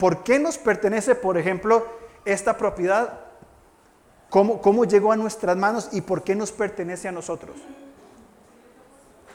¿Por 0.00 0.24
qué 0.24 0.38
nos 0.38 0.56
pertenece, 0.56 1.14
por 1.14 1.36
ejemplo, 1.36 1.86
esta 2.24 2.56
propiedad? 2.56 3.20
¿Cómo, 4.30 4.62
¿Cómo 4.62 4.86
llegó 4.86 5.12
a 5.12 5.16
nuestras 5.16 5.58
manos 5.58 5.90
y 5.92 6.00
por 6.00 6.24
qué 6.24 6.34
nos 6.34 6.52
pertenece 6.52 7.06
a 7.06 7.12
nosotros? 7.12 7.58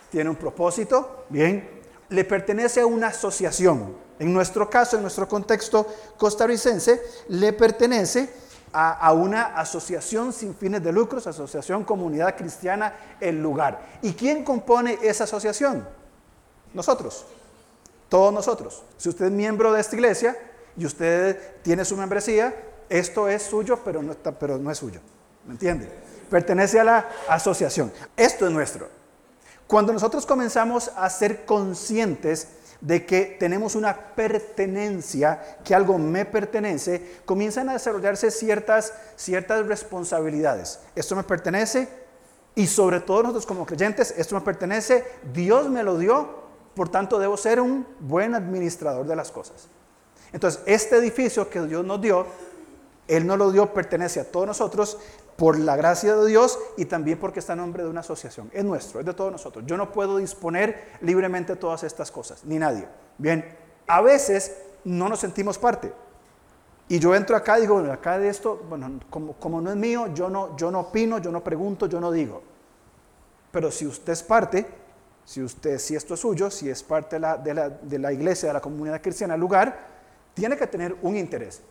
Tiene 0.10 0.32
un 0.32 0.36
propósito, 0.36 1.26
bien. 1.30 1.70
Le 2.10 2.24
pertenece 2.24 2.82
a 2.82 2.88
una 2.88 3.08
asociación. 3.08 3.96
En 4.18 4.34
nuestro 4.34 4.68
caso, 4.68 4.96
en 4.96 5.04
nuestro 5.04 5.28
contexto 5.28 5.86
costarricense, 6.18 7.00
le 7.28 7.54
pertenece 7.54 8.34
a, 8.74 9.14
una 9.14 9.58
asociación 9.58 10.34
sin 10.34 10.56
fines 10.56 10.84
de 10.84 10.92
lucros, 10.92 11.28
Asociación 11.28 11.84
Comunidad 11.84 12.36
Cristiana 12.36 13.18
El 13.22 13.40
Lugar. 13.40 14.00
¿Y 14.02 14.14
quién 14.14 14.44
compone 14.44 14.98
esa 15.04 15.26
asociación? 15.26 15.88
Nosotros, 16.74 17.26
todos 18.10 18.34
nosotros. 18.34 18.82
Si 18.98 19.10
usted 19.10 19.26
es 19.26 19.32
miembro 19.32 19.72
de 19.72 19.80
esta 19.80 19.96
iglesia 19.96 20.36
y 20.78 20.86
usted 20.86 21.40
tiene 21.62 21.86
su 21.86 21.96
membresía, 21.98 22.54
esto 22.90 23.28
es 23.28 23.44
suyo, 23.44 23.80
pero 23.84 24.02
no, 24.02 24.14
pero 24.40 24.58
no 24.58 24.72
es 24.72 24.78
suyo. 24.78 25.00
¿Me 25.46 25.54
entiende? 25.54 25.90
Pertenece 26.30 26.80
a 26.80 26.84
la 26.84 27.10
asociación. 27.28 27.92
Esto 28.16 28.46
es 28.46 28.52
nuestro. 28.52 28.90
Cuando 29.68 29.94
nosotros 29.94 30.26
comenzamos 30.26 30.92
a 30.96 31.10
ser 31.10 31.46
conscientes 31.46 32.48
de 32.82 33.06
que 33.06 33.38
tenemos 33.40 33.76
una 33.76 34.16
pertenencia, 34.16 35.58
que 35.64 35.74
algo 35.74 35.98
me 35.98 36.26
pertenece, 36.26 37.20
comienzan 37.26 37.70
a 37.70 37.74
desarrollarse 37.74 38.30
ciertas, 38.30 38.94
ciertas 39.16 39.66
responsabilidades. 39.66 40.80
Esto 40.96 41.16
me 41.16 41.24
pertenece 41.24 41.88
y 42.54 42.68
sobre 42.68 43.00
todo 43.00 43.24
nosotros 43.24 43.46
como 43.46 43.66
creyentes, 43.66 44.14
esto 44.18 44.36
me 44.36 44.42
pertenece, 44.42 45.04
Dios 45.34 45.70
me 45.70 45.84
lo 45.84 45.98
dio, 45.98 46.46
por 46.76 46.90
tanto 46.90 47.18
debo 47.18 47.38
ser 47.38 47.60
un 47.60 47.88
buen 48.00 48.36
administrador 48.36 49.08
de 49.08 49.16
las 49.16 49.32
cosas. 49.32 49.68
Entonces, 50.34 50.62
este 50.66 50.98
edificio 50.98 51.50
que 51.50 51.62
Dios 51.62 51.86
nos 51.86 52.02
dio, 52.02 52.26
Él 53.08 53.26
no 53.26 53.38
lo 53.38 53.52
dio, 53.52 53.74
pertenece 53.74 54.20
a 54.20 54.32
todos 54.32 54.48
nosotros, 54.48 54.98
por 55.36 55.60
la 55.60 55.76
gracia 55.76 56.16
de 56.16 56.28
Dios 56.28 56.58
y 56.78 56.86
también 56.86 57.20
porque 57.20 57.40
está 57.40 57.54
en 57.54 57.60
nombre 57.60 57.84
de 57.84 57.90
una 57.90 58.00
asociación. 58.00 58.50
Es 58.54 58.64
nuestro, 58.64 59.00
es 59.00 59.06
de 59.06 59.14
todos 59.14 59.32
nosotros. 59.32 59.66
Yo 59.68 59.78
no 59.78 59.92
puedo 59.92 60.18
disponer 60.18 60.92
libremente 61.02 61.56
todas 61.56 61.84
estas 61.84 62.12
cosas, 62.12 62.46
ni 62.46 62.58
nadie. 62.58 62.88
Bien, 63.18 63.46
a 63.88 64.02
veces 64.02 64.56
no 64.86 65.10
nos 65.10 65.20
sentimos 65.20 65.58
parte. 65.58 65.92
Y 66.88 67.00
yo 67.00 67.16
entro 67.16 67.36
acá 67.36 67.58
y 67.58 67.62
digo, 67.62 67.80
acá 67.92 68.20
de 68.20 68.30
esto, 68.30 68.64
bueno, 68.70 69.00
como, 69.10 69.62
no 69.62 69.70
es 69.72 69.76
mío, 69.76 70.14
yo 70.14 70.30
no, 70.30 70.56
yo 70.56 70.70
no 70.70 70.82
opino, 70.82 71.18
yo 71.18 71.32
no 71.32 71.44
pregunto, 71.44 71.88
yo 71.88 72.00
no 72.00 72.12
digo. 72.12 72.44
Pero 73.52 73.72
si 73.72 73.88
usted 73.88 74.14
es 74.14 74.22
parte, 74.22 74.66
si 75.24 75.42
usted, 75.42 75.80
si 75.80 75.96
esto 75.96 76.14
es 76.14 76.20
suyo, 76.20 76.52
si 76.52 76.70
es 76.70 76.84
parte 76.84 77.16
de 77.16 77.22
la, 77.22 77.38
de 77.38 77.54
la, 77.54 77.70
de 77.70 78.00
la 78.00 78.14
iglesia, 78.14 78.50
de 78.50 78.54
la 78.54 78.62
comunidad 78.62 79.02
cristiana, 79.02 79.34
el 79.34 79.40
lugar, 79.40 79.95
tiene 80.36 80.56
que 80.58 80.68
tener 80.68 80.96
un 81.02 81.16
interés. 81.16 81.62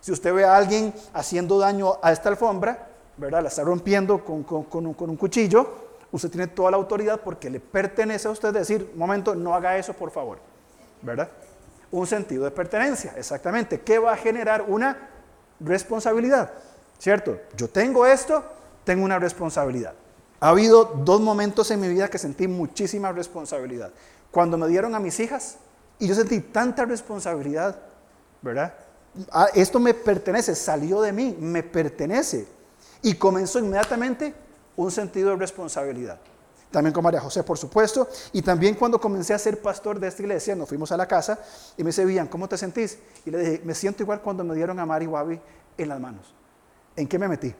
Si 0.00 0.12
usted 0.12 0.32
ve 0.32 0.44
a 0.44 0.56
alguien 0.56 0.94
haciendo 1.12 1.58
daño 1.58 1.94
a 2.02 2.12
esta 2.12 2.28
alfombra, 2.28 2.88
¿verdad? 3.16 3.42
La 3.42 3.48
está 3.48 3.64
rompiendo 3.64 4.24
con, 4.24 4.44
un, 4.86 5.16
cuchillo, 5.16 5.68
usted 6.12 6.30
tiene 6.30 6.46
toda 6.48 6.70
la 6.70 6.76
autoridad 6.76 7.20
porque 7.20 7.50
le 7.50 7.58
pertenece 7.58 8.28
a 8.28 8.30
usted 8.30 8.52
decir, 8.52 8.92
momento, 8.94 9.34
no 9.34 9.54
haga 9.54 9.76
eso, 9.76 9.92
por 9.94 10.10
favor, 10.10 10.38
¿verdad? 11.00 11.28
Un 11.90 12.06
sentido 12.06 12.44
de 12.44 12.50
pertenencia, 12.50 13.14
exactamente, 13.16 13.80
¿Qué 13.80 13.98
va 13.98 14.12
a 14.12 14.16
generar 14.16 14.64
una 14.66 15.08
responsabilidad, 15.60 16.52
¿cierto? 16.98 17.38
Yo 17.56 17.68
tengo 17.68 18.06
esto, 18.06 18.44
tengo 18.84 19.04
una 19.04 19.18
responsabilidad. 19.18 19.94
Ha 20.40 20.48
habido 20.48 20.84
dos 21.04 21.20
momentos 21.20 21.70
en 21.70 21.80
mi 21.80 21.88
vida 21.88 22.08
que 22.08 22.18
sentí 22.18 22.48
muchísima 22.48 23.12
responsabilidad. 23.12 23.92
Cuando 24.32 24.58
me 24.58 24.66
dieron 24.66 24.96
a 24.96 24.98
mis 24.98 25.20
hijas 25.20 25.58
y 26.00 26.08
yo 26.08 26.16
sentí 26.16 26.40
tanta 26.40 26.84
responsabilidad, 26.84 27.78
¿verdad? 28.42 28.74
Ah, 29.30 29.48
esto 29.54 29.78
me 29.78 29.94
pertenece, 29.94 30.54
salió 30.54 31.00
de 31.00 31.12
mí, 31.12 31.36
me 31.38 31.62
pertenece. 31.62 32.46
Y 33.02 33.14
comenzó 33.14 33.58
inmediatamente 33.58 34.34
un 34.76 34.90
sentido 34.90 35.30
de 35.30 35.36
responsabilidad. 35.36 36.18
También 36.70 36.94
con 36.94 37.04
María 37.04 37.20
José, 37.20 37.42
por 37.42 37.58
supuesto. 37.58 38.08
Y 38.32 38.40
también 38.40 38.74
cuando 38.74 38.98
comencé 38.98 39.34
a 39.34 39.38
ser 39.38 39.60
pastor 39.60 40.00
de 40.00 40.08
esta 40.08 40.22
iglesia, 40.22 40.56
nos 40.56 40.68
fuimos 40.68 40.90
a 40.90 40.96
la 40.96 41.06
casa 41.06 41.38
y 41.76 41.84
me 41.84 41.88
dice, 41.88 42.28
¿cómo 42.30 42.48
te 42.48 42.56
sentís? 42.56 42.98
Y 43.26 43.30
le 43.30 43.38
dije, 43.38 43.62
me 43.64 43.74
siento 43.74 44.02
igual 44.02 44.22
cuando 44.22 44.42
me 44.42 44.54
dieron 44.54 44.80
a 44.80 44.86
Mari 44.86 45.06
Wabi 45.06 45.38
en 45.76 45.88
las 45.88 46.00
manos. 46.00 46.34
¿En 46.96 47.06
qué 47.06 47.18
me 47.18 47.28
metí? 47.28 47.54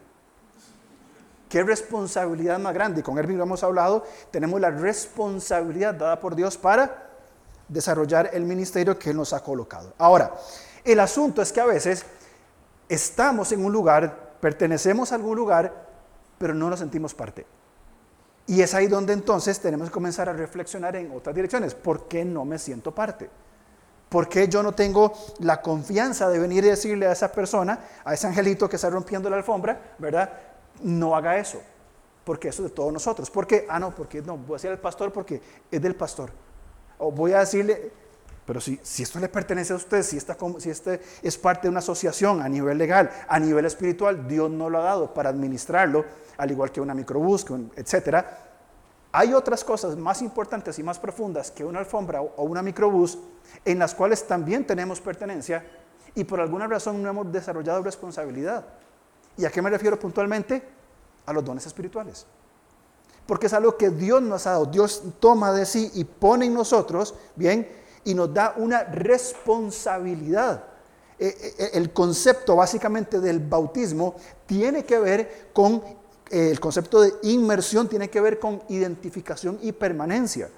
Qué 1.51 1.63
responsabilidad 1.63 2.59
más 2.59 2.73
grande. 2.73 3.01
Y 3.01 3.03
con 3.03 3.19
Erwin 3.19 3.37
lo 3.37 3.45
hemos 3.45 3.63
hablado. 3.63 4.05
Tenemos 4.31 4.59
la 4.59 4.71
responsabilidad 4.71 5.93
dada 5.93 6.19
por 6.19 6.35
Dios 6.35 6.57
para 6.57 7.11
desarrollar 7.69 8.31
el 8.33 8.45
ministerio 8.45 8.99
que 8.99 9.11
Él 9.11 9.17
nos 9.17 9.35
ha 9.35 9.41
colocado. 9.41 9.93
Ahora, 9.99 10.33
el 10.85 11.01
asunto 11.01 11.43
es 11.43 11.53
que 11.53 11.61
a 11.61 11.67
veces 11.67 12.05
estamos 12.89 13.53
en 13.53 13.65
un 13.65 13.73
lugar 13.73 14.23
pertenecemos 14.43 15.13
a 15.13 15.15
algún 15.15 15.37
lugar, 15.37 15.73
pero 16.37 16.53
no 16.53 16.69
nos 16.69 16.81
sentimos 16.81 17.15
parte. 17.15 17.47
Y 18.49 18.61
es 18.61 18.75
ahí 18.75 18.89
donde 18.89 19.13
entonces 19.13 19.61
tenemos 19.61 19.89
que 19.89 19.93
comenzar 19.93 20.29
a 20.29 20.33
reflexionar 20.33 20.97
en 20.97 21.13
otras 21.13 21.33
direcciones. 21.33 21.77
¿Por 21.77 22.09
qué 22.09 22.25
no 22.25 22.45
me 22.45 22.59
siento 22.59 22.93
parte? 22.93 23.31
¿Por 24.09 24.29
qué 24.29 24.49
yo 24.49 24.65
no 24.65 24.73
tengo 24.73 25.13
la 25.39 25.63
confianza 25.63 26.29
de 26.29 26.41
venir 26.41 26.65
y 26.65 26.71
decirle 26.71 27.07
a 27.07 27.13
esa 27.13 27.31
persona, 27.31 27.79
a 28.05 28.15
ese 28.15 28.27
angelito 28.27 28.69
que 28.69 28.75
está 28.75 28.91
rompiendo 28.91 29.31
la 29.31 29.37
alfombra, 29.37 29.95
¿verdad? 29.99 30.29
No 30.83 31.15
haga 31.15 31.39
eso. 31.39 31.63
Porque 32.25 32.49
eso 32.49 32.65
es 32.65 32.71
de 32.71 32.75
todos 32.75 32.93
nosotros. 32.93 33.31
¿Por 33.31 33.47
qué? 33.47 33.65
Ah, 33.69 33.79
no, 33.79 33.95
porque 33.95 34.23
no, 34.23 34.37
voy 34.37 34.55
a 34.55 34.57
decirle 34.57 34.75
al 34.75 34.81
pastor 34.81 35.13
porque 35.13 35.41
es 35.71 35.81
del 35.81 35.95
pastor. 35.95 36.33
O 36.99 37.13
voy 37.13 37.33
a 37.33 37.39
decirle, 37.39 37.93
pero 38.45 38.61
si, 38.61 38.81
si 38.83 39.05
esto 39.05 39.21
le 39.21 39.29
pertenece 39.29 39.73
a 39.73 39.77
usted, 39.77 40.03
si, 40.03 40.19
si 40.59 40.71
este 40.71 41.01
es 41.23 41.39
parte 41.39 41.63
de 41.63 41.69
una 41.69 41.79
asociación 41.79 42.43
a 42.43 42.49
nivel 42.49 42.77
legal, 42.77 43.11
a 43.29 43.39
nivel 43.39 43.65
espiritual, 43.65 44.27
Dios 44.27 44.51
no 44.51 44.69
lo 44.69 44.79
ha 44.79 44.85
dado 44.85 45.15
para 45.15 45.31
administrarlo, 45.31 46.05
al 46.37 46.51
igual 46.51 46.73
que 46.73 46.81
una 46.81 46.95
microbús, 46.95 47.47
etc. 47.77 48.25
Hay 49.13 49.33
otras 49.33 49.63
cosas 49.63 49.97
más 49.97 50.23
importantes 50.23 50.79
y 50.79 50.83
más 50.83 50.99
profundas 50.99 51.51
que 51.51 51.65
una 51.65 51.79
alfombra 51.79 52.21
o 52.21 52.43
una 52.45 52.63
microbús 52.63 53.19
en 53.65 53.79
las 53.79 53.95
cuales 53.95 54.27
también 54.27 54.67
tenemos 54.67 55.01
pertenencia 55.01 55.65
y 56.15 56.25
por 56.25 56.41
alguna 56.41 56.67
razón 56.67 57.03
no 57.03 57.09
hemos 57.09 57.31
desarrollado 57.31 57.83
responsabilidad. 57.83 58.65
¿Y 59.37 59.45
a 59.45 59.51
qué 59.51 59.63
me 59.63 59.71
refiero 59.71 59.99
puntualmente? 59.99 60.63
A 61.27 61.33
los 61.33 61.45
dones 61.45 61.65
espirituales. 61.67 62.27
Porque 63.27 63.47
es 63.47 63.53
algo 63.53 63.77
que 63.77 63.91
Dios 63.91 64.21
nos 64.21 64.47
ha 64.47 64.53
dado. 64.53 64.67
Dios 64.67 65.03
toma 65.21 65.53
de 65.53 65.65
sí 65.65 65.91
y 65.95 66.05
pone 66.05 66.47
en 66.47 66.55
nosotros, 66.55 67.15
bien, 67.37 67.82
y 68.05 68.15
nos 68.15 68.33
da 68.33 68.55
una 68.57 68.85
responsabilidad. 68.85 70.65
E, 71.19 71.27
e, 71.27 71.65
e, 71.65 71.79
el 71.79 71.93
concepto 71.93 72.57
básicamente 72.57 73.21
del 73.21 73.39
bautismo 73.39 74.17
tiene 74.47 74.85
que 74.85 74.99
ver 74.99 75.51
con, 75.53 75.83
eh, 76.31 76.51
el 76.51 76.59
concepto 76.59 77.01
de 77.01 77.13
inmersión 77.23 77.89
tiene 77.89 78.09
que 78.09 78.21
ver 78.21 78.39
con 78.39 78.63
identificación 78.69 79.59
y 79.63 79.73
permanencia. 79.73 80.49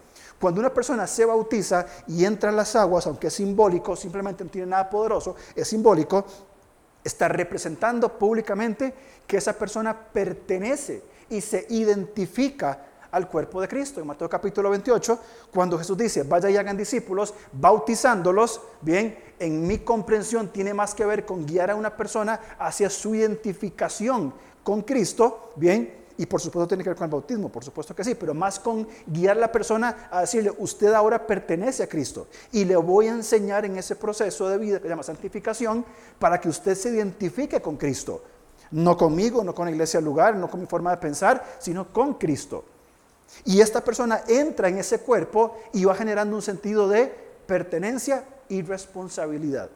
Cuando 0.40 0.60
una 0.60 0.72
persona 0.72 1.06
se 1.06 1.24
bautiza 1.24 1.86
y 2.06 2.24
entra 2.24 2.50
en 2.50 2.56
las 2.56 2.74
aguas, 2.76 3.06
aunque 3.06 3.28
es 3.28 3.34
simbólico, 3.34 3.96
simplemente 3.96 4.44
no 4.44 4.50
tiene 4.50 4.68
nada 4.68 4.90
poderoso, 4.90 5.36
es 5.54 5.68
simbólico, 5.68 6.24
está 7.02 7.28
representando 7.28 8.18
públicamente 8.18 8.94
que 9.26 9.36
esa 9.36 9.52
persona 9.52 9.94
pertenece 10.12 11.02
y 11.30 11.40
se 11.40 11.66
identifica 11.70 12.86
al 13.14 13.28
cuerpo 13.28 13.60
de 13.60 13.68
Cristo. 13.68 14.00
En 14.00 14.06
Mateo 14.06 14.28
capítulo 14.28 14.70
28, 14.70 15.18
cuando 15.52 15.78
Jesús 15.78 15.96
dice, 15.96 16.24
vaya 16.24 16.50
y 16.50 16.56
hagan 16.56 16.76
discípulos, 16.76 17.32
bautizándolos, 17.52 18.60
bien, 18.80 19.16
en 19.38 19.66
mi 19.66 19.78
comprensión 19.78 20.48
tiene 20.48 20.74
más 20.74 20.94
que 20.94 21.06
ver 21.06 21.24
con 21.24 21.46
guiar 21.46 21.70
a 21.70 21.76
una 21.76 21.96
persona 21.96 22.40
hacia 22.58 22.90
su 22.90 23.14
identificación 23.14 24.34
con 24.62 24.82
Cristo, 24.82 25.52
bien, 25.56 26.04
y 26.16 26.26
por 26.26 26.40
supuesto 26.40 26.68
tiene 26.68 26.84
que 26.84 26.90
ver 26.90 26.96
con 26.96 27.06
el 27.06 27.10
bautismo, 27.10 27.48
por 27.50 27.64
supuesto 27.64 27.94
que 27.94 28.04
sí, 28.04 28.14
pero 28.14 28.34
más 28.34 28.58
con 28.58 28.86
guiar 29.06 29.36
a 29.36 29.40
la 29.40 29.52
persona 29.52 30.08
a 30.10 30.20
decirle, 30.20 30.52
usted 30.58 30.92
ahora 30.92 31.26
pertenece 31.26 31.82
a 31.82 31.88
Cristo 31.88 32.28
y 32.52 32.64
le 32.64 32.76
voy 32.76 33.08
a 33.08 33.12
enseñar 33.12 33.64
en 33.64 33.76
ese 33.76 33.96
proceso 33.96 34.48
de 34.48 34.58
vida 34.58 34.78
que 34.78 34.84
se 34.84 34.88
llama 34.88 35.02
santificación 35.02 35.84
para 36.18 36.40
que 36.40 36.48
usted 36.48 36.74
se 36.74 36.90
identifique 36.90 37.60
con 37.60 37.76
Cristo. 37.76 38.22
No 38.70 38.96
conmigo, 38.96 39.44
no 39.44 39.54
con 39.54 39.66
la 39.66 39.72
iglesia 39.72 39.98
del 39.98 40.04
lugar, 40.04 40.36
no 40.36 40.48
con 40.48 40.60
mi 40.60 40.66
forma 40.66 40.90
de 40.90 40.96
pensar, 40.98 41.44
sino 41.58 41.92
con 41.92 42.14
Cristo. 42.14 42.64
Y 43.44 43.60
esta 43.60 43.82
persona 43.82 44.22
entra 44.28 44.68
en 44.68 44.78
ese 44.78 45.00
cuerpo 45.00 45.56
y 45.72 45.84
va 45.84 45.94
generando 45.94 46.36
un 46.36 46.42
sentido 46.42 46.88
de 46.88 47.06
pertenencia 47.46 48.24
y 48.48 48.62
responsabilidad. 48.62 49.70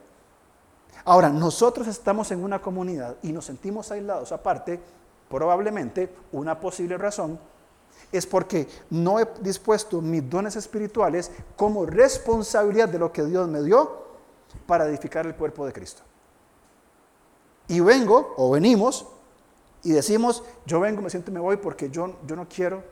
Ahora, 1.04 1.28
nosotros 1.30 1.86
estamos 1.86 2.30
en 2.30 2.44
una 2.44 2.60
comunidad 2.60 3.16
y 3.22 3.32
nos 3.32 3.46
sentimos 3.46 3.90
aislados 3.90 4.32
aparte, 4.32 4.80
probablemente 5.28 6.10
una 6.32 6.58
posible 6.58 6.96
razón 6.98 7.38
es 8.12 8.26
porque 8.26 8.68
no 8.90 9.20
he 9.20 9.28
dispuesto 9.40 10.00
mis 10.00 10.28
dones 10.28 10.56
espirituales 10.56 11.30
como 11.56 11.84
responsabilidad 11.84 12.88
de 12.88 12.98
lo 12.98 13.12
que 13.12 13.24
Dios 13.24 13.48
me 13.48 13.62
dio 13.62 14.06
para 14.66 14.86
edificar 14.86 15.26
el 15.26 15.34
cuerpo 15.34 15.66
de 15.66 15.72
Cristo. 15.72 16.02
Y 17.68 17.80
vengo 17.80 18.34
o 18.36 18.50
venimos 18.50 19.06
y 19.82 19.92
decimos, 19.92 20.42
yo 20.64 20.80
vengo, 20.80 21.02
me 21.02 21.10
siento 21.10 21.30
y 21.30 21.34
me 21.34 21.40
voy 21.40 21.58
porque 21.58 21.90
yo, 21.90 22.16
yo 22.26 22.34
no 22.34 22.48
quiero 22.48 22.82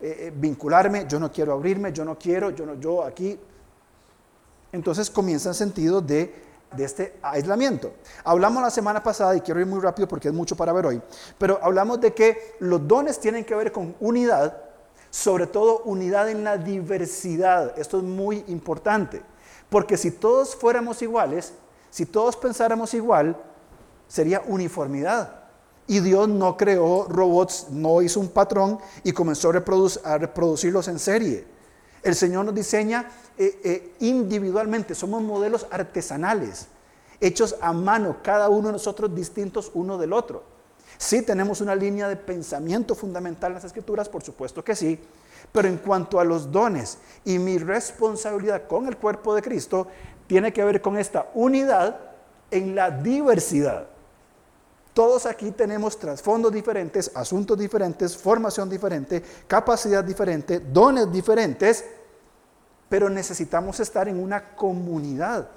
eh, 0.00 0.16
eh, 0.18 0.32
vincularme, 0.34 1.06
yo 1.08 1.18
no 1.18 1.30
quiero 1.30 1.52
abrirme, 1.52 1.92
yo 1.92 2.04
no 2.04 2.18
quiero, 2.18 2.50
yo, 2.50 2.66
no, 2.66 2.74
yo 2.74 3.02
aquí. 3.02 3.38
Entonces 4.72 5.10
comienza 5.10 5.50
el 5.50 5.54
sentido 5.54 6.00
de 6.00 6.46
de 6.74 6.84
este 6.84 7.18
aislamiento. 7.22 7.94
Hablamos 8.24 8.62
la 8.62 8.70
semana 8.70 9.02
pasada, 9.02 9.36
y 9.36 9.40
quiero 9.40 9.60
ir 9.60 9.66
muy 9.66 9.80
rápido 9.80 10.08
porque 10.08 10.28
es 10.28 10.34
mucho 10.34 10.56
para 10.56 10.72
ver 10.72 10.86
hoy, 10.86 11.02
pero 11.38 11.58
hablamos 11.62 12.00
de 12.00 12.12
que 12.14 12.56
los 12.60 12.86
dones 12.86 13.20
tienen 13.20 13.44
que 13.44 13.54
ver 13.54 13.72
con 13.72 13.94
unidad, 14.00 14.56
sobre 15.10 15.46
todo 15.46 15.82
unidad 15.84 16.28
en 16.28 16.44
la 16.44 16.58
diversidad. 16.58 17.78
Esto 17.78 17.98
es 17.98 18.04
muy 18.04 18.44
importante, 18.48 19.22
porque 19.70 19.96
si 19.96 20.10
todos 20.10 20.54
fuéramos 20.54 21.00
iguales, 21.02 21.54
si 21.90 22.04
todos 22.06 22.36
pensáramos 22.36 22.92
igual, 22.94 23.36
sería 24.08 24.42
uniformidad. 24.46 25.45
Y 25.86 26.00
Dios 26.00 26.28
no 26.28 26.56
creó 26.56 27.06
robots, 27.08 27.68
no 27.70 28.02
hizo 28.02 28.18
un 28.20 28.28
patrón 28.28 28.78
y 29.04 29.12
comenzó 29.12 29.50
a, 29.50 30.18
reproducirlos 30.18 30.88
en 30.88 30.98
serie. 30.98 31.44
El 32.02 32.14
Señor 32.14 32.44
nos 32.44 32.54
diseña 32.54 33.10
eh, 33.38 33.60
eh, 33.62 33.92
individualmente, 34.00 34.94
somos 34.94 35.22
modelos 35.22 35.66
artesanales, 35.70 36.66
hechos 37.20 37.56
a 37.60 37.72
mano, 37.72 38.16
cada 38.22 38.48
uno 38.48 38.68
de 38.68 38.72
nosotros 38.72 39.14
distintos 39.14 39.70
uno 39.74 39.98
del 39.98 40.12
otro. 40.12 40.42
Sí 40.98 41.22
tenemos 41.22 41.60
una 41.60 41.74
línea 41.74 42.08
de 42.08 42.16
pensamiento 42.16 42.94
fundamental 42.94 43.50
en 43.50 43.56
las 43.56 43.64
escrituras, 43.64 44.08
por 44.08 44.22
supuesto 44.22 44.64
que 44.64 44.74
sí, 44.74 44.98
pero 45.52 45.68
en 45.68 45.76
cuanto 45.78 46.18
a 46.18 46.24
los 46.24 46.50
dones 46.50 46.98
y 47.24 47.38
mi 47.38 47.58
responsabilidad 47.58 48.66
con 48.66 48.86
el 48.86 48.96
cuerpo 48.96 49.34
de 49.34 49.42
Cristo, 49.42 49.86
tiene 50.26 50.52
que 50.52 50.64
ver 50.64 50.80
con 50.80 50.96
esta 50.96 51.30
unidad 51.34 52.00
en 52.50 52.74
la 52.74 52.90
diversidad. 52.90 53.88
Todos 54.96 55.26
aquí 55.26 55.50
tenemos 55.50 55.98
trasfondos 55.98 56.50
diferentes, 56.50 57.10
asuntos 57.14 57.58
diferentes, 57.58 58.16
formación 58.16 58.70
diferente, 58.70 59.22
capacidad 59.46 60.02
diferente, 60.02 60.58
dones 60.58 61.12
diferentes, 61.12 61.84
pero 62.88 63.10
necesitamos 63.10 63.78
estar 63.78 64.08
en 64.08 64.18
una 64.18 64.56
comunidad. 64.56 65.50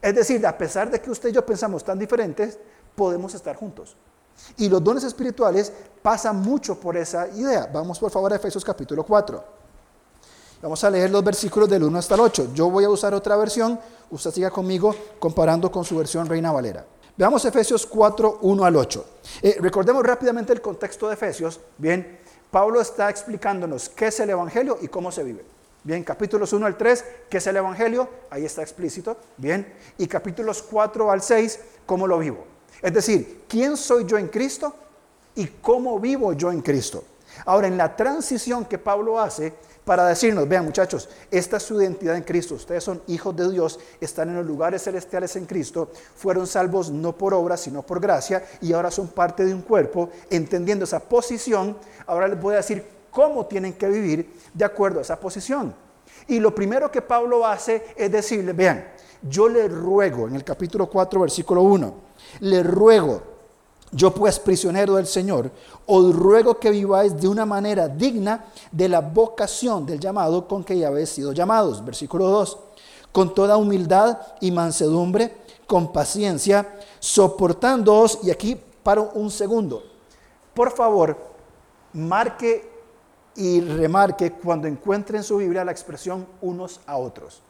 Es 0.00 0.14
decir, 0.14 0.46
a 0.46 0.56
pesar 0.56 0.90
de 0.90 0.98
que 0.98 1.10
usted 1.10 1.28
y 1.28 1.32
yo 1.32 1.44
pensamos 1.44 1.84
tan 1.84 1.98
diferentes, 1.98 2.58
podemos 2.96 3.34
estar 3.34 3.54
juntos. 3.54 3.98
Y 4.56 4.70
los 4.70 4.82
dones 4.82 5.04
espirituales 5.04 5.70
pasan 6.00 6.36
mucho 6.36 6.80
por 6.80 6.96
esa 6.96 7.28
idea. 7.28 7.68
Vamos 7.70 7.98
por 7.98 8.10
favor 8.10 8.32
a 8.32 8.36
Efesios 8.36 8.64
capítulo 8.64 9.04
4. 9.04 9.44
Vamos 10.62 10.82
a 10.82 10.88
leer 10.88 11.10
los 11.10 11.22
versículos 11.22 11.68
del 11.68 11.82
1 11.82 11.98
hasta 11.98 12.14
el 12.14 12.20
8. 12.22 12.54
Yo 12.54 12.70
voy 12.70 12.84
a 12.84 12.88
usar 12.88 13.12
otra 13.12 13.36
versión, 13.36 13.78
usted 14.10 14.30
siga 14.30 14.50
conmigo 14.50 14.94
comparando 15.18 15.70
con 15.70 15.84
su 15.84 15.98
versión 15.98 16.26
Reina 16.26 16.50
Valera. 16.50 16.86
Veamos 17.16 17.44
Efesios 17.44 17.86
4, 17.86 18.38
1 18.42 18.64
al 18.64 18.76
8. 18.76 19.06
Eh, 19.42 19.56
recordemos 19.60 20.04
rápidamente 20.04 20.52
el 20.52 20.60
contexto 20.60 21.08
de 21.08 21.14
Efesios. 21.14 21.60
Bien, 21.76 22.18
Pablo 22.50 22.80
está 22.80 23.10
explicándonos 23.10 23.88
qué 23.88 24.06
es 24.06 24.20
el 24.20 24.30
Evangelio 24.30 24.78
y 24.80 24.88
cómo 24.88 25.12
se 25.12 25.24
vive. 25.24 25.44
Bien, 25.82 26.04
capítulos 26.04 26.52
1 26.52 26.66
al 26.66 26.76
3, 26.76 27.04
¿qué 27.28 27.38
es 27.38 27.46
el 27.46 27.56
Evangelio? 27.56 28.08
Ahí 28.30 28.44
está 28.44 28.62
explícito. 28.62 29.16
Bien, 29.36 29.74
y 29.98 30.06
capítulos 30.06 30.62
4 30.62 31.10
al 31.10 31.22
6, 31.22 31.60
¿cómo 31.86 32.06
lo 32.06 32.18
vivo? 32.18 32.44
Es 32.82 32.92
decir, 32.92 33.44
¿quién 33.48 33.76
soy 33.76 34.04
yo 34.04 34.18
en 34.18 34.28
Cristo 34.28 34.74
y 35.34 35.46
cómo 35.46 35.98
vivo 35.98 36.32
yo 36.32 36.50
en 36.52 36.60
Cristo? 36.60 37.04
Ahora, 37.46 37.66
en 37.66 37.76
la 37.76 37.96
transición 37.96 38.64
que 38.64 38.78
Pablo 38.78 39.18
hace 39.18 39.54
para 39.84 40.06
decirnos, 40.06 40.48
vean 40.48 40.64
muchachos, 40.64 41.08
esta 41.30 41.56
es 41.56 41.62
su 41.62 41.80
identidad 41.80 42.16
en 42.16 42.22
Cristo, 42.22 42.54
ustedes 42.54 42.84
son 42.84 43.02
hijos 43.06 43.34
de 43.34 43.50
Dios, 43.50 43.80
están 44.00 44.28
en 44.28 44.36
los 44.36 44.46
lugares 44.46 44.84
celestiales 44.84 45.34
en 45.36 45.46
Cristo, 45.46 45.90
fueron 46.14 46.46
salvos 46.46 46.90
no 46.90 47.16
por 47.16 47.34
obra, 47.34 47.56
sino 47.56 47.82
por 47.82 48.00
gracia, 48.00 48.44
y 48.60 48.72
ahora 48.72 48.90
son 48.90 49.08
parte 49.08 49.44
de 49.44 49.54
un 49.54 49.62
cuerpo, 49.62 50.10
entendiendo 50.28 50.84
esa 50.84 51.00
posición, 51.00 51.76
ahora 52.06 52.28
les 52.28 52.40
voy 52.40 52.54
a 52.54 52.58
decir 52.58 52.84
cómo 53.10 53.46
tienen 53.46 53.72
que 53.72 53.88
vivir 53.88 54.32
de 54.54 54.64
acuerdo 54.64 54.98
a 54.98 55.02
esa 55.02 55.18
posición. 55.18 55.74
Y 56.28 56.38
lo 56.38 56.54
primero 56.54 56.90
que 56.90 57.02
Pablo 57.02 57.46
hace 57.46 57.82
es 57.96 58.12
decirle, 58.12 58.52
vean, 58.52 58.86
yo 59.22 59.48
le 59.48 59.68
ruego, 59.68 60.28
en 60.28 60.36
el 60.36 60.44
capítulo 60.44 60.88
4, 60.88 61.20
versículo 61.20 61.62
1, 61.62 61.94
le 62.40 62.62
ruego, 62.62 63.22
yo 63.92 64.12
pues 64.12 64.38
prisionero 64.38 64.96
del 64.96 65.06
Señor, 65.06 65.50
os 65.86 66.14
ruego 66.14 66.58
que 66.58 66.70
viváis 66.70 67.16
de 67.20 67.28
una 67.28 67.44
manera 67.44 67.88
digna 67.88 68.44
de 68.70 68.88
la 68.88 69.00
vocación 69.00 69.84
del 69.84 69.98
llamado 69.98 70.46
con 70.46 70.62
que 70.62 70.78
ya 70.78 70.88
habéis 70.88 71.10
sido 71.10 71.32
llamados. 71.32 71.84
Versículo 71.84 72.28
2, 72.28 72.58
con 73.12 73.34
toda 73.34 73.56
humildad 73.56 74.18
y 74.40 74.50
mansedumbre, 74.52 75.36
con 75.66 75.92
paciencia, 75.92 76.78
soportándoos, 76.98 78.20
y 78.22 78.30
aquí 78.30 78.60
paro 78.82 79.10
un 79.14 79.30
segundo. 79.30 79.82
Por 80.54 80.70
favor, 80.70 81.16
marque 81.92 82.70
y 83.36 83.60
remarque 83.60 84.32
cuando 84.32 84.68
encuentre 84.68 85.18
en 85.18 85.24
su 85.24 85.36
Biblia 85.38 85.64
la 85.64 85.72
expresión 85.72 86.26
unos 86.40 86.80
a 86.86 86.96
otros. 86.96 87.42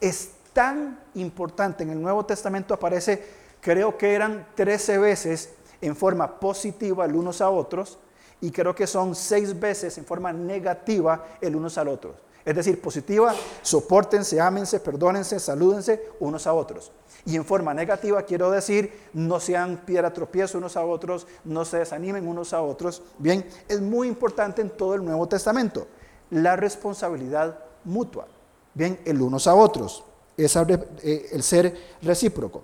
Es 0.00 0.30
tan 0.52 0.98
importante, 1.14 1.84
en 1.84 1.90
el 1.90 2.02
Nuevo 2.02 2.24
Testamento 2.24 2.74
aparece, 2.74 3.37
creo 3.60 3.96
que 3.96 4.14
eran 4.14 4.46
13 4.54 4.98
veces 4.98 5.50
en 5.80 5.96
forma 5.96 6.40
positiva 6.40 7.04
el 7.04 7.14
unos 7.14 7.40
a 7.40 7.50
otros 7.50 7.98
y 8.40 8.50
creo 8.50 8.74
que 8.74 8.86
son 8.86 9.14
seis 9.14 9.58
veces 9.58 9.98
en 9.98 10.04
forma 10.04 10.32
negativa 10.32 11.24
el 11.40 11.56
unos 11.56 11.78
al 11.78 11.88
otro. 11.88 12.14
Es 12.44 12.54
decir, 12.54 12.80
positiva, 12.80 13.34
soportense, 13.62 14.40
ámense, 14.40 14.80
perdónense, 14.80 15.38
salúdense 15.38 16.02
unos 16.20 16.46
a 16.46 16.54
otros. 16.54 16.92
Y 17.26 17.36
en 17.36 17.44
forma 17.44 17.74
negativa 17.74 18.22
quiero 18.22 18.50
decir, 18.50 18.90
no 19.12 19.38
sean 19.38 19.82
piedra 19.84 20.12
tropiezo 20.12 20.56
unos 20.56 20.76
a 20.76 20.84
otros, 20.84 21.26
no 21.44 21.64
se 21.64 21.78
desanimen 21.78 22.26
unos 22.26 22.54
a 22.54 22.62
otros. 22.62 23.02
Bien, 23.18 23.44
es 23.68 23.80
muy 23.80 24.08
importante 24.08 24.62
en 24.62 24.70
todo 24.70 24.94
el 24.94 25.04
Nuevo 25.04 25.28
Testamento 25.28 25.88
la 26.30 26.56
responsabilidad 26.56 27.58
mutua. 27.84 28.26
Bien, 28.72 28.98
el 29.04 29.20
unos 29.20 29.46
a 29.46 29.54
otros, 29.54 30.04
es 30.36 30.56
eh, 30.56 31.28
el 31.32 31.42
ser 31.42 31.76
recíproco. 32.00 32.62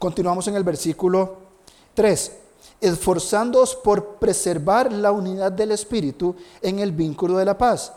Continuamos 0.00 0.48
en 0.48 0.56
el 0.56 0.64
versículo 0.64 1.36
3 1.92 2.32
esforzándoos 2.80 3.76
por 3.76 4.14
preservar 4.14 4.90
la 4.90 5.12
unidad 5.12 5.52
del 5.52 5.72
Espíritu 5.72 6.34
en 6.62 6.78
el 6.78 6.90
vínculo 6.90 7.36
de 7.36 7.44
la 7.44 7.58
paz. 7.58 7.92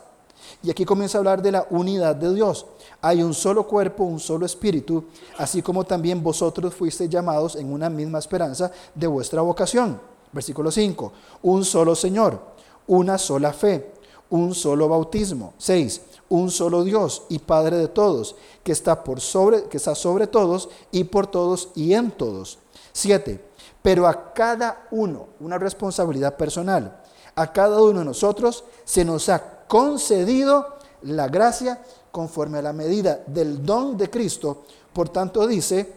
Y 0.62 0.70
aquí 0.70 0.84
comienza 0.84 1.16
a 1.16 1.20
hablar 1.20 1.40
de 1.40 1.52
la 1.52 1.66
unidad 1.70 2.14
de 2.14 2.34
Dios. 2.34 2.66
Hay 3.00 3.22
un 3.22 3.32
solo 3.32 3.66
cuerpo, 3.66 4.04
un 4.04 4.20
solo 4.20 4.44
espíritu, 4.44 5.04
así 5.38 5.62
como 5.62 5.84
también 5.84 6.22
vosotros 6.22 6.74
fuisteis 6.74 7.08
llamados 7.08 7.56
en 7.56 7.72
una 7.72 7.88
misma 7.88 8.18
esperanza 8.18 8.70
de 8.94 9.06
vuestra 9.06 9.40
vocación. 9.40 9.98
Versículo 10.30 10.70
5. 10.70 11.10
Un 11.44 11.64
solo 11.64 11.94
Señor, 11.94 12.38
una 12.86 13.16
sola 13.16 13.54
fe, 13.54 13.94
un 14.28 14.54
solo 14.54 14.90
bautismo. 14.90 15.54
6. 15.56 16.02
Un 16.34 16.50
solo 16.50 16.84
Dios 16.84 17.22
y 17.28 17.38
Padre 17.38 17.76
de 17.76 17.88
todos, 17.88 18.34
que 18.62 18.72
está 18.72 19.04
por 19.04 19.20
sobre 19.20 19.64
que 19.64 19.76
está 19.76 19.94
sobre 19.94 20.26
todos 20.26 20.68
y 20.90 21.04
por 21.04 21.26
todos 21.26 21.68
y 21.74 21.94
en 21.94 22.10
todos. 22.10 22.58
7 22.92 23.54
pero 23.84 24.06
a 24.06 24.32
cada 24.32 24.88
uno, 24.92 25.28
una 25.40 25.58
responsabilidad 25.58 26.38
personal, 26.38 27.02
a 27.34 27.52
cada 27.52 27.82
uno 27.82 27.98
de 27.98 28.06
nosotros 28.06 28.64
se 28.82 29.04
nos 29.04 29.28
ha 29.28 29.66
concedido 29.68 30.78
la 31.02 31.28
gracia 31.28 31.82
conforme 32.10 32.60
a 32.60 32.62
la 32.62 32.72
medida 32.72 33.22
del 33.26 33.62
don 33.62 33.98
de 33.98 34.08
Cristo. 34.08 34.64
Por 34.90 35.10
tanto 35.10 35.46
dice 35.46 35.96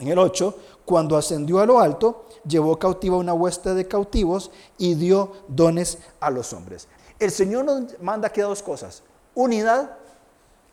en 0.00 0.08
el 0.08 0.18
8, 0.18 0.58
cuando 0.84 1.16
ascendió 1.16 1.60
a 1.60 1.66
lo 1.66 1.80
alto, 1.80 2.26
llevó 2.46 2.78
cautiva 2.78 3.16
una 3.16 3.32
hueste 3.32 3.72
de 3.72 3.88
cautivos 3.88 4.50
y 4.76 4.94
dio 4.94 5.32
dones 5.48 5.96
a 6.20 6.28
los 6.28 6.52
hombres. 6.52 6.88
El 7.18 7.30
Señor 7.30 7.64
nos 7.64 7.98
manda 8.02 8.28
aquí 8.28 8.42
dos 8.42 8.62
cosas. 8.62 9.02
Unidad, 9.34 9.96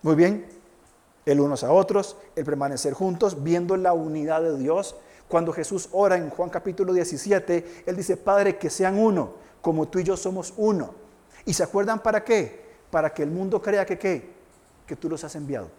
muy 0.01 0.15
bien, 0.15 0.47
el 1.25 1.39
unos 1.39 1.63
a 1.63 1.71
otros, 1.71 2.15
el 2.35 2.45
permanecer 2.45 2.93
juntos, 2.93 3.43
viendo 3.43 3.77
la 3.77 3.93
unidad 3.93 4.41
de 4.41 4.57
Dios, 4.57 4.95
cuando 5.27 5.53
Jesús 5.53 5.89
ora 5.93 6.17
en 6.17 6.29
Juan 6.29 6.49
capítulo 6.49 6.93
17, 6.93 7.83
Él 7.85 7.95
dice, 7.95 8.17
Padre, 8.17 8.57
que 8.57 8.69
sean 8.69 8.99
uno, 8.99 9.33
como 9.61 9.87
tú 9.87 9.99
y 9.99 10.03
yo 10.03 10.17
somos 10.17 10.53
uno. 10.57 10.93
¿Y 11.45 11.53
se 11.53 11.63
acuerdan 11.63 12.03
para 12.03 12.23
qué? 12.23 12.61
Para 12.91 13.13
que 13.13 13.23
el 13.23 13.31
mundo 13.31 13.61
crea 13.61 13.85
que 13.85 13.97
qué? 13.97 14.29
Que 14.85 14.95
tú 14.95 15.09
los 15.09 15.23
has 15.23 15.35
enviado. 15.35 15.69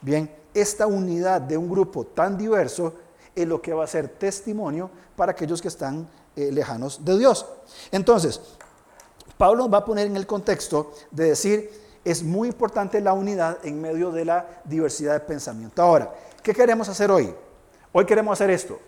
Bien, 0.00 0.30
esta 0.52 0.86
unidad 0.86 1.40
de 1.40 1.56
un 1.56 1.68
grupo 1.68 2.04
tan 2.04 2.36
diverso 2.36 2.94
es 3.34 3.46
lo 3.46 3.62
que 3.62 3.72
va 3.72 3.84
a 3.84 3.86
ser 3.86 4.08
testimonio 4.08 4.90
para 5.16 5.32
aquellos 5.32 5.62
que 5.62 5.68
están 5.68 6.08
eh, 6.34 6.50
lejanos 6.52 7.04
de 7.04 7.18
Dios. 7.18 7.46
Entonces, 7.92 8.40
Pablo 9.36 9.68
va 9.68 9.78
a 9.78 9.84
poner 9.84 10.06
en 10.06 10.16
el 10.16 10.26
contexto 10.26 10.92
de 11.10 11.24
decir, 11.24 11.87
es 12.04 12.22
muy 12.22 12.48
importante 12.48 13.00
la 13.00 13.12
unidad 13.12 13.58
en 13.64 13.80
medio 13.80 14.10
de 14.10 14.24
la 14.24 14.46
diversidad 14.64 15.14
de 15.14 15.20
pensamiento. 15.20 15.82
Ahora, 15.82 16.12
¿qué 16.42 16.54
queremos 16.54 16.88
hacer 16.88 17.10
hoy? 17.10 17.34
Hoy 17.92 18.04
queremos 18.04 18.32
hacer 18.32 18.50
esto, 18.50 18.78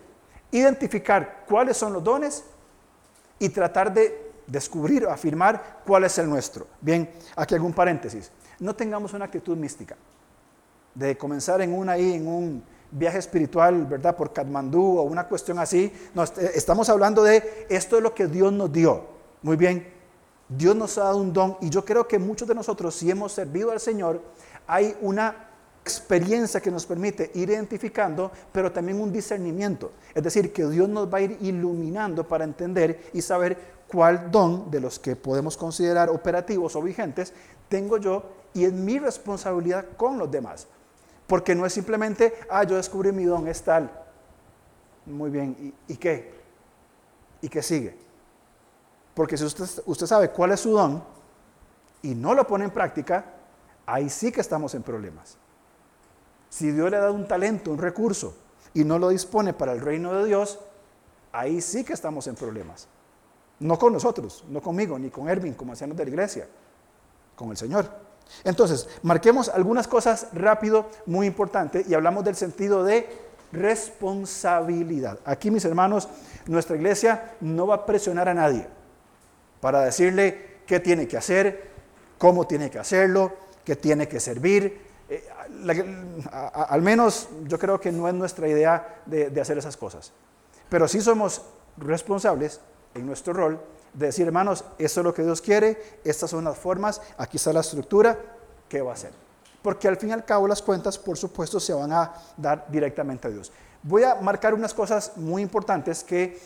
identificar 0.50 1.44
cuáles 1.48 1.76
son 1.76 1.92
los 1.92 2.04
dones 2.04 2.44
y 3.38 3.48
tratar 3.48 3.92
de 3.92 4.30
descubrir 4.46 5.06
o 5.06 5.10
afirmar 5.10 5.82
cuál 5.86 6.04
es 6.04 6.18
el 6.18 6.28
nuestro. 6.28 6.66
Bien, 6.80 7.10
aquí 7.36 7.54
algún 7.54 7.72
paréntesis. 7.72 8.30
No 8.58 8.74
tengamos 8.74 9.14
una 9.14 9.24
actitud 9.24 9.56
mística 9.56 9.96
de 10.94 11.16
comenzar 11.16 11.60
en 11.62 11.72
una 11.72 11.92
ahí, 11.92 12.14
en 12.14 12.26
un 12.26 12.64
viaje 12.90 13.18
espiritual, 13.18 13.86
¿verdad? 13.86 14.16
Por 14.16 14.32
Katmandú 14.32 14.98
o 14.98 15.02
una 15.02 15.26
cuestión 15.26 15.58
así. 15.58 15.92
No, 16.14 16.24
estamos 16.24 16.88
hablando 16.88 17.22
de 17.22 17.66
esto 17.68 17.96
es 17.96 18.02
lo 18.02 18.14
que 18.14 18.26
Dios 18.26 18.52
nos 18.52 18.72
dio. 18.72 19.04
Muy 19.42 19.56
bien, 19.56 19.86
Dios 20.50 20.74
nos 20.74 20.98
ha 20.98 21.04
dado 21.04 21.18
un 21.18 21.32
don 21.32 21.56
y 21.60 21.70
yo 21.70 21.84
creo 21.84 22.06
que 22.06 22.18
muchos 22.18 22.46
de 22.48 22.54
nosotros, 22.54 22.94
si 22.94 23.10
hemos 23.10 23.32
servido 23.32 23.70
al 23.70 23.80
Señor, 23.80 24.20
hay 24.66 24.96
una 25.00 25.48
experiencia 25.82 26.60
que 26.60 26.70
nos 26.70 26.84
permite 26.84 27.30
ir 27.34 27.50
identificando, 27.50 28.30
pero 28.52 28.70
también 28.70 29.00
un 29.00 29.12
discernimiento. 29.12 29.92
Es 30.14 30.22
decir, 30.22 30.52
que 30.52 30.66
Dios 30.66 30.88
nos 30.88 31.12
va 31.12 31.18
a 31.18 31.22
ir 31.22 31.38
iluminando 31.40 32.26
para 32.26 32.44
entender 32.44 33.10
y 33.12 33.22
saber 33.22 33.80
cuál 33.88 34.30
don 34.30 34.70
de 34.70 34.80
los 34.80 34.98
que 34.98 35.16
podemos 35.16 35.56
considerar 35.56 36.10
operativos 36.10 36.76
o 36.76 36.82
vigentes 36.82 37.32
tengo 37.68 37.98
yo 37.98 38.24
y 38.52 38.64
es 38.64 38.72
mi 38.72 38.98
responsabilidad 38.98 39.86
con 39.96 40.18
los 40.18 40.30
demás. 40.30 40.66
Porque 41.26 41.54
no 41.54 41.64
es 41.64 41.72
simplemente, 41.72 42.34
ah, 42.50 42.64
yo 42.64 42.76
descubrí 42.76 43.12
mi 43.12 43.24
don, 43.24 43.46
es 43.46 43.62
tal. 43.62 43.90
Muy 45.06 45.30
bien, 45.30 45.74
¿y, 45.86 45.96
qué? 45.96 46.32
¿Y 47.40 47.48
qué 47.48 47.62
sigue? 47.62 47.96
Porque 49.14 49.36
si 49.36 49.44
usted, 49.44 49.66
usted 49.86 50.06
sabe 50.06 50.30
cuál 50.30 50.52
es 50.52 50.60
su 50.60 50.72
don 50.72 51.02
y 52.02 52.14
no 52.14 52.34
lo 52.34 52.46
pone 52.46 52.64
en 52.64 52.70
práctica, 52.70 53.24
ahí 53.86 54.08
sí 54.08 54.32
que 54.32 54.40
estamos 54.40 54.74
en 54.74 54.82
problemas. 54.82 55.36
Si 56.48 56.70
Dios 56.70 56.90
le 56.90 56.96
ha 56.96 57.00
dado 57.00 57.14
un 57.14 57.28
talento, 57.28 57.70
un 57.70 57.78
recurso, 57.78 58.34
y 58.72 58.84
no 58.84 58.98
lo 58.98 59.08
dispone 59.08 59.52
para 59.52 59.72
el 59.72 59.80
reino 59.80 60.12
de 60.14 60.26
Dios, 60.26 60.58
ahí 61.32 61.60
sí 61.60 61.84
que 61.84 61.92
estamos 61.92 62.26
en 62.26 62.34
problemas. 62.34 62.88
No 63.58 63.78
con 63.78 63.92
nosotros, 63.92 64.44
no 64.48 64.62
conmigo, 64.62 64.98
ni 64.98 65.10
con 65.10 65.28
Erwin, 65.28 65.54
como 65.54 65.72
ancianos 65.72 65.96
de 65.96 66.04
la 66.04 66.10
iglesia, 66.10 66.48
con 67.36 67.50
el 67.50 67.56
Señor. 67.56 67.90
Entonces, 68.44 68.88
marquemos 69.02 69.48
algunas 69.48 69.88
cosas 69.88 70.28
rápido, 70.32 70.88
muy 71.06 71.26
importante, 71.26 71.84
y 71.86 71.94
hablamos 71.94 72.24
del 72.24 72.36
sentido 72.36 72.84
de 72.84 73.08
responsabilidad. 73.52 75.18
Aquí, 75.24 75.50
mis 75.50 75.64
hermanos, 75.64 76.08
nuestra 76.46 76.76
iglesia 76.76 77.34
no 77.40 77.66
va 77.66 77.74
a 77.74 77.86
presionar 77.86 78.28
a 78.28 78.34
nadie 78.34 78.79
para 79.60 79.82
decirle 79.82 80.60
qué 80.66 80.80
tiene 80.80 81.06
que 81.06 81.16
hacer, 81.16 81.70
cómo 82.18 82.46
tiene 82.46 82.70
que 82.70 82.78
hacerlo, 82.78 83.32
qué 83.64 83.76
tiene 83.76 84.08
que 84.08 84.20
servir. 84.20 84.88
Eh, 85.08 85.28
al 86.54 86.82
menos 86.82 87.28
yo 87.44 87.58
creo 87.58 87.80
que 87.80 87.92
no 87.92 88.08
es 88.08 88.14
nuestra 88.14 88.48
idea 88.48 89.02
de, 89.06 89.30
de 89.30 89.40
hacer 89.40 89.58
esas 89.58 89.76
cosas. 89.76 90.12
Pero 90.68 90.86
sí 90.86 91.00
somos 91.00 91.42
responsables 91.76 92.60
en 92.94 93.06
nuestro 93.06 93.32
rol 93.32 93.60
de 93.92 94.06
decir, 94.06 94.26
hermanos, 94.26 94.64
esto 94.78 95.00
es 95.00 95.04
lo 95.04 95.14
que 95.14 95.22
Dios 95.22 95.40
quiere, 95.40 95.98
estas 96.04 96.30
son 96.30 96.44
las 96.44 96.56
formas, 96.56 97.00
aquí 97.18 97.36
está 97.36 97.52
la 97.52 97.60
estructura, 97.60 98.18
¿qué 98.68 98.80
va 98.82 98.92
a 98.92 98.94
hacer? 98.94 99.12
Porque 99.62 99.88
al 99.88 99.96
fin 99.96 100.10
y 100.10 100.12
al 100.12 100.24
cabo 100.24 100.46
las 100.48 100.62
cuentas, 100.62 100.96
por 100.98 101.18
supuesto, 101.18 101.60
se 101.60 101.72
van 101.72 101.92
a 101.92 102.14
dar 102.36 102.66
directamente 102.68 103.28
a 103.28 103.30
Dios. 103.30 103.52
Voy 103.82 104.04
a 104.04 104.14
marcar 104.16 104.54
unas 104.54 104.74
cosas 104.74 105.16
muy 105.16 105.42
importantes 105.42 106.04
que 106.04 106.38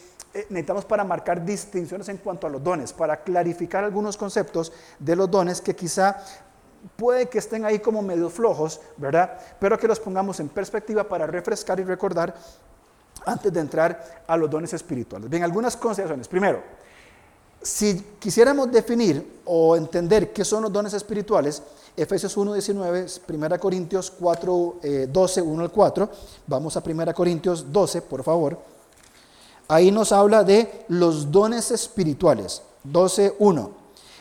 necesitamos 0.49 0.85
para 0.85 1.05
marcar 1.05 1.45
distinciones 1.45 2.09
en 2.09 2.19
cuanto 2.19 2.47
a 2.47 2.51
los 2.51 2.63
dones, 2.63 2.93
para 2.93 3.23
clarificar 3.23 3.85
algunos 3.85 4.17
conceptos 4.17 4.73
de 4.99 5.17
los 5.17 5.31
dones 5.31 5.61
que 5.61 5.75
quizá 5.77 6.23
puede 6.97 7.29
que 7.29 7.39
estén 7.39 7.65
ahí 7.65 7.79
como 7.79 8.03
medio 8.03 8.29
flojos, 8.29 8.81
¿verdad? 8.97 9.39
Pero 9.59 9.79
que 9.79 9.89
los 9.89 10.01
pongamos 10.01 10.41
en 10.41 10.49
perspectiva 10.49 11.05
para 11.05 11.27
refrescar 11.27 11.81
y 11.81 11.85
recordar 11.85 12.35
antes 13.25 13.53
de 13.53 13.61
entrar 13.61 14.25
a 14.27 14.37
los 14.37 14.51
dones 14.51 14.73
espirituales. 14.73 15.31
Bien, 15.31 15.43
algunas 15.43 15.77
consideraciones. 15.77 16.29
Primero, 16.29 16.63
si 17.63 17.99
quisiéramos 18.19 18.71
definir 18.71 19.41
o 19.47 19.77
entender 19.77 20.33
qué 20.33 20.45
son 20.45 20.65
los 20.65 20.73
dones 20.73 20.93
espirituales, 20.93 21.63
Efesios 21.97 22.37
1, 22.37 22.53
19, 22.53 23.07
1 23.27 23.61
Corintios 23.61 24.11
4, 24.11 24.81
12, 25.09 25.43
1 25.43 25.63
al 25.63 25.71
4, 25.71 26.11
vamos 26.47 26.77
a 26.77 26.83
1 26.85 27.15
Corintios 27.15 27.73
12, 27.73 28.03
por 28.03 28.23
favor. 28.23 28.74
Ahí 29.69 29.91
nos 29.91 30.13
habla 30.13 30.45
de 30.45 30.85
los 30.89 31.31
dones 31.31 31.71
espirituales. 31.71 32.63
12, 32.85 33.37
1. 33.39 33.71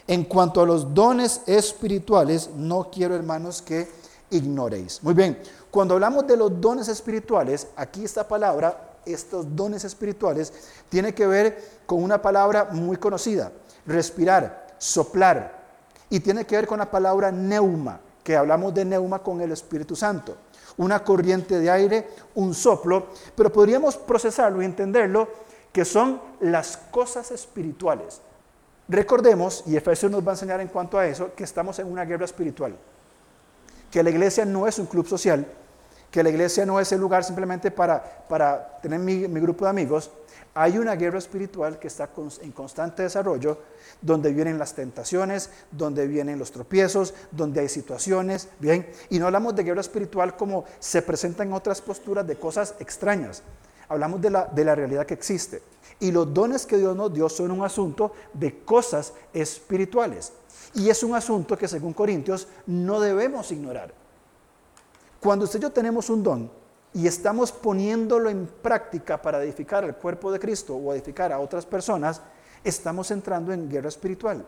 En 0.08 0.24
cuanto 0.24 0.62
a 0.62 0.66
los 0.66 0.94
dones 0.94 1.42
espirituales, 1.46 2.50
no 2.56 2.90
quiero, 2.92 3.16
hermanos, 3.16 3.62
que 3.62 3.90
ignoréis. 4.30 5.02
Muy 5.04 5.14
bien, 5.14 5.40
cuando 5.70 5.96
hablamos 5.96 6.28
de 6.28 6.38
los 6.38 6.60
dones 6.60 6.88
espirituales, 6.88 7.68
aquí 7.76 8.04
esta 8.04 8.28
palabra 8.28 8.94
estos 9.06 9.56
dones 9.56 9.84
espirituales 9.84 10.54
tiene 10.90 11.14
que 11.14 11.28
ver 11.28 11.82
con 11.86 12.02
una 12.02 12.22
palabra 12.22 12.70
muy 12.72 12.98
conocida, 12.98 13.52
respirar, 13.86 14.76
soplar, 14.78 15.64
y 16.10 16.20
tiene 16.20 16.46
que 16.46 16.56
ver 16.56 16.68
con 16.68 16.80
la 16.80 16.90
palabra 16.90 17.32
neuma, 17.32 18.00
que 18.24 18.36
hablamos 18.36 18.74
de 18.74 18.86
neuma 18.86 19.20
con 19.20 19.42
el 19.42 19.52
Espíritu 19.52 19.96
Santo, 19.96 20.36
una 20.77 21.03
corriente 21.03 21.60
de 21.60 21.70
aire, 21.70 22.08
un 22.36 22.53
soplo, 22.53 23.08
pero 23.36 23.51
podríamos 23.51 23.96
procesarlo 23.98 24.62
y 24.62 24.65
entenderlo 24.65 25.27
que 25.72 25.86
son 25.86 26.22
las 26.39 26.77
cosas 26.77 27.32
espirituales. 27.32 28.22
Recordemos, 28.88 29.63
y 29.65 29.75
Efesios 29.75 30.12
nos 30.12 30.25
va 30.25 30.32
a 30.32 30.36
enseñar 30.36 30.62
en 30.62 30.68
cuanto 30.68 30.98
a 30.98 31.08
eso, 31.08 31.34
que 31.36 31.44
estamos 31.44 31.80
en 31.80 31.92
una 31.92 32.06
guerra 32.06 32.25
espiritual, 32.25 32.75
que 33.89 34.03
la 34.03 34.10
iglesia 34.10 34.46
no 34.46 34.68
es 34.68 34.77
un 34.77 34.86
club 34.86 35.08
social, 35.08 35.46
que 36.13 36.22
la 36.22 36.29
iglesia 36.29 36.63
no 36.63 36.79
es 36.79 36.91
el 36.91 37.01
lugar 37.01 37.24
simplemente 37.24 37.72
para, 37.72 38.27
para 38.29 38.77
tener 38.84 39.00
mi, 39.00 39.24
grupo 39.25 39.65
de 39.65 39.72
amigos. 39.72 40.12
Hay 40.53 40.77
una 40.77 40.96
guerra 40.96 41.17
espiritual 41.17 41.79
que 41.79 41.88
está 41.88 42.08
en 42.43 42.51
constante 42.51 43.01
desarrollo, 43.01 43.58
donde 44.00 44.32
vienen 44.32 44.60
las 44.60 44.75
tentaciones, 44.75 45.50
donde 45.72 46.05
vienen 46.05 46.38
los 46.38 46.51
tropiezos, 46.51 47.15
donde 47.32 47.62
hay 47.62 47.67
situaciones, 47.67 48.48
bien. 48.60 48.88
Y 49.10 49.17
no 49.17 49.25
hablamos 49.25 49.55
de 49.55 49.63
guerra 49.63 49.82
espiritual 49.82 50.38
como 50.38 50.65
se 50.77 51.01
presenta 51.01 51.41
en 51.41 51.51
otras 51.51 51.82
posturas 51.82 52.27
de 52.27 52.36
cosas 52.36 52.75
extrañas. 52.77 53.41
Hablamos 53.89 54.22
de 54.22 54.29
la, 54.29 54.46
de 54.46 54.65
la 54.65 54.75
realidad 54.75 55.08
que 55.08 55.15
existe. 55.15 55.63
Y 56.00 56.12
los 56.12 56.32
dones 56.32 56.67
que 56.67 56.77
Dios 56.77 56.96
nos 56.96 57.12
dio 57.12 57.27
son 57.27 57.50
un 57.50 57.63
asunto 57.63 58.12
de 58.34 58.60
cosas 58.60 59.13
espirituales. 59.34 60.32
Y 60.75 60.91
es 60.91 61.01
un 61.01 61.15
asunto 61.15 61.58
que 61.58 61.67
según 61.67 61.93
Corintios 61.93 62.48
no 62.67 63.00
debemos 63.00 63.51
ignorar. 63.51 64.02
Cuando 65.24 65.46
usted 65.46 65.60
y 65.60 65.62
yo 65.62 65.72
tenemos 65.72 66.10
un 66.10 66.22
don 66.22 66.51
y 66.94 67.08
estamos 67.08 67.53
poniéndolo 67.53 68.30
en 68.30 68.46
práctica 68.46 69.22
para 69.22 69.42
edificar 69.42 69.86
el 69.86 69.96
cuerpo 69.96 70.30
de 70.34 70.38
Cristo 70.38 70.75
o 70.75 70.94
edificar 70.94 71.32
a 71.32 71.39
otras 71.39 71.65
personas, 71.65 72.20
estamos 72.62 73.10
entrando 73.10 73.53
en 73.53 73.70
guerra 73.70 73.88
espiritual. 73.88 74.46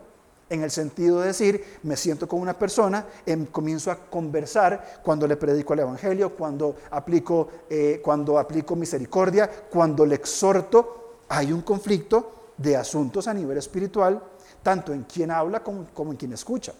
En 0.50 0.62
el 0.62 0.70
sentido 0.70 1.22
de 1.22 1.28
decir, 1.28 1.78
me 1.82 1.96
siento 1.96 2.28
con 2.28 2.42
una 2.42 2.58
persona, 2.58 3.06
em, 3.24 3.46
comienzo 3.46 3.90
a 3.90 3.96
conversar 3.96 5.00
cuando 5.02 5.26
le 5.26 5.38
predico 5.38 5.72
el 5.72 5.80
Evangelio, 5.80 6.36
cuando 6.36 6.76
aplico, 6.90 7.48
eh, 7.70 8.02
cuando 8.04 8.38
aplico 8.38 8.76
misericordia, 8.76 9.50
cuando 9.70 10.04
le 10.04 10.16
exhorto. 10.16 11.22
Hay 11.30 11.54
un 11.54 11.62
conflicto 11.62 12.50
de 12.58 12.76
asuntos 12.76 13.26
a 13.28 13.32
nivel 13.32 13.56
espiritual, 13.56 14.22
tanto 14.62 14.92
en 14.92 15.04
quien 15.04 15.30
habla 15.30 15.62
como 15.62 16.10
en 16.10 16.16
quien 16.18 16.34
escucha. 16.34 16.74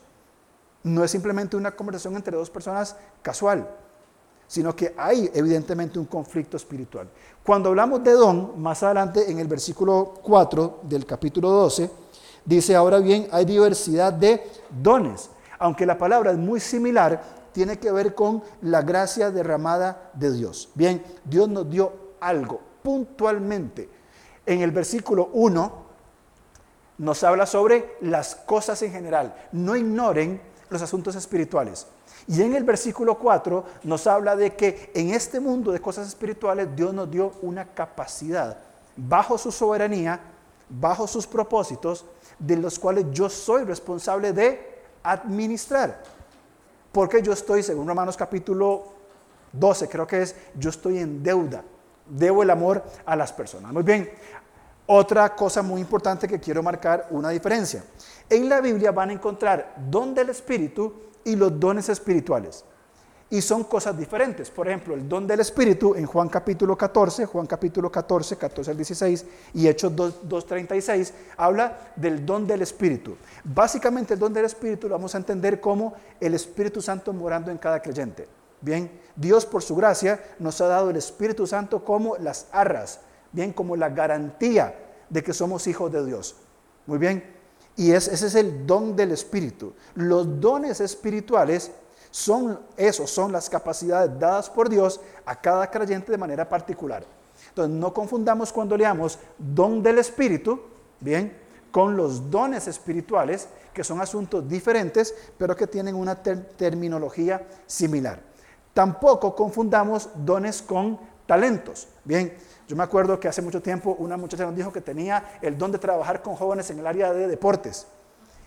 No 0.83 1.03
es 1.03 1.11
simplemente 1.11 1.57
una 1.57 1.75
conversación 1.75 2.15
entre 2.15 2.37
dos 2.37 2.51
personas 2.51 2.95
casual 3.23 3.67
sino 4.47 4.75
que 4.75 4.95
hay 4.97 5.31
evidentemente 5.35 5.99
un 5.99 6.07
conflicto 6.07 6.57
espiritual. 6.57 7.09
Cuando 7.43 7.69
hablamos 7.69 8.03
de 8.03 8.13
don, 8.13 8.61
más 8.61 8.83
adelante 8.83 9.31
en 9.31 9.39
el 9.39 9.47
versículo 9.47 10.15
4 10.23 10.81
del 10.83 11.05
capítulo 11.07 11.51
12, 11.51 11.91
dice, 12.45 12.75
ahora 12.75 12.99
bien, 12.99 13.29
hay 13.33 13.45
diversidad 13.45 14.13
de 14.13 14.43
dones, 14.83 15.31
aunque 15.59 15.87
la 15.87 15.99
palabra 15.99 16.33
es 16.33 16.39
muy 16.39 16.61
similar, 16.61 17.23
tiene 17.53 17.79
que 17.79 17.91
ver 17.91 18.15
con 18.15 18.43
la 18.63 18.83
gracia 18.83 19.31
derramada 19.31 20.11
de 20.15 20.33
Dios. 20.33 20.69
Bien, 20.75 21.03
Dios 21.25 21.49
nos 21.49 21.71
dio 21.71 21.93
algo 22.21 22.61
puntualmente. 22.83 23.89
En 24.45 24.61
el 24.61 24.71
versículo 24.71 25.31
1 25.33 25.87
nos 26.99 27.25
habla 27.25 27.47
sobre 27.47 27.97
las 28.01 28.35
cosas 28.35 28.81
en 28.83 28.93
general. 28.93 29.35
No 29.53 29.75
ignoren 29.75 30.41
los 30.69 30.83
asuntos 30.83 31.17
espirituales. 31.17 31.87
Y 32.29 32.43
en 32.43 32.55
el 32.55 32.65
versículo 32.65 33.19
4 33.19 33.65
nos 33.85 34.07
habla 34.07 34.35
de 34.35 34.55
que 34.55 34.91
en 34.95 35.11
este 35.11 35.39
mundo 35.39 35.71
de 35.71 35.81
cosas 35.81 36.09
espirituales 36.09 36.69
Dios 36.75 36.93
nos 36.93 37.11
dio 37.11 37.33
una 37.43 37.67
capacidad 37.67 38.59
bajo 38.97 39.39
su 39.39 39.53
soberanía, 39.53 40.21
bajo 40.69 41.07
sus 41.07 41.27
propósitos, 41.27 42.05
de 42.39 42.57
los 42.57 42.79
cuales 42.79 43.07
yo 43.13 43.29
soy 43.29 43.65
responsable 43.65 44.33
de 44.33 44.77
administrar. 45.03 46.03
Porque 46.91 47.23
yo 47.23 47.33
estoy, 47.33 47.63
según 47.63 47.87
Romanos 47.87 48.17
capítulo 48.17 48.85
12, 49.53 49.89
creo 49.89 50.07
que 50.07 50.23
es, 50.23 50.35
yo 50.55 50.71
estoy 50.71 50.99
en 50.99 51.23
deuda. 51.23 51.63
Debo 52.07 52.43
el 52.43 52.51
amor 52.51 52.83
a 53.05 53.17
las 53.17 53.33
personas. 53.33 53.73
Muy 53.73 53.83
bien, 53.83 54.11
otra 54.87 55.35
cosa 55.35 55.63
muy 55.63 55.81
importante 55.81 56.29
que 56.29 56.41
quiero 56.41 56.63
marcar 56.63 57.09
una 57.11 57.31
diferencia. 57.31 57.85
En 58.29 58.49
la 58.49 58.61
Biblia 58.61 58.93
van 58.93 59.11
a 59.11 59.13
encontrar 59.13 59.75
don 59.91 60.15
del 60.15 60.31
Espíritu 60.31 60.93
y 61.25 61.37
los 61.37 61.59
dones 61.59 61.89
espirituales. 61.89 62.65
Y 63.29 63.43
son 63.43 63.65
cosas 63.65 63.99
diferentes. 63.99 64.51
Por 64.51 64.69
ejemplo, 64.69 64.95
el 64.95 65.09
don 65.09 65.27
del 65.27 65.41
Espíritu 65.41 65.97
en 65.97 66.07
Juan 66.07 66.29
capítulo 66.29 66.77
14, 66.77 67.27
Juan 67.27 67.47
capítulo 67.47 67.91
14, 67.91 68.37
14 68.37 68.71
al 68.71 68.77
16 68.77 69.27
y 69.55 69.67
Hechos 69.67 69.93
2, 69.97 70.47
36, 70.47 71.13
habla 71.37 71.93
del 71.97 72.25
don 72.25 72.47
del 72.47 72.63
Espíritu. 72.63 73.17
Básicamente 73.43 74.15
el 74.15 74.21
don 74.21 74.33
del 74.33 74.45
Espíritu 74.45 74.89
lo 74.89 74.95
vamos 74.95 75.17
a 75.17 75.19
entender 75.19 75.61
como 75.61 75.95
el 76.21 76.35
Espíritu 76.35 76.81
Santo 76.81 77.13
morando 77.13 77.51
en 77.51 77.59
cada 77.59 77.83
creyente. 77.83 78.29
Bien, 78.61 78.91
Dios 79.17 79.45
por 79.45 79.63
su 79.63 79.75
gracia 79.75 80.23
nos 80.39 80.61
ha 80.61 80.69
dado 80.69 80.91
el 80.91 80.97
Espíritu 80.97 81.47
Santo 81.49 81.85
como 81.85 82.17
las 82.19 82.47
arras, 82.53 83.01
bien, 83.37 83.53
como 83.53 83.77
la 83.77 83.91
garantía 83.91 84.75
de 85.09 85.23
que 85.23 85.33
somos 85.33 85.67
hijos 85.69 85.93
de 85.93 86.05
Dios. 86.05 86.35
Muy 86.87 86.99
bien, 86.99 87.23
y 87.77 87.93
ese 87.93 88.15
es 88.15 88.35
el 88.35 88.67
don 88.67 88.97
del 88.97 89.13
Espíritu. 89.13 89.75
Los 89.95 90.41
dones 90.41 90.81
espirituales 90.81 91.71
Son 92.11 92.59
esos 92.79 93.11
son 93.11 93.31
las 93.31 93.51
capacidades 93.51 94.19
dadas 94.19 94.49
por 94.49 94.71
Dios 94.71 95.01
a 95.27 95.35
cada 95.39 95.71
creyente 95.71 96.11
de 96.13 96.17
manera 96.17 96.49
particular. 96.49 97.05
Entonces, 97.51 97.77
no 97.77 97.93
confundamos 97.93 98.53
cuando 98.53 98.75
leamos 98.75 99.19
don 99.37 99.83
del 99.83 99.99
Espíritu, 99.99 100.59
bien, 100.99 101.37
con 101.71 101.95
los 101.95 102.31
dones 102.31 102.69
espirituales, 102.69 103.49
que 103.75 103.85
son 103.85 104.01
asuntos 104.01 104.49
diferentes, 104.49 105.15
pero 105.37 105.55
que 105.55 105.67
tienen 105.67 105.95
una 105.95 106.15
terminología 106.15 107.47
similar. 107.67 108.19
Tampoco 108.73 109.35
confundamos 109.35 110.09
dones 110.15 110.63
con 110.63 110.99
talentos. 111.27 111.87
Bien, 112.03 112.33
yo 112.69 112.75
me 112.77 112.83
acuerdo 112.83 113.21
que 113.21 113.29
hace 113.29 113.43
mucho 113.43 113.63
tiempo 113.63 113.97
una 113.99 114.17
muchacha 114.17 114.45
nos 114.45 114.57
dijo 114.57 114.73
que 114.73 114.81
tenía 114.81 115.39
el 115.41 115.57
don 115.57 115.71
de 115.71 115.79
trabajar 115.79 116.23
con 116.23 116.35
jóvenes 116.35 116.69
en 116.71 116.81
el 116.81 116.87
área 116.87 117.13
de 117.13 117.29
deportes. 117.29 117.87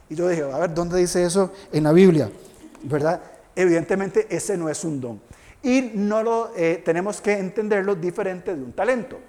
Y 0.09 0.15
yo 0.15 0.27
dije, 0.27 0.43
a 0.43 0.57
ver, 0.57 0.73
¿dónde 0.73 0.97
dice 0.97 1.23
eso 1.23 1.53
en 1.71 1.83
la 1.83 1.93
Biblia? 1.93 2.29
¿Verdad? 2.83 3.21
Evidentemente 3.55 4.27
ese 4.29 4.57
no 4.57 4.69
es 4.69 4.83
un 4.83 4.99
don. 4.99 5.21
Y 5.61 5.91
no 5.93 6.23
lo 6.23 6.51
eh, 6.55 6.81
tenemos 6.83 7.21
que 7.21 7.37
entenderlo 7.37 7.95
diferente 7.95 8.55
de 8.55 8.61
un 8.61 8.73
talento. 8.73 9.19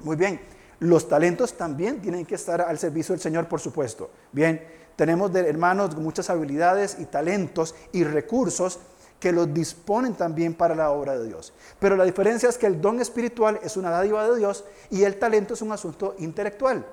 Muy 0.00 0.16
bien, 0.16 0.40
los 0.80 1.08
talentos 1.08 1.56
también 1.56 2.00
tienen 2.00 2.24
que 2.24 2.34
estar 2.34 2.60
al 2.60 2.78
servicio 2.78 3.14
del 3.14 3.20
Señor, 3.20 3.48
por 3.48 3.60
supuesto. 3.60 4.10
Bien, 4.32 4.62
tenemos 4.96 5.32
de 5.32 5.48
hermanos 5.48 5.96
muchas 5.96 6.30
habilidades 6.30 6.96
y 6.98 7.06
talentos 7.06 7.74
y 7.92 8.04
recursos 8.04 8.78
que 9.20 9.30
los 9.30 9.52
disponen 9.52 10.14
también 10.14 10.54
para 10.54 10.74
la 10.74 10.90
obra 10.90 11.18
de 11.18 11.26
Dios. 11.26 11.52
Pero 11.78 11.94
la 11.94 12.04
diferencia 12.04 12.48
es 12.48 12.56
que 12.56 12.66
el 12.66 12.80
don 12.80 13.00
espiritual 13.00 13.60
es 13.62 13.76
una 13.76 13.90
dádiva 13.90 14.28
de 14.28 14.38
Dios 14.38 14.64
y 14.90 15.04
el 15.04 15.18
talento 15.18 15.54
es 15.54 15.62
un 15.62 15.70
asunto 15.70 16.16
intelectual. 16.18 16.84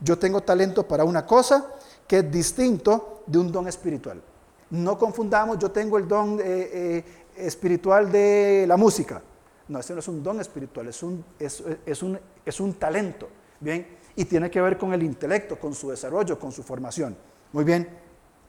Yo 0.00 0.16
tengo 0.18 0.40
talento 0.40 0.86
para 0.86 1.04
una 1.04 1.26
cosa 1.26 1.74
que 2.06 2.18
es 2.18 2.30
distinto 2.30 3.24
de 3.26 3.38
un 3.38 3.50
don 3.50 3.66
espiritual. 3.66 4.22
No 4.70 4.96
confundamos, 4.96 5.58
yo 5.58 5.70
tengo 5.70 5.98
el 5.98 6.06
don 6.06 6.38
eh, 6.40 6.44
eh, 6.44 7.04
espiritual 7.36 8.10
de 8.12 8.64
la 8.68 8.76
música. 8.76 9.20
No, 9.66 9.80
ese 9.80 9.92
no 9.92 9.98
es 9.98 10.08
un 10.08 10.22
don 10.22 10.40
espiritual, 10.40 10.88
es 10.88 11.02
un, 11.02 11.24
es, 11.38 11.60
un, 12.02 12.18
es 12.44 12.60
un 12.60 12.74
talento. 12.74 13.28
Bien, 13.60 13.98
y 14.14 14.24
tiene 14.24 14.50
que 14.50 14.60
ver 14.60 14.78
con 14.78 14.92
el 14.94 15.02
intelecto, 15.02 15.58
con 15.58 15.74
su 15.74 15.90
desarrollo, 15.90 16.38
con 16.38 16.52
su 16.52 16.62
formación. 16.62 17.16
Muy 17.52 17.64
bien, 17.64 17.88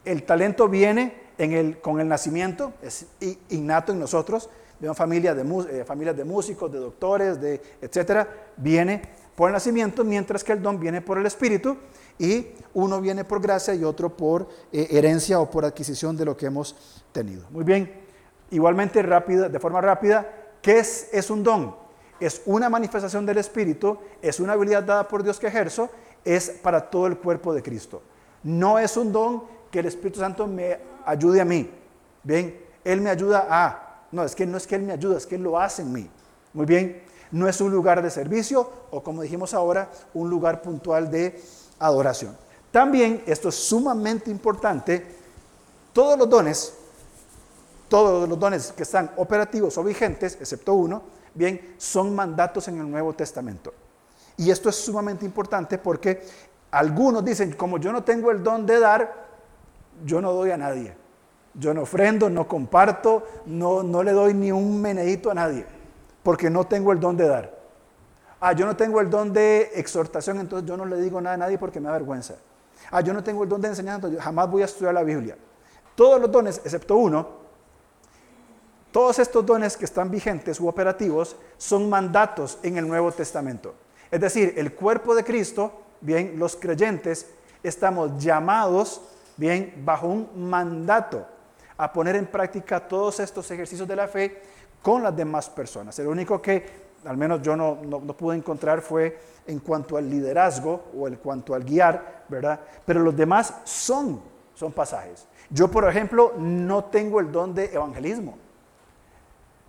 el 0.06 0.24
talento 0.24 0.68
viene 0.68 1.30
con 1.82 2.00
el 2.00 2.08
nacimiento, 2.08 2.74
es 2.82 3.06
innato 3.50 3.94
en 3.94 4.00
nosotros, 4.00 4.50
de 4.80 4.94
familias 4.94 5.36
de, 5.36 5.80
eh, 5.82 5.86
familias 5.86 6.16
de 6.16 6.24
músicos, 6.24 6.72
de 6.72 6.80
doctores, 6.80 7.40
de 7.40 7.62
etcétera, 7.82 8.28
viene 8.58 9.02
por 9.36 9.50
el 9.50 9.54
nacimiento, 9.54 10.04
mientras 10.04 10.44
que 10.44 10.54
el 10.54 10.62
don 10.62 10.80
viene 10.80 11.02
por 11.02 11.18
el 11.18 11.26
Espíritu 11.26 11.78
y 12.18 12.48
uno 12.74 13.00
viene 13.00 13.24
por 13.24 13.42
gracia 13.42 13.74
y 13.74 13.84
otro 13.84 14.16
por 14.16 14.48
eh, 14.72 14.88
herencia 14.92 15.40
o 15.40 15.50
por 15.50 15.66
adquisición 15.66 16.18
de 16.18 16.26
lo 16.26 16.36
que 16.36 16.46
hemos 16.46 17.04
tenido. 17.12 17.46
Muy 17.50 17.64
bien, 17.64 17.92
igualmente 18.52 19.02
rápida, 19.02 19.50
de 19.50 19.60
forma 19.60 19.82
rápida, 19.82 20.30
¿qué 20.62 20.80
es, 20.80 21.10
es 21.14 21.30
un 21.30 21.44
don? 21.44 21.76
Es 22.20 22.42
una 22.46 22.70
manifestación 22.70 23.26
del 23.26 23.38
Espíritu, 23.38 23.98
es 24.22 24.42
una 24.42 24.54
habilidad 24.54 24.84
dada 24.84 25.08
por 25.08 25.24
Dios 25.24 25.40
que 25.40 25.48
ejerzo, 25.48 25.90
es 26.26 26.50
para 26.50 26.90
todo 26.90 27.08
el 27.08 27.18
cuerpo 27.18 27.54
de 27.54 27.64
Cristo. 27.64 28.02
No 28.44 28.78
es 28.78 28.98
un 28.98 29.12
don 29.14 29.44
que 29.72 29.80
el 29.80 29.86
Espíritu 29.86 30.20
Santo 30.20 30.48
me 30.48 30.80
ayude 31.06 31.42
a 31.42 31.46
mí. 31.46 31.70
Bien, 32.24 32.60
Él 32.84 33.02
me 33.02 33.10
ayuda 33.10 33.48
a. 33.50 34.06
No, 34.12 34.24
es 34.24 34.36
que 34.36 34.46
no 34.46 34.58
es 34.58 34.66
que 34.66 34.76
Él 34.76 34.84
me 34.84 34.94
ayuda, 34.94 35.18
es 35.18 35.26
que 35.26 35.36
Él 35.36 35.44
lo 35.44 35.60
hace 35.60 35.82
en 35.82 35.94
mí. 35.94 36.10
Muy 36.54 36.66
bien, 36.66 37.04
no 37.32 37.48
es 37.48 37.62
un 37.62 37.72
lugar 37.72 38.02
de 38.02 38.10
servicio 38.10 38.70
o 38.92 39.04
como 39.04 39.22
dijimos 39.22 39.54
ahora, 39.54 39.90
un 40.14 40.30
lugar 40.30 40.62
puntual 40.62 41.12
de 41.12 41.42
adoración. 41.78 42.36
También, 42.72 43.24
esto 43.26 43.50
es 43.50 43.56
sumamente 43.56 44.30
importante, 44.30 45.06
todos 45.94 46.18
los 46.18 46.30
dones, 46.30 46.74
todos 47.88 48.30
los 48.30 48.40
dones 48.40 48.72
que 48.72 48.84
están 48.84 49.12
operativos 49.18 49.78
o 49.78 49.84
vigentes, 49.84 50.38
excepto 50.40 50.74
uno, 50.74 51.02
bien, 51.34 51.76
son 51.78 52.14
mandatos 52.14 52.68
en 52.68 52.80
el 52.80 52.90
Nuevo 52.90 53.14
Testamento. 53.14 53.74
Y 54.38 54.52
esto 54.52 54.70
es 54.70 54.76
sumamente 54.76 55.26
importante 55.26 55.78
porque 55.78 56.22
algunos 56.72 57.26
dicen, 57.26 57.54
como 57.54 57.78
yo 57.78 57.92
no 57.92 58.04
tengo 58.04 58.32
el 58.32 58.44
don 58.44 58.66
de 58.66 58.80
dar, 58.80 59.29
yo 60.06 60.22
no 60.22 60.34
doy 60.34 60.52
a 60.52 60.58
nadie. 60.58 60.96
Yo 61.54 61.74
no 61.74 61.82
ofrendo, 61.82 62.30
no 62.30 62.48
comparto, 62.48 63.24
no, 63.46 63.84
no 63.84 64.04
le 64.04 64.12
doy 64.12 64.34
ni 64.34 64.52
un 64.52 64.82
menedito 64.82 65.32
a 65.32 65.34
nadie, 65.34 65.66
porque 66.24 66.50
no 66.50 66.66
tengo 66.66 66.92
el 66.92 67.00
don 67.00 67.18
de 67.18 67.28
dar. 67.28 67.60
Ah, 68.40 68.54
yo 68.54 68.66
no 68.66 68.76
tengo 68.76 69.02
el 69.02 69.10
don 69.10 69.34
de 69.34 69.72
exhortación, 69.76 70.40
entonces 70.40 70.68
yo 70.68 70.78
no 70.78 70.86
le 70.86 70.98
digo 71.02 71.20
nada 71.20 71.36
a 71.36 71.38
nadie 71.38 71.58
porque 71.58 71.80
me 71.80 71.88
da 71.88 71.94
vergüenza. 71.94 72.36
Ah, 72.92 73.02
yo 73.02 73.14
no 73.14 73.24
tengo 73.24 73.44
el 73.44 73.50
don 73.50 73.60
de 73.60 73.68
enseñanza, 73.68 74.08
entonces 74.08 74.22
jamás 74.22 74.50
voy 74.50 74.62
a 74.62 74.66
estudiar 74.66 74.94
la 74.94 75.04
Biblia. 75.04 75.38
Todos 75.96 76.22
los 76.22 76.32
dones, 76.32 76.62
excepto 76.64 76.96
uno, 76.96 77.40
todos 78.92 79.20
estos 79.20 79.46
dones 79.46 79.76
que 79.76 79.86
están 79.86 80.10
vigentes 80.10 80.60
u 80.60 80.68
operativos 80.68 81.36
son 81.58 81.90
mandatos 81.90 82.58
en 82.64 82.78
el 82.78 82.88
Nuevo 82.88 83.12
Testamento. 83.12 83.76
Es 84.10 84.22
decir, 84.22 84.54
el 84.58 84.74
cuerpo 84.74 85.14
de 85.14 85.24
Cristo, 85.24 85.72
bien, 86.02 86.36
los 86.38 86.56
creyentes, 86.56 87.28
estamos 87.62 88.24
llamados 88.24 89.02
bien, 89.40 89.82
bajo 89.86 90.08
un 90.08 90.30
mandato 90.36 91.26
a 91.78 91.92
poner 91.94 92.18
en 92.18 92.28
práctica 92.28 92.86
todos 92.86 93.22
estos 93.22 93.50
ejercicios 93.50 93.88
de 93.88 93.96
la 93.96 94.08
fe 94.08 94.42
con 94.82 95.02
las 95.02 95.16
demás 95.16 95.50
personas. 95.50 95.98
El 95.98 96.08
único 96.08 96.42
que 96.42 96.90
al 97.06 97.16
menos 97.16 97.42
yo 97.42 97.56
no, 97.56 97.78
pude 98.18 98.36
encontrar 98.36 98.82
fue 98.82 99.18
en 99.48 99.60
cuanto 99.60 99.96
al 99.96 100.10
liderazgo 100.10 100.84
o 100.98 101.08
en 101.08 101.16
cuanto 101.16 101.56
al 101.56 101.64
guiar, 101.64 102.26
¿verdad? 102.28 102.60
Pero 102.86 103.00
los 103.00 103.16
demás 103.16 103.54
son, 103.64 104.22
son 104.54 104.74
pasajes. 104.74 105.26
Yo, 105.50 105.72
por 105.72 105.88
ejemplo, 105.88 106.34
no 106.38 106.84
tengo 106.86 107.22
el 107.22 107.32
don 107.32 107.56
de 107.56 107.74
evangelismo. 107.74 108.38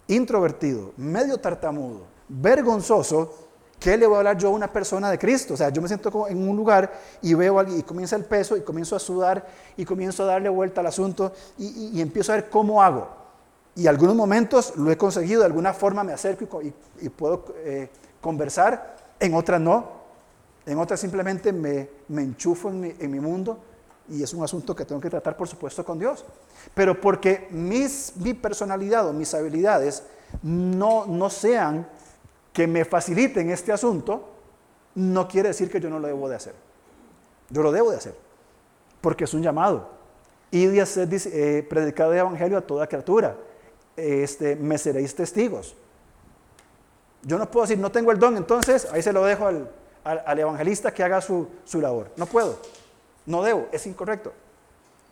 Introvertido, 0.09 0.93
medio 0.97 1.39
tartamudo, 1.39 2.07
vergonzoso, 2.29 3.50
¿Qué 3.81 3.97
le 3.97 4.07
voy 4.07 4.16
a 4.16 4.19
hablar 4.19 4.37
yo 4.37 4.49
a 4.49 4.51
una 4.51 4.71
persona 4.71 5.11
de 5.11 5.19
Cristo? 5.19 5.55
O 5.55 5.57
sea, 5.57 5.71
yo 5.71 5.81
me 5.81 5.88
siento 5.88 6.12
como 6.12 6.29
en 6.29 6.47
un 6.47 6.55
lugar 6.55 6.93
y 7.23 7.33
veo 7.33 7.57
a 7.57 7.62
alguien 7.62 7.81
y 7.81 7.83
comienza 7.83 8.14
el 8.14 8.27
peso 8.27 8.55
y 8.59 8.61
comienzo 8.61 8.95
a 8.95 8.99
sudar 8.99 9.47
y 9.75 9.87
comienzo 9.87 10.25
a 10.25 10.27
darle 10.27 10.51
vuelta 10.51 10.83
al 10.83 10.87
asunto 10.88 11.33
y, 11.57 11.99
empiezo 11.99 12.33
a 12.33 12.35
ver 12.35 12.51
cómo 12.51 12.83
hago. 12.83 13.09
Y 13.75 13.87
algunos 13.87 14.14
momentos 14.14 14.77
lo 14.77 14.90
he 14.90 14.99
conseguido, 14.99 15.40
de 15.40 15.47
alguna 15.47 15.73
forma 15.73 16.05
me 16.05 16.12
acerco 16.12 16.61
y, 16.62 17.09
puedo 17.09 17.47
eh, 17.64 17.88
conversar, 18.21 18.97
en 19.19 19.33
otras 19.33 19.59
no, 19.59 19.88
en 20.66 20.79
otras 20.79 21.01
simplemente 21.01 21.51
me, 21.51 21.88
enchufo 22.11 22.69
en 22.69 22.81
mi, 22.81 22.95
en 22.99 23.11
mi, 23.11 23.19
mundo 23.19 23.61
y 24.11 24.23
es 24.23 24.35
un 24.35 24.45
asunto 24.45 24.77
que 24.77 24.85
tengo 24.85 25.01
que 25.01 25.09
tratar, 25.09 25.38
por 25.38 25.49
supuesto, 25.49 25.87
con 25.87 25.99
Dios. 25.99 26.27
Pero 26.75 27.01
porque 27.01 27.49
mis, 27.51 28.12
mi 28.16 28.35
personalidad 28.35 29.09
o 29.09 29.14
mis 29.14 29.33
habilidades 29.33 30.03
no, 30.43 31.07
no 31.07 31.31
sean 31.31 31.87
que 32.61 32.66
me 32.66 32.85
faciliten 32.85 33.49
este 33.49 33.73
asunto, 33.73 34.23
no 34.94 35.27
quiere 35.27 35.49
decir 35.49 35.70
que 35.70 35.81
yo 35.81 35.88
no 35.88 35.99
lo 35.99 36.09
debo 36.09 36.29
de 36.29 36.37
hacer. 36.37 36.55
Yo 37.49 37.62
lo 37.62 37.73
debo 37.73 37.90
de 37.90 37.96
hacer, 37.96 38.14
porque 39.01 39.25
es 39.25 39.33
un 39.33 39.42
llamado. 39.42 39.88
Y 40.51 40.66
de 40.66 40.83
hacer 40.83 41.09
eh, 41.11 41.66
predicar 41.66 42.12
el 42.12 42.18
evangelio 42.18 42.59
a 42.59 42.61
toda 42.61 42.87
criatura. 42.87 43.35
Este, 43.96 44.57
me 44.57 44.77
seréis 44.77 45.14
testigos. 45.14 45.75
Yo 47.23 47.38
no 47.38 47.51
puedo 47.51 47.64
decir, 47.64 47.79
no 47.79 47.90
tengo 47.90 48.12
el 48.12 48.18
don, 48.18 48.37
entonces 48.37 48.87
ahí 48.92 49.01
se 49.01 49.14
lo 49.14 49.25
dejo 49.25 49.46
al, 49.46 49.70
al, 50.05 50.38
evangelista 50.38 50.92
que 50.92 51.03
haga 51.03 51.23
su, 51.23 51.49
su, 51.64 51.81
labor. 51.81 52.11
No 52.16 52.27
puedo, 52.27 52.59
no 53.25 53.42
debo, 53.42 53.68
es 53.73 53.87
incorrecto. 53.87 54.35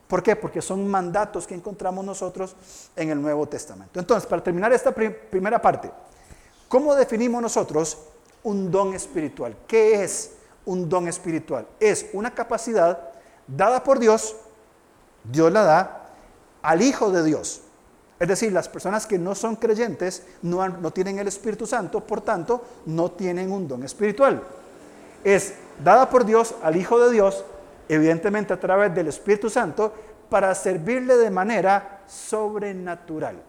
¿Por 0.07 0.23
qué? 0.23 0.37
Porque 0.37 0.61
son 0.61 0.87
mandatos 0.87 1.47
que 1.47 1.55
encontramos 1.55 2.05
nosotros 2.05 2.55
en 2.95 3.09
el 3.09 3.23
Nuevo 3.23 3.49
Testamento. 3.49 3.99
Entonces, 3.99 4.29
para 4.29 4.45
terminar 4.45 4.71
esta 4.71 4.93
primera 4.93 5.63
parte, 5.63 5.91
¿Cómo 6.69 6.95
definimos 6.95 7.41
nosotros 7.41 7.97
un 8.43 8.71
don 8.71 8.93
espiritual? 8.93 9.57
¿Qué 9.67 10.05
es 10.05 10.33
un 10.67 10.87
don 10.87 11.09
espiritual? 11.09 11.67
Es 11.81 12.11
una 12.13 12.35
capacidad 12.35 13.11
dada 13.47 13.83
por 13.83 13.99
Dios, 13.99 14.37
Dios 15.25 15.51
la 15.51 15.63
da 15.63 16.11
al 16.61 16.83
Hijo 16.83 17.11
de 17.11 17.25
Dios. 17.25 17.63
Es 18.21 18.29
decir, 18.29 18.53
las 18.53 18.69
personas 18.69 19.07
que 19.07 19.19
no 19.19 19.35
son 19.35 19.57
creyentes 19.57 20.25
no, 20.43 20.69
no 20.69 20.91
tienen 20.91 21.19
el 21.19 21.29
Espíritu 21.29 21.67
Santo, 21.67 22.01
por 22.01 22.21
tanto, 22.21 22.63
no 22.85 23.13
tienen 23.13 23.51
un 23.51 23.67
don 23.67 23.83
espiritual. 23.83 24.43
Es 25.25 25.55
dada 25.83 26.11
por 26.11 26.27
Dios 26.27 26.55
al 26.63 26.77
Hijo 26.77 27.01
de 27.01 27.13
Dios, 27.13 27.45
evidentemente 27.89 28.53
a 28.53 28.61
través 28.61 28.95
del 28.95 29.09
Espíritu 29.09 29.49
Santo, 29.49 29.95
para 30.29 30.55
servirle 30.55 31.17
de 31.17 31.31
manera 31.31 32.03
sobrenatural 32.07 33.48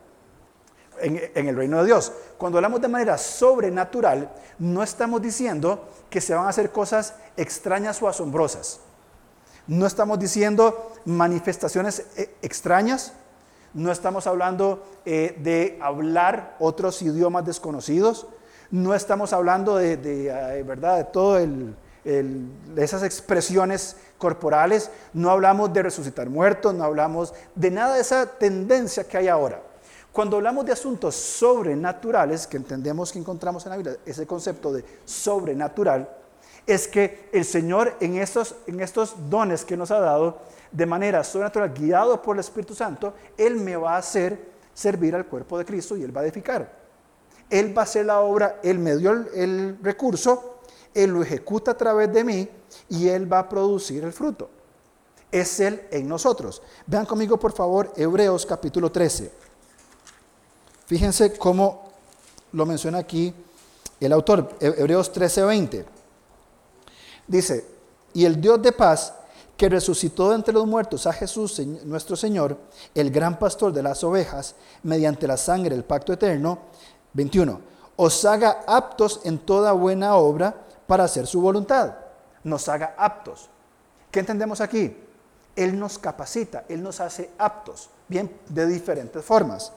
en, 1.01 1.47
el 1.47 1.55
reino 1.55 1.79
de 1.79 1.85
Dios. 1.85 2.11
Cuando 2.37 2.57
hablamos 2.57 2.81
de 2.81 2.87
manera 2.87 3.17
sobrenatural, 3.17 4.29
no 4.57 4.83
estamos 4.83 5.21
diciendo 5.21 5.87
que 6.09 6.21
se 6.21 6.33
van 6.33 6.45
a 6.45 6.49
hacer 6.49 6.71
cosas 6.71 7.15
extrañas 7.37 8.01
o 8.01 8.07
asombrosas. 8.07 8.79
No 9.67 9.85
estamos 9.85 10.19
diciendo 10.19 10.93
manifestaciones 11.05 12.05
eh, 12.17 12.35
extrañas. 12.41 13.13
No 13.73 13.91
estamos 13.91 14.25
hablando 14.25 14.83
eh, 15.05 15.37
de 15.39 15.77
hablar 15.81 16.55
otros 16.59 17.01
idiomas 17.01 17.45
desconocidos. 17.45 18.27
No 18.71 18.95
estamos 18.95 19.33
hablando 19.33 19.77
de, 19.77 20.63
¿verdad? 20.65 20.97
de 20.97 21.03
todo 21.05 21.39
esas 22.77 23.03
expresiones 23.03 23.95
corporales, 24.19 24.91
no 25.13 25.31
hablamos 25.31 25.73
de 25.73 25.81
resucitar 25.81 26.29
muertos, 26.29 26.75
no 26.75 26.83
hablamos 26.83 27.33
de 27.55 27.71
nada 27.71 27.95
de 27.95 28.01
esa 28.01 28.25
tendencia 28.27 29.05
que 29.05 29.17
hay 29.17 29.27
ahora. 29.27 29.61
Cuando 30.11 30.37
hablamos 30.37 30.65
de 30.65 30.71
asuntos 30.71 31.15
sobrenaturales, 31.15 32.47
que 32.47 32.57
entendemos 32.57 33.11
que 33.11 33.19
encontramos 33.19 33.65
en 33.65 33.69
la 33.69 33.77
Biblia, 33.77 33.97
ese 34.05 34.25
concepto 34.25 34.73
de 34.73 34.83
sobrenatural, 35.05 36.09
es 36.65 36.87
que 36.87 37.29
el 37.31 37.45
Señor 37.45 37.95
en 37.99 38.17
estos, 38.17 38.55
en 38.67 38.79
estos 38.79 39.15
dones 39.29 39.63
que 39.63 39.77
nos 39.77 39.91
ha 39.91 39.99
dado, 39.99 40.39
de 40.71 40.85
manera 40.85 41.23
sobrenatural, 41.23 41.73
guiado 41.73 42.21
por 42.21 42.35
el 42.35 42.41
Espíritu 42.41 42.75
Santo, 42.75 43.13
Él 43.37 43.55
me 43.55 43.75
va 43.75 43.95
a 43.95 43.97
hacer 43.97 44.49
servir 44.73 45.15
al 45.15 45.25
cuerpo 45.25 45.57
de 45.57 45.65
Cristo 45.65 45.95
y 45.95 46.03
Él 46.03 46.15
va 46.15 46.21
a 46.21 46.23
edificar. 46.23 46.79
Él 47.49 47.75
va 47.75 47.81
a 47.81 47.83
hacer 47.83 48.05
la 48.05 48.19
obra, 48.21 48.59
Él 48.63 48.77
me 48.79 48.95
dio 48.95 49.11
el, 49.11 49.77
recurso, 49.81 50.59
Él 50.93 51.11
lo 51.11 51.23
ejecuta 51.23 51.71
a 51.71 51.77
través 51.77 52.11
de 52.13 52.23
mí 52.23 52.47
y 52.87 53.09
Él 53.09 53.31
va 53.31 53.39
a 53.39 53.49
producir 53.49 54.03
el 54.03 54.13
fruto. 54.13 54.49
Es 55.31 55.59
Él 55.59 55.87
en 55.91 56.07
nosotros. 56.07 56.61
Vean 56.85 57.05
conmigo, 57.05 57.39
por 57.39 57.51
favor, 57.51 57.91
Hebreos 57.95 58.45
capítulo 58.45 58.91
13. 58.91 59.31
Fíjense 60.89 61.37
cómo 61.37 61.83
lo 62.51 62.65
menciona 62.65 62.97
aquí 62.97 63.31
el 63.99 64.11
autor, 64.11 64.57
Hebreos 64.59 65.11
13, 65.11 65.43
20. 65.43 65.85
Dice, 67.27 67.63
y 68.15 68.25
el 68.25 68.41
Dios 68.41 68.59
de 68.59 68.71
paz, 68.71 69.13
que 69.55 69.69
resucitó 69.69 70.29
de 70.29 70.37
entre 70.37 70.51
los 70.51 70.65
muertos 70.65 71.05
a 71.05 71.13
Jesús, 71.13 71.59
nuestro 71.83 72.15
Señor, 72.15 72.57
el 72.95 73.11
gran 73.11 73.37
pastor 73.37 73.71
de 73.71 73.83
las 73.83 74.03
ovejas, 74.03 74.55
mediante 74.81 75.27
la 75.27 75.37
sangre 75.37 75.75
del 75.75 75.83
pacto 75.83 76.11
eterno, 76.11 76.57
21, 77.13 77.61
os 77.95 78.25
haga 78.25 78.63
aptos 78.65 79.21
en 79.25 79.37
toda 79.37 79.73
buena 79.73 80.15
obra 80.15 80.55
para 80.87 81.03
hacer 81.03 81.27
su 81.27 81.39
voluntad. 81.39 81.93
Nos 82.43 82.67
haga 82.67 82.95
aptos. 82.97 83.47
¿Qué 84.09 84.21
entendemos 84.21 84.59
aquí? 84.59 84.97
Él 85.55 85.77
nos 85.77 85.99
capacita, 85.99 86.65
Él 86.67 86.81
nos 86.81 86.99
hace 86.99 87.29
aptos, 87.37 87.91
bien, 88.07 88.39
de 88.47 88.65
diferentes 88.65 89.23
formas. 89.23 89.71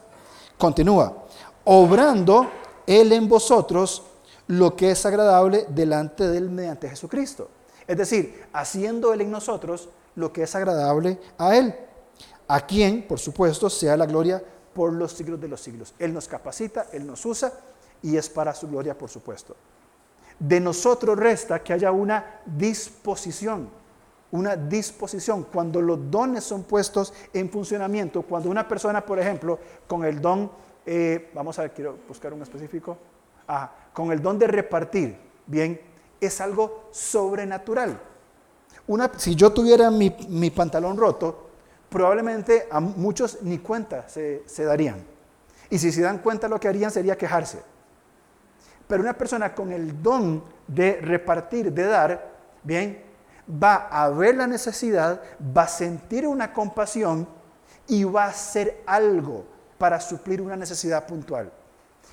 Continúa, 0.63 1.25
obrando 1.65 2.49
Él 2.87 3.11
en 3.11 3.27
vosotros 3.27 4.01
lo 4.47 4.77
que 4.77 4.91
es 4.91 5.05
agradable 5.05 5.65
delante 5.67 6.25
de 6.25 6.37
Él 6.37 6.49
mediante 6.49 6.87
Jesucristo. 6.87 7.49
Es 7.85 7.97
decir, 7.97 8.45
haciendo 8.53 9.11
Él 9.11 9.19
en 9.19 9.31
nosotros 9.31 9.89
lo 10.15 10.31
que 10.31 10.43
es 10.43 10.55
agradable 10.55 11.19
a 11.37 11.53
Él, 11.57 11.75
a 12.47 12.65
quien, 12.65 13.05
por 13.05 13.19
supuesto, 13.19 13.69
sea 13.69 13.97
la 13.97 14.05
gloria 14.05 14.41
por 14.73 14.93
los 14.93 15.11
siglos 15.11 15.41
de 15.41 15.49
los 15.49 15.59
siglos. 15.59 15.93
Él 15.99 16.13
nos 16.13 16.29
capacita, 16.29 16.87
Él 16.93 17.05
nos 17.05 17.25
usa 17.25 17.51
y 18.01 18.15
es 18.15 18.29
para 18.29 18.55
su 18.55 18.69
gloria, 18.69 18.97
por 18.97 19.09
supuesto. 19.09 19.57
De 20.39 20.61
nosotros 20.61 21.19
resta 21.19 21.61
que 21.61 21.73
haya 21.73 21.91
una 21.91 22.39
disposición, 22.45 23.67
una 24.33 24.55
disposición. 24.55 25.43
Cuando 25.43 25.81
los 25.81 26.09
dones 26.09 26.43
son 26.43 26.63
puestos 26.63 27.13
en 27.33 27.49
funcionamiento, 27.49 28.23
cuando 28.23 28.49
una 28.49 28.67
persona, 28.67 29.05
por 29.05 29.19
ejemplo, 29.19 29.59
con 29.87 30.03
el 30.03 30.19
don, 30.19 30.51
eh, 30.85 31.29
vamos 31.33 31.57
a 31.59 31.63
ver, 31.63 31.73
quiero 31.73 31.97
buscar 32.07 32.33
un 32.33 32.41
específico, 32.41 32.97
ah, 33.47 33.71
con 33.93 34.11
el 34.11 34.21
don 34.21 34.39
de 34.39 34.47
repartir, 34.47 35.15
bien, 35.45 35.79
es 36.19 36.41
algo 36.41 36.89
sobrenatural. 36.91 37.99
Una, 38.87 39.11
si 39.17 39.35
yo 39.35 39.53
tuviera 39.53 39.91
mi, 39.91 40.09
pantalón 40.49 40.97
roto, 40.97 41.49
probablemente 41.89 42.67
a 42.71 42.79
muchos 42.79 43.43
ni 43.43 43.59
cuenta 43.59 44.09
se, 44.09 44.43
se 44.47 44.63
darían. 44.63 45.05
Y 45.69 45.77
si 45.77 45.91
se 45.91 46.01
dan 46.01 46.17
cuenta 46.17 46.47
lo 46.47 46.59
que 46.59 46.67
harían 46.67 46.89
sería 46.89 47.17
quejarse. 47.17 47.61
Pero 48.87 49.03
una 49.03 49.13
persona 49.13 49.53
con 49.53 49.71
el 49.71 50.01
don 50.01 50.43
de 50.67 50.99
repartir, 51.01 51.71
de 51.71 51.83
dar, 51.83 52.31
bien, 52.63 53.12
va 53.47 53.87
a 53.89 54.09
ver 54.09 54.35
la 54.35 54.47
necesidad, 54.47 55.21
va 55.55 55.63
a 55.63 55.67
sentir 55.67 56.27
una 56.27 56.53
compasión 56.53 57.27
y 57.87 58.03
va 58.03 58.25
a 58.25 58.29
hacer 58.29 58.83
algo 58.85 59.45
para 59.77 59.99
suplir 59.99 60.41
una 60.41 60.55
necesidad 60.55 61.05
puntual. 61.05 61.51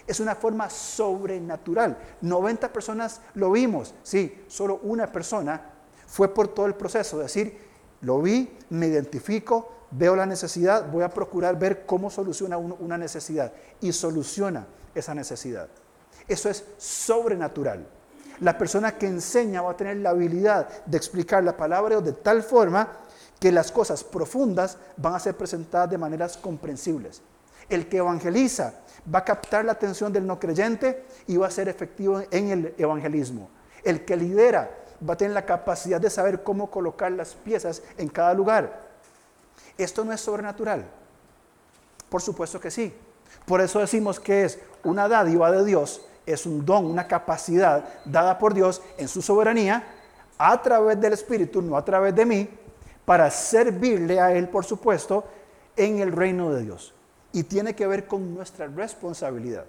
Es 0.07 0.19
una 0.19 0.35
forma 0.35 0.69
sobrenatural. 0.69 1.97
90 2.21 2.73
personas 2.73 3.21
lo 3.35 3.53
vimos. 3.53 3.95
Sí, 4.03 4.45
solo 4.49 4.81
una 4.83 5.11
persona 5.13 5.61
fue 6.07 6.35
por 6.35 6.49
todo 6.49 6.67
el 6.67 6.75
proceso. 6.75 7.19
Es 7.19 7.33
decir, 7.33 7.59
lo 8.01 8.21
vi, 8.21 8.57
me 8.71 8.89
identifico, 8.89 9.73
veo 9.93 10.17
la 10.17 10.27
necesidad, 10.27 10.91
voy 10.91 11.05
a 11.05 11.11
procurar 11.11 11.59
ver 11.59 11.87
cómo 11.87 12.11
soluciona 12.11 12.59
una 12.59 12.99
necesidad. 12.99 13.53
Y 13.81 13.93
soluciona 13.93 14.67
esa 14.95 15.15
necesidad. 15.15 15.69
Eso 16.27 16.49
es 16.49 16.65
sobrenatural. 16.79 17.87
La 18.41 18.57
persona 18.57 18.93
que 18.97 19.07
enseña 19.07 19.63
va 19.63 19.73
a 19.73 19.77
tener 19.77 19.99
la 19.99 20.11
habilidad 20.11 20.69
de 20.87 20.97
explicar 20.97 21.45
la 21.45 21.57
palabra 21.57 22.01
de 22.01 22.13
tal 22.13 22.43
forma 22.43 22.89
que 23.39 23.53
las 23.53 23.73
cosas 23.73 24.05
profundas 24.05 24.79
van 24.97 25.15
a 25.15 25.21
ser 25.21 25.37
presentadas 25.37 25.91
de 25.91 25.99
maneras 25.99 26.37
comprensibles. 26.37 27.23
El 27.69 27.89
que 27.89 27.99
evangeliza 27.99 28.75
va 29.13 29.21
a 29.21 29.25
captar 29.25 29.65
la 29.65 29.73
atención 29.73 30.13
del 30.13 30.27
no 30.27 30.39
creyente 30.39 31.05
y 31.27 31.37
va 31.37 31.47
a 31.47 31.51
ser 31.51 31.69
efectivo 31.69 32.23
en 32.31 32.49
el 32.49 32.75
evangelismo. 32.77 33.49
El 33.83 34.05
que 34.05 34.17
lidera 34.17 34.71
va 35.09 35.15
a 35.15 35.17
tener 35.17 35.33
la 35.33 35.47
capacidad 35.47 36.01
de 36.01 36.11
saber 36.11 36.43
cómo 36.43 36.71
colocar 36.71 37.13
las 37.13 37.35
piezas 37.35 37.83
en 37.97 38.09
cada 38.09 38.35
lugar. 38.35 38.81
Esto 39.79 40.05
no 40.05 40.13
es 40.13 40.21
sobrenatural. 40.21 40.85
Por 42.09 42.21
supuesto 42.21 42.61
que 42.61 42.71
sí. 42.71 42.95
Por 43.47 43.61
eso 43.61 43.79
decimos 43.79 44.21
que 44.21 44.45
es 44.45 44.59
una 44.85 45.09
dádiva 45.09 45.51
de 45.51 45.65
Dios, 45.65 46.03
es 46.33 46.47
un 46.47 46.65
don, 46.65 46.87
una 46.87 47.07
capacidad 47.07 47.85
dada 48.05 48.39
por 48.39 48.55
Dios 48.55 48.83
en 48.99 49.09
su 49.09 49.23
soberanía 49.23 49.85
a 50.39 50.61
través 50.63 51.01
del 51.01 51.13
Espíritu, 51.13 51.61
no 51.63 51.77
a 51.77 51.85
través 51.85 52.15
de 52.15 52.25
mí, 52.25 52.49
para 53.05 53.31
servirle 53.31 54.21
a 54.21 54.33
Él, 54.33 54.49
por 54.49 54.65
supuesto, 54.65 55.25
en 55.77 56.01
el 56.01 56.13
reino 56.13 56.53
de 56.53 56.63
Dios 56.63 56.95
y 57.33 57.45
tiene 57.45 57.75
que 57.75 57.87
ver 57.87 58.07
con 58.07 58.35
nuestra 58.35 58.67
responsabilidad. 58.67 59.65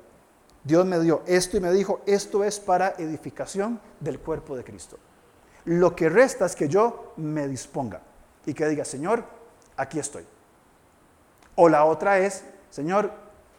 Dios 0.63 0.85
me 0.85 0.99
dio 0.99 1.23
esto 1.25 1.57
y 1.57 1.59
me 1.59 1.71
dijo, 1.71 2.01
esto 2.05 2.43
es 2.43 2.59
para 2.59 2.95
edificación 2.97 3.79
del 3.99 4.19
cuerpo 4.19 4.55
de 4.55 4.63
Cristo. 4.63 4.97
Lo 5.65 5.95
que 5.95 6.09
resta 6.09 6.45
es 6.45 6.55
que 6.55 6.67
yo 6.67 7.13
me 7.17 7.47
disponga 7.47 8.01
y 8.45 8.53
que 8.53 8.67
diga, 8.67 8.85
Señor, 8.85 9.23
aquí 9.77 9.99
estoy. 9.99 10.25
O 11.55 11.69
la 11.69 11.85
otra 11.85 12.19
es, 12.19 12.43
Señor, 12.69 13.11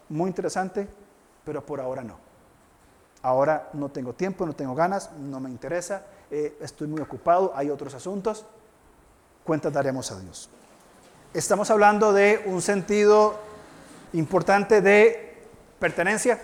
muy 0.09 0.29
interesante, 0.29 0.89
pero 1.45 1.65
por 1.65 1.81
ahora 1.81 2.03
no. 2.03 2.22
Ahora 3.23 3.71
no 3.75 3.89
tengo 3.89 4.13
tiempo, 4.15 4.45
no 4.45 4.53
tengo 4.53 4.75
ganas, 4.75 5.11
no 5.13 5.39
me 5.39 5.49
interesa, 5.49 6.03
eh, 6.31 6.57
estoy 6.61 6.89
muy 6.89 7.01
ocupado, 7.01 7.53
hay 7.55 7.71
otros 7.71 7.95
asuntos. 7.95 8.45
Cuentas 9.45 9.73
daremos 9.73 10.11
a 10.11 10.19
Dios. 10.21 10.51
Estamos 11.35 11.71
hablando 11.71 12.13
de 12.13 12.43
un 12.47 12.61
sentido 12.61 13.39
importante 14.13 14.81
de 14.81 15.43
pertenencia, 15.79 16.41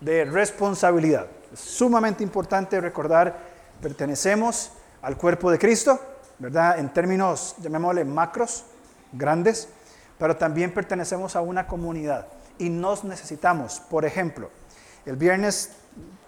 de 0.00 0.24
responsabilidad. 0.24 1.26
Es 1.52 1.60
sumamente 1.60 2.22
importante 2.22 2.80
recordar, 2.80 3.38
pertenecemos 3.80 4.72
al 5.02 5.16
cuerpo 5.16 5.50
de 5.50 5.58
Cristo, 5.58 6.00
¿verdad? 6.38 6.78
En 6.78 6.92
términos, 6.92 7.56
llamémosle 7.58 8.04
macros, 8.04 8.64
grandes, 9.12 9.68
pero 10.18 10.36
también 10.36 10.72
pertenecemos 10.72 11.36
a 11.36 11.40
una 11.40 11.66
comunidad 11.66 12.26
y 12.58 12.68
nos 12.70 13.04
necesitamos. 13.04 13.80
Por 13.80 14.04
ejemplo, 14.04 14.50
el 15.06 15.16
viernes 15.16 15.70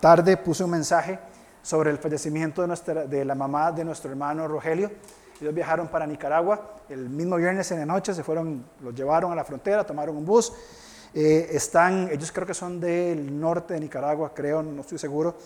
tarde 0.01 0.37
puse 0.37 0.65
un 0.65 0.71
mensaje 0.71 1.19
sobre 1.63 1.91
el 1.91 1.99
fallecimiento 1.99 2.67
de, 2.67 3.25
la 3.25 3.35
mamá 3.35 3.73
de 3.73 3.85
nuestro 3.85 4.11
hermano 4.11 4.47
Rogelio. 4.47 4.91
Ellos 5.41 5.53
viajaron 5.53 5.89
para 5.89 6.07
Nicaragua. 6.07 6.77
El 6.89 7.09
mismo 7.09 7.37
viernes 7.37 7.71
en 7.73 7.81
la 7.81 7.87
noche 7.87 8.15
se 8.15 8.23
fueron, 8.23 8.65
los 8.81 8.95
llevaron 8.95 9.33
a 9.33 9.35
la 9.35 9.45
frontera, 9.45 9.85
tomaron 9.85 10.17
un 10.17 10.25
bus. 10.25 10.53
Eh, 11.13 11.49
están, 11.53 12.09
ellos 12.13 12.31
creo 12.31 12.47
que 12.47 12.55
son 12.55 12.79
del 12.79 13.39
norte 13.41 13.75
de 13.75 13.81
Nicaragua, 13.81 14.33
creo, 14.35 14.63
no 14.63 14.83
estoy 14.83 14.99
seguro. 14.99 15.37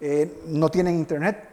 Eh, 0.00 0.42
no 0.46 0.70
tienen 0.70 0.96
internet, 0.96 1.48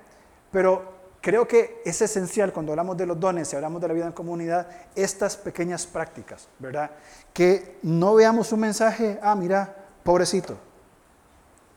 pero 0.52 0.98
creo 1.22 1.48
que 1.48 1.82
es 1.86 2.02
esencial 2.02 2.52
cuando 2.52 2.72
hablamos 2.72 2.98
de 2.98 3.06
los 3.06 3.20
dones 3.20 3.52
y 3.52 3.56
hablamos 3.56 3.82
de 3.82 3.88
la 3.88 3.94
vida 3.94 4.08
en 4.08 4.14
comunidad, 4.14 4.68
estas 4.96 5.38
pequeñas 5.38 5.86
prácticas, 5.86 6.48
¿verdad? 6.60 6.92
Que 7.34 7.78
no 7.84 8.16
veamos 8.16 8.52
un 8.52 8.62
mensaje, 8.62 9.20
ah, 9.22 9.36
mira, 9.36 9.76
pobrecito, 10.04 10.58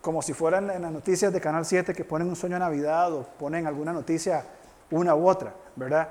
como 0.00 0.22
si 0.22 0.32
fueran 0.32 0.70
en 0.70 0.82
las 0.82 0.92
noticias 0.92 1.32
de 1.32 1.40
Canal 1.40 1.64
7 1.64 1.92
que 1.92 2.04
ponen 2.04 2.28
un 2.28 2.36
sueño 2.36 2.56
de 2.56 2.60
Navidad 2.60 3.12
o 3.12 3.22
ponen 3.38 3.66
alguna 3.66 3.92
noticia 3.92 4.44
una 4.90 5.14
u 5.14 5.28
otra, 5.28 5.54
¿verdad? 5.76 6.08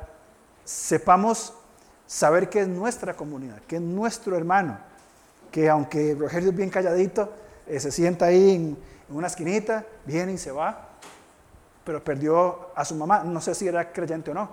Sepamos 0.64 1.54
saber 2.06 2.50
que 2.50 2.62
es 2.62 2.68
nuestra 2.68 3.16
comunidad, 3.16 3.60
que 3.68 3.78
es 3.78 3.82
nuestro 3.82 4.36
hermano, 4.38 4.78
que 5.52 5.70
aunque 5.70 6.16
Rogelio 6.18 6.50
es 6.50 6.56
bien 6.56 6.70
calladito, 6.70 7.34
eh, 7.68 7.80
se 7.80 7.92
sienta 7.92 8.26
ahí 8.26 8.56
en, 8.56 8.90
una 9.10 9.26
esquinita, 9.26 9.86
viene 10.06 10.34
y 10.34 10.38
se 10.38 10.52
va, 10.52 10.90
pero 11.84 12.04
perdió 12.04 12.70
a 12.76 12.86
su 12.86 12.94
mamá, 12.94 13.24
no 13.24 13.42
sé 13.42 13.56
si 13.56 13.68
era 13.68 13.92
creyente 13.92 14.30
o 14.30 14.36
no, 14.36 14.50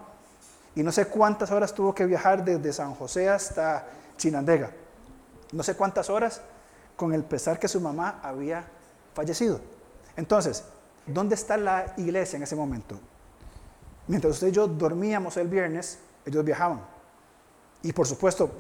y 0.75 0.83
no 0.83 0.91
sé 0.91 1.07
cuántas 1.09 1.51
horas 1.51 1.75
tuvo 1.75 1.95
que 1.95 2.07
viajar 2.07 2.43
desde 2.43 2.73
San 2.73 2.95
José 2.95 3.29
hasta 3.29 3.87
Chinandega, 4.17 4.71
no 5.53 5.63
sé 5.63 5.75
cuántas 5.75 6.09
horas, 6.09 6.41
con 6.97 7.13
el 7.13 7.23
pesar 7.23 7.59
que 7.59 7.69
su 7.69 7.83
mamá 7.83 8.21
había 8.23 8.65
fallecido. 9.17 9.61
Entonces, 10.15 10.63
¿dónde 11.07 11.35
está 11.35 11.57
la 11.57 11.95
iglesia 11.97 12.37
en 12.37 12.43
ese 12.43 12.55
momento? 12.55 13.01
Mientras 14.07 14.35
usted 14.35 14.49
y 14.49 14.53
yo 14.53 14.69
dormíamos 14.69 15.37
el 15.39 15.49
viernes, 15.49 15.99
ellos 16.25 16.45
viajaban. 16.45 16.81
Y 17.83 17.93
por 17.93 18.07
supuesto, 18.07 18.51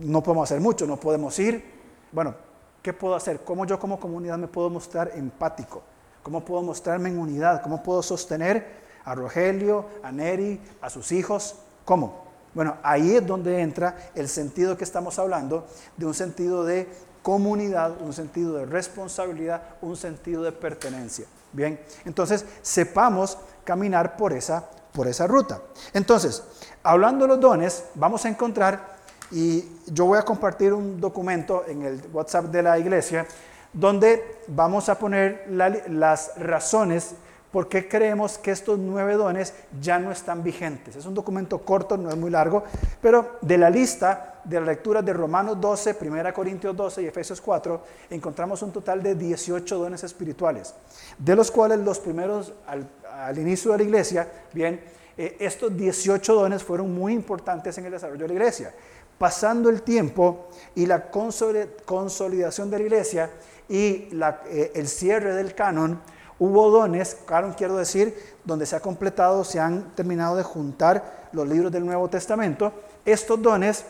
no 0.00 0.22
podemos 0.22 0.50
hacer 0.50 0.60
mucho, 0.60 0.86
no 0.86 0.98
podemos 0.98 1.38
ir. 1.38 1.64
Bueno, 2.10 2.34
¿qué 2.82 2.92
puedo 2.92 3.14
hacer? 3.14 3.40
¿Cómo 3.44 3.64
yo 3.64 3.78
como 3.78 4.00
comunidad 4.00 4.36
me 4.36 4.48
puedo 4.48 4.68
mostrar 4.68 5.12
empático? 5.14 5.82
¿Cómo 6.22 6.44
puedo 6.44 6.62
mostrarme 6.62 7.08
en 7.08 7.18
unidad? 7.18 7.62
¿Cómo 7.62 7.82
puedo 7.82 8.02
sostener 8.02 8.80
a 9.04 9.14
Rogelio, 9.14 9.86
a 10.02 10.10
Neri, 10.10 10.60
a 10.80 10.90
sus 10.90 11.12
hijos? 11.12 11.56
¿Cómo? 11.84 12.24
Bueno, 12.52 12.76
ahí 12.82 13.14
es 13.14 13.26
donde 13.26 13.60
entra 13.60 14.10
el 14.14 14.28
sentido 14.28 14.76
que 14.76 14.84
estamos 14.84 15.18
hablando, 15.20 15.66
de 15.96 16.06
un 16.06 16.14
sentido 16.14 16.64
de 16.64 16.88
comunidad, 17.22 18.00
un 18.00 18.12
sentido 18.12 18.54
de 18.54 18.66
responsabilidad, 18.66 19.62
un 19.82 19.96
sentido 19.96 20.42
de 20.42 20.52
pertenencia. 20.52 21.26
Bien, 21.52 21.80
entonces 22.04 22.44
sepamos 22.62 23.36
caminar 23.64 24.16
por 24.16 24.32
esa, 24.32 24.68
por 24.92 25.06
esa 25.06 25.26
ruta. 25.26 25.60
Entonces, 25.92 26.42
hablando 26.82 27.24
de 27.24 27.28
los 27.28 27.40
dones, 27.40 27.84
vamos 27.94 28.24
a 28.24 28.28
encontrar, 28.28 29.00
y 29.30 29.64
yo 29.86 30.06
voy 30.06 30.18
a 30.18 30.22
compartir 30.22 30.72
un 30.72 31.00
documento 31.00 31.64
en 31.66 31.82
el 31.82 32.02
WhatsApp 32.12 32.46
de 32.46 32.62
la 32.62 32.78
iglesia, 32.78 33.26
donde 33.72 34.40
vamos 34.48 34.88
a 34.88 34.98
poner 34.98 35.46
las 35.48 36.32
razones 36.36 37.14
por 37.50 37.68
qué 37.68 37.88
creemos 37.88 38.38
que 38.38 38.52
estos 38.52 38.78
nueve 38.78 39.14
dones 39.14 39.54
ya 39.80 39.98
no 39.98 40.12
están 40.12 40.42
vigentes. 40.42 40.96
Es 40.96 41.06
un 41.06 41.14
documento 41.14 41.58
corto, 41.58 41.96
no 41.96 42.08
es 42.10 42.16
muy 42.16 42.30
largo, 42.30 42.64
pero 43.00 43.38
de 43.40 43.58
la 43.58 43.70
lista 43.70 44.40
de 44.44 44.60
la 44.60 44.66
lectura 44.66 45.02
de 45.02 45.12
Romanos 45.12 45.60
12, 45.60 45.96
1 46.00 46.32
Corintios 46.32 46.76
12 46.76 47.02
y 47.02 47.06
Efesios 47.06 47.40
4, 47.40 47.82
encontramos 48.10 48.62
un 48.62 48.72
total 48.72 49.02
de 49.02 49.14
18 49.14 49.78
dones 49.78 50.02
espirituales, 50.04 50.74
de 51.18 51.36
los 51.36 51.50
cuales 51.50 51.80
los 51.80 51.98
primeros 51.98 52.52
al, 52.66 53.38
inicio 53.38 53.72
de 53.72 53.78
la 53.78 53.84
iglesia, 53.84 54.28
bien, 54.52 54.80
eh, 55.16 55.36
estos 55.40 55.76
18 55.76 56.34
dones 56.34 56.62
fueron 56.62 56.94
muy 56.94 57.12
importantes 57.12 57.76
en 57.78 57.86
el 57.86 57.92
desarrollo 57.92 58.22
de 58.22 58.28
la 58.28 58.34
iglesia. 58.34 58.72
Pasando 59.18 59.68
el 59.68 59.82
tiempo 59.82 60.48
y 60.74 60.86
la 60.86 61.10
consolidación 61.10 62.70
de 62.70 62.78
la 62.78 62.84
iglesia, 62.84 63.30
y 63.68 64.08
eh, 64.10 64.72
el 64.74 64.88
cierre 64.88 65.34
del 65.34 65.54
canon, 65.54 66.00
hubo 66.40 66.70
dones, 66.70 67.16
canon 67.26 67.52
quiero 67.52 67.76
decir, 67.76 68.16
donde 68.44 68.66
se 68.66 68.74
ha 68.74 68.80
completado, 68.80 69.44
se 69.44 69.60
han 69.60 69.94
terminado 69.94 70.36
de 70.36 70.42
juntar 70.42 71.28
los 71.32 71.46
libros 71.46 71.70
del 71.70 71.86
Nuevo 71.86 72.08
Testamento. 72.08 72.72
Estos 73.04 73.40
dones 73.40 73.84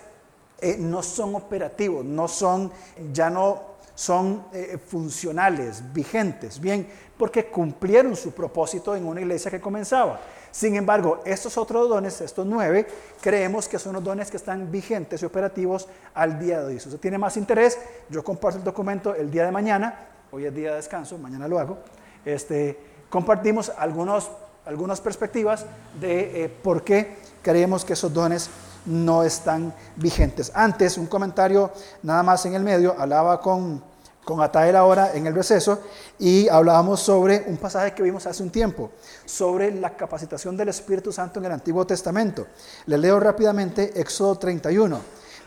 eh, 0.61 0.77
no 0.79 1.03
son 1.03 1.37
operativos, 1.37 2.05
no 2.05 2.29
son, 2.29 2.71
ya 3.13 3.31
no 3.31 3.71
son 3.95 4.47
eh, 4.53 4.79
funcionales, 4.85 5.83
vigentes, 5.93 6.61
bien, 6.61 6.89
porque 7.17 7.47
cumplieron 7.47 8.17
su 8.17 8.33
propósito 8.33 8.97
en 8.97 9.07
una 9.07 9.21
iglesia 9.21 9.51
que 9.51 9.61
comenzaba. 9.61 10.21
Sin 10.51 10.75
embargo, 10.75 11.21
estos 11.25 11.57
otros 11.57 11.89
dones, 11.89 12.21
estos 12.21 12.45
nueve, 12.45 12.87
creemos 13.21 13.69
que 13.69 13.79
son 13.79 13.93
los 13.93 14.03
dones 14.03 14.31
que 14.31 14.39
están 14.39 14.73
vigentes 14.73 15.23
y 15.23 15.25
operativos 15.25 15.87
al 16.15 16.39
día 16.41 16.61
de 16.61 16.67
hoy. 16.67 16.81
Si 16.81 16.89
usted 16.89 17.01
tiene 17.01 17.19
más 17.19 17.37
interés, 17.37 17.79
yo 18.09 18.25
comparto 18.25 18.59
el 18.59 18.65
documento 18.65 19.15
el 19.15 19.31
día 19.31 19.45
de 19.45 19.53
mañana, 19.53 20.09
hoy 20.33 20.47
es 20.47 20.55
día 20.55 20.71
de 20.71 20.77
descanso, 20.77 21.17
mañana 21.19 21.47
lo 21.47 21.59
hago, 21.61 21.79
este, 22.25 22.79
compartimos 23.09 23.71
algunos, 23.77 24.31
algunas 24.67 25.01
perspectivas 25.01 25.67
de 26.01 26.45
eh, 26.45 26.49
por 26.49 26.85
qué 26.85 27.19
creemos 27.43 27.85
que 27.85 27.95
esos 27.95 28.13
dones 28.13 28.51
no 28.87 29.23
están 29.23 29.75
vigentes. 29.97 30.53
Antes, 30.55 30.97
un 30.97 31.07
comentario 31.07 31.71
nada 32.03 32.23
más 32.23 32.47
en 32.47 32.55
el 32.55 32.63
medio, 32.63 32.95
hablaba 32.99 33.41
con 33.41 33.83
con 34.25 34.41
Atael 34.41 34.77
ahora 34.77 35.13
en 35.15 35.27
el 35.27 35.35
receso 35.35 35.81
y 36.19 36.49
hablábamos 36.49 37.01
sobre 37.01 37.45
un 37.47 37.57
pasaje 37.57 37.95
que 37.95 38.03
vimos 38.03 38.27
hace 38.27 38.43
un 38.43 38.51
tiempo, 38.51 38.93
sobre 39.25 39.73
la 39.73 39.97
capacitación 39.97 40.57
del 40.57 40.69
Espíritu 40.69 41.13
Santo 41.13 41.41
en 41.41 41.47
el 41.47 41.53
Antiguo 41.53 41.87
Testamento. 41.87 42.47
Le 42.87 42.99
leo 42.99 43.19
rápidamente 43.19 43.99
Éxodo 44.01 44.37
31. 44.37 45.01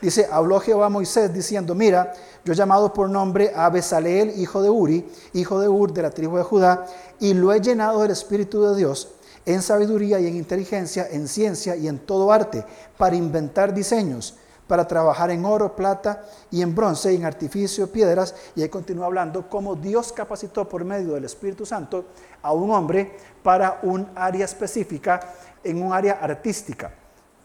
Dice, 0.03 0.27
habló 0.29 0.59
Jehová 0.59 0.87
a 0.87 0.89
Moisés 0.89 1.33
diciendo, 1.33 1.73
mira, 1.75 2.11
yo 2.43 2.51
he 2.51 2.55
llamado 2.57 2.91
por 2.91 3.09
nombre 3.09 3.53
a 3.55 3.69
Besaleel, 3.69 4.37
hijo 4.37 4.61
de 4.61 4.69
Uri, 4.69 5.09
hijo 5.31 5.61
de 5.61 5.69
Ur, 5.69 5.93
de 5.93 6.01
la 6.01 6.11
tribu 6.11 6.35
de 6.35 6.43
Judá, 6.43 6.85
y 7.21 7.33
lo 7.33 7.53
he 7.53 7.61
llenado 7.61 8.01
del 8.01 8.11
Espíritu 8.11 8.61
de 8.63 8.75
Dios 8.75 9.13
en 9.45 9.61
sabiduría 9.61 10.19
y 10.19 10.27
en 10.27 10.35
inteligencia, 10.35 11.07
en 11.09 11.29
ciencia 11.29 11.77
y 11.77 11.87
en 11.87 11.99
todo 11.99 12.33
arte, 12.33 12.65
para 12.97 13.15
inventar 13.15 13.73
diseños 13.73 14.35
para 14.67 14.87
trabajar 14.87 15.29
en 15.29 15.45
oro, 15.45 15.75
plata 15.75 16.23
y 16.49 16.61
en 16.61 16.73
bronce, 16.73 17.13
y 17.13 17.17
en 17.17 17.25
artificio, 17.25 17.91
piedras. 17.91 18.33
Y 18.55 18.61
ahí 18.61 18.69
continúa 18.69 19.05
hablando 19.05 19.49
cómo 19.49 19.75
Dios 19.75 20.11
capacitó 20.11 20.67
por 20.67 20.83
medio 20.83 21.13
del 21.13 21.25
Espíritu 21.25 21.65
Santo 21.65 22.05
a 22.41 22.53
un 22.53 22.71
hombre 22.71 23.15
para 23.43 23.79
un 23.83 24.09
área 24.15 24.45
específica, 24.45 25.19
en 25.63 25.81
un 25.81 25.93
área 25.93 26.13
artística. 26.13 26.91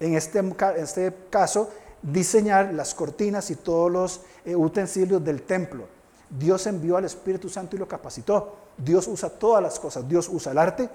En 0.00 0.14
este, 0.14 0.42
este 0.76 1.14
caso, 1.28 1.70
diseñar 2.02 2.72
las 2.74 2.94
cortinas 2.94 3.50
y 3.50 3.56
todos 3.56 3.90
los 3.90 4.20
eh, 4.44 4.54
utensilios 4.54 5.24
del 5.24 5.42
templo. 5.42 5.86
Dios 6.30 6.66
envió 6.66 6.96
al 6.96 7.04
Espíritu 7.04 7.48
Santo 7.48 7.76
y 7.76 7.78
lo 7.78 7.88
capacitó. 7.88 8.56
Dios 8.76 9.08
usa 9.08 9.30
todas 9.30 9.62
las 9.62 9.78
cosas. 9.78 10.08
Dios 10.08 10.28
usa 10.28 10.52
el 10.52 10.58
arte, 10.58 10.88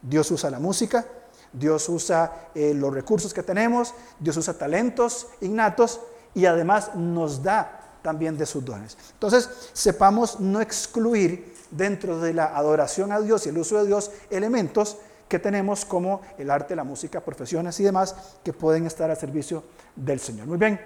Dios 0.00 0.30
usa 0.30 0.50
la 0.50 0.58
música, 0.58 1.04
Dios 1.52 1.88
usa 1.88 2.50
eh, 2.54 2.74
los 2.74 2.92
recursos 2.92 3.34
que 3.34 3.42
tenemos, 3.42 3.94
Dios 4.18 4.36
usa 4.36 4.54
talentos 4.54 5.26
innatos 5.40 6.00
y 6.34 6.46
además 6.46 6.94
nos 6.94 7.42
da 7.42 7.98
también 8.02 8.38
de 8.38 8.46
sus 8.46 8.64
dones. 8.64 8.96
Entonces, 9.12 9.70
sepamos 9.72 10.40
no 10.40 10.60
excluir 10.60 11.54
dentro 11.70 12.20
de 12.20 12.32
la 12.32 12.56
adoración 12.56 13.12
a 13.12 13.20
Dios 13.20 13.46
y 13.46 13.50
el 13.50 13.58
uso 13.58 13.78
de 13.78 13.86
Dios 13.86 14.10
elementos 14.30 14.96
que 15.28 15.38
tenemos 15.38 15.84
como 15.84 16.22
el 16.38 16.50
arte, 16.50 16.74
la 16.74 16.84
música, 16.84 17.20
profesiones 17.20 17.78
y 17.80 17.84
demás 17.84 18.14
que 18.42 18.52
pueden 18.52 18.86
estar 18.86 19.10
al 19.10 19.16
servicio 19.16 19.62
del 19.94 20.20
Señor. 20.20 20.46
Muy 20.46 20.58
bien, 20.58 20.80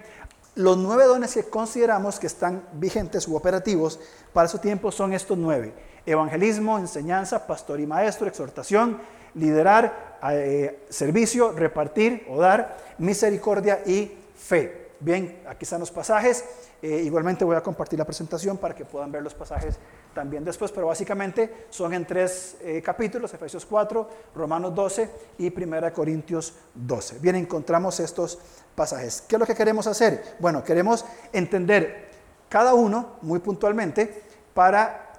los 0.54 0.76
nueve 0.76 1.04
dones 1.04 1.32
que 1.32 1.44
consideramos 1.44 2.18
que 2.18 2.26
están 2.26 2.62
vigentes 2.74 3.26
u 3.26 3.36
operativos 3.36 3.98
para 4.32 4.48
su 4.48 4.58
tiempo 4.58 4.92
son 4.92 5.12
estos 5.12 5.38
nueve. 5.38 5.72
Evangelismo, 6.04 6.78
enseñanza, 6.78 7.46
pastor 7.46 7.80
y 7.80 7.86
maestro, 7.86 8.26
exhortación, 8.26 9.00
liderar, 9.34 10.18
eh, 10.30 10.84
servicio, 10.90 11.52
repartir 11.52 12.26
o 12.28 12.38
dar, 12.38 12.76
misericordia 12.98 13.80
y 13.86 14.12
fe. 14.36 14.81
Bien, 15.02 15.42
aquí 15.48 15.64
están 15.64 15.80
los 15.80 15.90
pasajes. 15.90 16.44
Eh, 16.80 17.02
igualmente 17.04 17.44
voy 17.44 17.56
a 17.56 17.60
compartir 17.60 17.98
la 17.98 18.04
presentación 18.04 18.56
para 18.56 18.72
que 18.72 18.84
puedan 18.84 19.10
ver 19.10 19.20
los 19.20 19.34
pasajes 19.34 19.76
también 20.14 20.44
después, 20.44 20.70
pero 20.70 20.86
básicamente 20.86 21.66
son 21.70 21.92
en 21.92 22.06
tres 22.06 22.56
eh, 22.60 22.80
capítulos, 22.82 23.34
Efesios 23.34 23.66
4, 23.66 24.08
Romanos 24.36 24.72
12 24.72 25.10
y 25.38 25.52
1 25.52 25.92
Corintios 25.92 26.54
12. 26.74 27.18
Bien, 27.18 27.34
encontramos 27.34 27.98
estos 27.98 28.38
pasajes. 28.76 29.24
¿Qué 29.26 29.34
es 29.34 29.40
lo 29.40 29.46
que 29.46 29.56
queremos 29.56 29.88
hacer? 29.88 30.36
Bueno, 30.38 30.62
queremos 30.62 31.04
entender 31.32 32.08
cada 32.48 32.74
uno 32.74 33.16
muy 33.22 33.40
puntualmente 33.40 34.22
para 34.54 35.14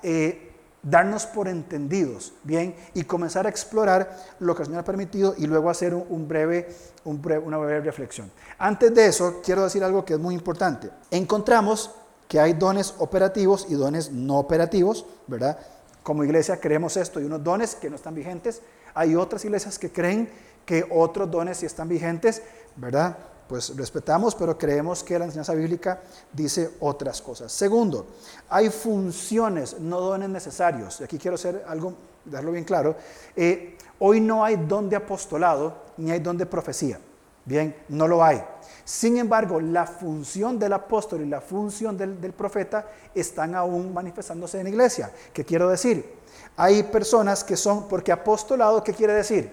darnos 0.84 1.26
por 1.26 1.48
entendidos, 1.48 2.34
bien, 2.43 2.76
y 2.93 3.04
comenzar 3.06 3.46
a 3.46 3.50
explorar 3.50 4.17
lo 4.39 4.54
que 4.54 4.63
el 4.63 4.65
Señor 4.67 4.82
ha 4.82 4.86
permitido 4.86 5.34
y 5.38 5.48
luego 5.48 5.69
hacer 5.69 5.96
un, 5.96 6.28
breve, 6.28 6.76
una 7.06 7.58
breve 7.58 7.80
reflexión. 7.82 8.30
Antes 8.58 8.93
de 8.93 9.08
eso, 9.08 9.41
quiero 9.43 9.63
decir 9.63 9.84
algo 9.84 10.04
que 10.04 10.13
es 10.13 10.19
muy 10.19 10.36
importante. 10.36 10.89
Encontramos 11.10 11.91
que 12.28 12.39
hay 12.39 12.54
dones 12.54 12.96
operativos 12.98 13.65
y 13.69 13.76
dones 13.76 14.12
no 14.12 14.38
operativos, 14.38 15.06
¿verdad? 15.28 15.58
Como 16.04 16.24
iglesia 16.26 16.60
creemos 16.60 16.98
esto 16.98 17.22
y 17.22 17.24
unos 17.24 17.43
dones 17.43 17.76
que 17.76 17.89
no 17.89 17.96
están 17.96 18.13
vigentes. 18.13 18.62
Hay 18.93 19.15
otras 19.15 19.46
iglesias 19.46 19.80
que 19.80 19.91
creen 19.91 20.30
que 20.65 20.86
otros 20.89 21.32
dones 21.32 21.58
sí 21.58 21.65
están 21.65 21.88
vigentes, 21.88 22.41
¿verdad? 22.76 23.17
Pues 23.54 23.78
respetamos, 23.78 24.34
pero 24.34 24.58
creemos 24.58 25.04
que 25.04 25.20
la 25.20 25.26
enseñanza 25.26 25.54
bíblica 25.54 26.02
dice 26.32 26.72
otras 26.80 27.22
cosas. 27.22 27.52
Segundo, 27.52 28.08
hay 28.50 28.72
funciones, 28.72 29.80
no 29.80 30.00
dones 30.00 30.28
necesarios. 30.28 31.00
Y 31.00 31.04
aquí 31.04 31.20
quiero 31.20 31.36
hacer 31.36 31.63
algo, 31.68 31.94
darlo 32.26 32.52
bien 32.52 32.63
claro. 32.63 32.96
Eh, 33.36 33.78
hoy 34.00 34.22
no 34.22 34.44
hay 34.44 34.56
don 34.56 34.89
de 34.89 34.96
apostolado 34.96 35.84
ni 35.98 36.10
hay 36.10 36.20
don 36.20 36.36
de 36.36 36.48
profecía. 36.48 37.00
Bien, 37.46 37.76
no 37.89 38.08
lo 38.08 38.24
hay. 38.24 38.44
Sin 38.86 39.18
embargo, 39.18 39.62
la 39.62 39.86
función 39.86 40.58
del 40.58 40.74
apóstol 40.74 41.22
y 41.22 41.28
la 41.28 41.39
función 41.39 41.96
del, 41.96 42.20
del 42.20 42.34
profeta 42.34 42.88
están 43.13 43.54
aún 43.54 43.94
manifestándose 43.94 44.58
en 44.58 44.63
la 44.63 44.70
iglesia. 44.72 45.12
¿Qué 45.32 45.46
quiero 45.46 45.70
decir? 45.70 46.12
Hay 46.58 46.82
personas 46.82 47.44
que 47.44 47.56
son, 47.56 47.88
porque 47.88 48.12
apostolado, 48.12 48.84
¿qué 48.84 48.96
quiere 48.96 49.13
decir? 49.13 49.52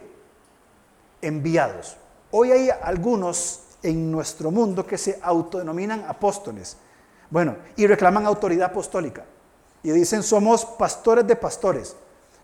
Enviados. 1.21 1.99
Hoy 2.31 2.51
hay 2.53 2.71
algunos 2.71 3.65
en 3.83 4.11
nuestro 4.11 4.51
mundo 4.51 4.87
que 4.87 4.99
se 4.99 5.19
autodenominan 5.23 6.05
apóstoles. 6.07 6.77
Bueno, 7.31 7.57
y 7.77 7.87
reclaman 7.87 8.27
autoridad 8.27 8.71
apostólica. 8.71 9.25
Y 9.83 9.91
dicen, 9.91 10.23
somos 10.23 10.65
pastores 10.65 11.27
de 11.27 11.37
pastores. 11.37 11.97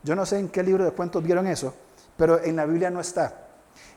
Yo 0.03 0.15
no 0.15 0.25
sé 0.25 0.39
en 0.39 0.49
qué 0.49 0.63
libro 0.63 0.85
de 0.85 0.93
cuentos 0.93 1.23
vieron 1.23 1.47
eso, 1.47 1.75
pero 2.17 2.43
en 2.43 2.57
la 2.57 2.65
Biblia 2.65 2.91
no 2.91 3.01
está. 3.01 3.49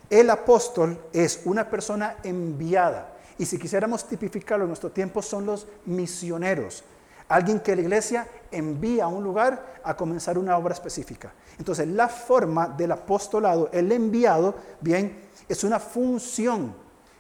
El 0.10 0.30
apóstol 0.30 1.00
es 1.14 1.42
una 1.46 1.70
persona 1.70 2.18
enviada. 2.24 3.14
Y 3.38 3.46
si 3.46 3.58
quisiéramos 3.58 4.06
tipificarlo 4.06 4.66
en 4.66 4.70
nuestro 4.70 4.92
tiempo, 4.92 5.22
son 5.22 5.46
los 5.46 5.68
misioneros. 5.86 6.84
Alguien 7.30 7.60
que 7.60 7.76
la 7.76 7.84
iglesia 7.84 8.28
envía 8.52 9.06
a 9.06 9.08
un 9.08 9.24
lugar 9.24 9.80
a 9.84 9.96
comenzar 9.96 10.38
una 10.40 10.58
obra 10.58 10.74
específica. 10.74 11.32
Entonces, 11.60 11.88
la 11.88 12.10
forma 12.10 12.68
del 12.68 12.92
apostolado, 12.92 13.70
el 13.72 13.92
enviado, 13.92 14.56
bien, 14.82 15.30
es 15.48 15.64
una 15.64 15.80
función 15.80 16.74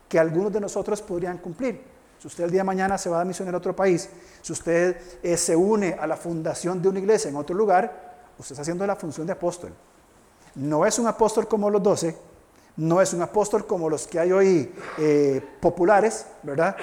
que 0.10 0.19
algunos 0.19 0.52
de 0.52 0.60
nosotros 0.60 1.02
podrían 1.02 1.38
cumplir. 1.38 1.82
Si 2.19 2.28
usted 2.28 2.43
el 2.43 2.52
día 2.52 2.62
de 2.62 2.65
mañana 2.65 2.98
se 2.98 3.10
va 3.10 3.22
a 3.22 3.26
misionar 3.26 3.54
a 3.54 3.60
otro 3.60 3.74
país, 3.74 4.10
si 4.41 4.52
usted 4.52 4.98
eh, 5.24 5.38
se 5.38 5.56
une 5.56 5.93
a 5.93 6.06
la 6.06 6.17
fundación 6.17 6.82
de 6.82 6.89
una 6.89 7.00
iglesia 7.00 7.30
en 7.30 7.38
otro 7.38 7.56
lugar, 7.56 8.17
usted 8.38 8.54
está 8.54 8.63
haciendo 8.63 8.86
la 8.86 8.95
función 8.95 9.26
de 9.26 9.34
apóstol. 9.34 9.72
No 10.56 10.86
es 10.86 11.00
un 11.00 11.08
apóstol 11.08 11.48
como 11.48 11.69
los 11.69 11.82
doce, 11.82 12.17
no 12.76 13.02
es 13.02 13.13
un 13.13 13.22
apóstol 13.22 13.65
como 13.65 13.89
los 13.89 14.08
que 14.08 14.19
hay 14.19 14.32
hoy 14.32 14.74
eh, 14.98 15.41
populares, 15.62 16.26
¿verdad? 16.43 16.76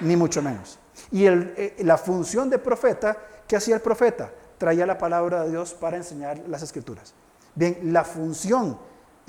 Ni 0.00 0.14
mucho 0.14 0.42
menos. 0.42 0.78
Y 1.10 1.26
eh, 1.26 1.74
la 1.80 1.96
función 1.96 2.50
de 2.50 2.58
profeta, 2.58 3.16
¿qué 3.48 3.56
hacía 3.56 3.74
el 3.76 3.80
profeta? 3.80 4.30
Traía 4.58 4.86
la 4.86 4.98
palabra 4.98 5.42
de 5.42 5.50
Dios 5.50 5.74
para 5.74 5.96
enseñar 5.96 6.38
las 6.46 6.62
escrituras. 6.62 7.14
Bien, 7.54 7.80
la 7.92 8.04
función 8.04 8.78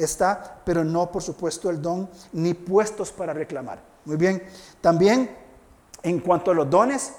está, 0.03 0.62
pero 0.65 0.83
no 0.83 1.12
por 1.12 1.21
supuesto 1.21 1.69
el 1.69 1.81
don, 1.81 2.09
ni 2.33 2.53
puestos 2.53 3.12
para 3.12 3.33
reclamar. 3.33 3.79
Muy 4.05 4.17
bien, 4.17 4.43
también 4.81 5.29
en 6.03 6.19
cuanto 6.19 6.51
a 6.51 6.53
los 6.53 6.69
dones, 6.69 7.13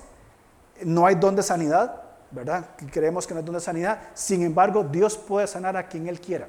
no 0.82 1.06
hay 1.06 1.14
don 1.14 1.36
de 1.36 1.42
sanidad, 1.42 2.02
¿verdad? 2.30 2.70
Creemos 2.90 3.26
que 3.26 3.34
no 3.34 3.40
hay 3.40 3.46
don 3.46 3.54
de 3.54 3.60
sanidad, 3.60 4.00
sin 4.14 4.42
embargo 4.42 4.84
Dios 4.84 5.16
puede 5.16 5.46
sanar 5.46 5.76
a 5.76 5.88
quien 5.88 6.06
Él 6.08 6.20
quiera. 6.20 6.48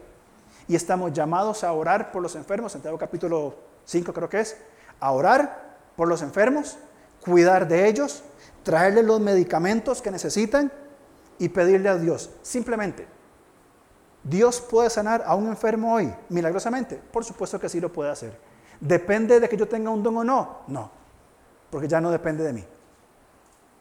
Y 0.67 0.75
estamos 0.75 1.11
llamados 1.11 1.63
a 1.63 1.73
orar 1.73 2.11
por 2.11 2.21
los 2.21 2.35
enfermos, 2.35 2.71
Santiago 2.71 2.97
capítulo 2.97 3.55
5 3.85 4.13
creo 4.13 4.29
que 4.29 4.39
es, 4.39 4.57
a 4.99 5.11
orar 5.11 5.71
por 5.95 6.07
los 6.07 6.21
enfermos, 6.21 6.77
cuidar 7.19 7.67
de 7.67 7.87
ellos, 7.87 8.23
traerles 8.63 9.05
los 9.05 9.19
medicamentos 9.19 10.01
que 10.01 10.11
necesitan 10.11 10.71
y 11.39 11.49
pedirle 11.49 11.89
a 11.89 11.95
Dios, 11.95 12.29
simplemente, 12.41 13.07
¿Dios 14.23 14.61
puede 14.61 14.89
sanar 14.89 15.23
a 15.25 15.35
un 15.35 15.47
enfermo 15.47 15.93
hoy 15.93 16.13
milagrosamente? 16.29 16.95
Por 16.95 17.23
supuesto 17.23 17.59
que 17.59 17.69
sí 17.69 17.79
lo 17.79 17.91
puede 17.91 18.11
hacer. 18.11 18.37
¿Depende 18.79 19.39
de 19.39 19.49
que 19.49 19.57
yo 19.57 19.67
tenga 19.67 19.89
un 19.89 20.03
don 20.03 20.17
o 20.17 20.23
no? 20.23 20.59
No, 20.67 20.91
porque 21.69 21.87
ya 21.87 22.01
no 22.01 22.11
depende 22.11 22.43
de 22.43 22.53
mí. 22.53 22.65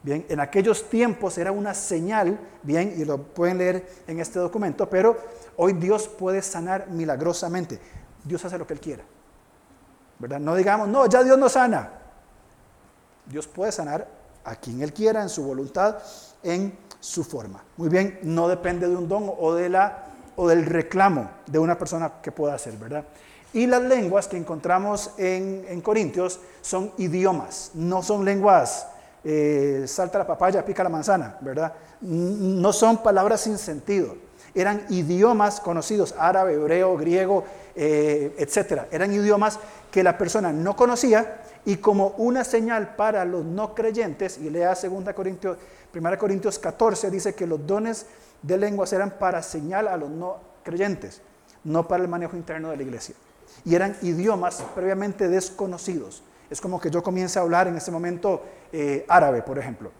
Bien, 0.02 0.24
en 0.30 0.40
aquellos 0.40 0.88
tiempos 0.88 1.36
era 1.36 1.52
una 1.52 1.74
señal, 1.74 2.38
bien, 2.62 2.94
y 2.96 3.04
lo 3.04 3.18
pueden 3.18 3.58
leer 3.58 3.86
en 4.06 4.18
este 4.18 4.38
documento, 4.38 4.88
pero 4.88 5.16
hoy 5.56 5.74
Dios 5.74 6.08
puede 6.08 6.40
sanar 6.40 6.88
milagrosamente. 6.88 7.78
Dios 8.24 8.42
hace 8.44 8.56
lo 8.56 8.66
que 8.66 8.74
Él 8.74 8.80
quiera. 8.80 9.04
¿Verdad? 10.18 10.40
No 10.40 10.54
digamos, 10.54 10.88
no, 10.88 11.06
ya 11.06 11.22
Dios 11.22 11.38
no 11.38 11.50
sana. 11.50 11.90
Dios 13.26 13.46
puede 13.46 13.72
sanar 13.72 14.08
a 14.44 14.56
quien 14.56 14.80
Él 14.82 14.92
quiera, 14.92 15.22
en 15.22 15.28
su 15.28 15.44
voluntad, 15.44 15.98
en 16.42 16.78
su 16.98 17.22
forma. 17.22 17.62
Muy 17.76 17.90
bien, 17.90 18.20
no 18.22 18.48
depende 18.48 18.88
de 18.88 18.96
un 18.96 19.06
don 19.06 19.30
o 19.38 19.54
de 19.54 19.68
la 19.68 20.09
o 20.40 20.48
del 20.48 20.64
reclamo 20.64 21.30
de 21.46 21.58
una 21.58 21.76
persona 21.76 22.12
que 22.22 22.32
pueda 22.32 22.54
hacer, 22.54 22.72
¿verdad? 22.78 23.04
Y 23.52 23.66
las 23.66 23.82
lenguas 23.82 24.26
que 24.26 24.38
encontramos 24.38 25.10
en, 25.18 25.82
Corintios 25.82 26.40
son 26.62 26.92
idiomas, 26.96 27.72
no 27.74 28.02
son 28.02 28.24
lenguas, 28.24 28.86
eh, 29.22 29.84
salta 29.86 30.16
la 30.16 30.26
papaya, 30.26 30.64
pica 30.64 30.82
la 30.82 30.88
manzana, 30.88 31.36
¿verdad? 31.42 31.74
No 32.00 32.72
son 32.72 33.02
palabras 33.02 33.42
sin 33.42 33.58
sentido, 33.58 34.16
eran 34.54 34.86
idiomas 34.88 35.60
conocidos, 35.60 36.14
árabe, 36.18 36.54
hebreo, 36.54 36.96
griego, 36.96 37.44
eh, 37.76 38.34
etc. 38.38 38.84
Eran 38.90 39.12
idiomas 39.12 39.58
que 39.90 40.02
la 40.02 40.16
persona 40.16 40.54
no 40.54 40.74
conocía 40.74 41.39
y 41.64 41.76
como 41.76 42.08
una 42.18 42.44
señal 42.44 42.96
para 42.96 43.24
los 43.24 43.44
no 43.44 43.74
creyentes, 43.74 44.38
y 44.38 44.50
lea 44.50 44.74
2 44.74 45.14
Corintios, 45.14 45.58
1 45.94 46.18
Corintios 46.18 46.58
14, 46.58 47.10
dice 47.10 47.34
que 47.34 47.46
los 47.46 47.66
dones 47.66 48.06
de 48.42 48.56
lenguas 48.56 48.92
eran 48.92 49.10
para 49.18 49.42
señal 49.42 49.88
a 49.88 49.96
los 49.96 50.10
no 50.10 50.38
creyentes, 50.62 51.20
no 51.64 51.86
para 51.86 52.02
el 52.02 52.08
manejo 52.08 52.36
interno 52.36 52.70
de 52.70 52.76
la 52.76 52.82
iglesia. 52.82 53.14
Y 53.64 53.74
eran 53.74 53.96
idiomas 54.02 54.62
previamente 54.74 55.28
desconocidos. 55.28 56.22
Es 56.48 56.60
como 56.60 56.80
que 56.80 56.90
yo 56.90 57.02
comience 57.02 57.38
a 57.38 57.42
hablar 57.42 57.68
en 57.68 57.76
ese 57.76 57.90
momento 57.90 58.42
eh, 58.72 59.04
árabe, 59.08 59.42
por 59.42 59.58
ejemplo. 59.58 59.92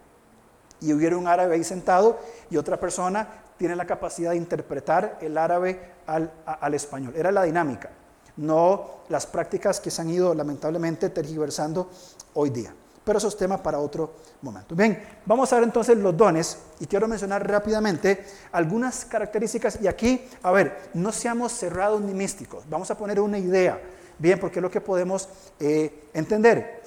Y 0.79 0.93
hubiera 0.93 1.15
un 1.15 1.27
árabe 1.27 1.55
ahí 1.55 1.63
sentado 1.63 2.19
y 2.49 2.57
otra 2.57 2.79
persona 2.79 3.27
tiene 3.57 3.75
la 3.75 3.85
capacidad 3.85 4.31
de 4.31 4.37
interpretar 4.37 5.19
el 5.21 5.37
árabe 5.37 5.79
al, 6.07 6.31
al 6.45 6.73
español. 6.73 7.13
Era 7.15 7.31
la 7.31 7.43
dinámica, 7.43 7.91
no 8.41 9.01
las 9.09 9.25
prácticas 9.25 9.79
que 9.79 9.91
se 9.91 10.01
han 10.01 10.09
ido 10.09 10.33
lamentablemente 10.33 11.09
tergiversando 11.09 11.89
hoy 12.33 12.49
día. 12.49 12.73
Pero 13.03 13.17
eso 13.17 13.27
es 13.27 13.37
tema 13.37 13.61
para 13.61 13.79
otro 13.79 14.13
momento. 14.41 14.75
Bien, 14.75 15.01
vamos 15.25 15.51
a 15.51 15.55
ver 15.55 15.63
entonces 15.63 15.97
los 15.97 16.15
dones 16.15 16.57
y 16.79 16.85
quiero 16.85 17.07
mencionar 17.07 17.47
rápidamente 17.47 18.25
algunas 18.51 19.05
características 19.05 19.79
y 19.81 19.87
aquí, 19.87 20.27
a 20.43 20.51
ver, 20.51 20.91
no 20.93 21.11
seamos 21.11 21.51
cerrados 21.51 22.01
ni 22.01 22.13
místicos, 22.13 22.63
vamos 22.69 22.91
a 22.91 22.97
poner 22.97 23.19
una 23.19 23.39
idea, 23.39 23.81
bien, 24.19 24.39
porque 24.39 24.59
es 24.59 24.63
lo 24.63 24.69
que 24.69 24.81
podemos 24.81 25.27
eh, 25.59 26.09
entender. 26.13 26.81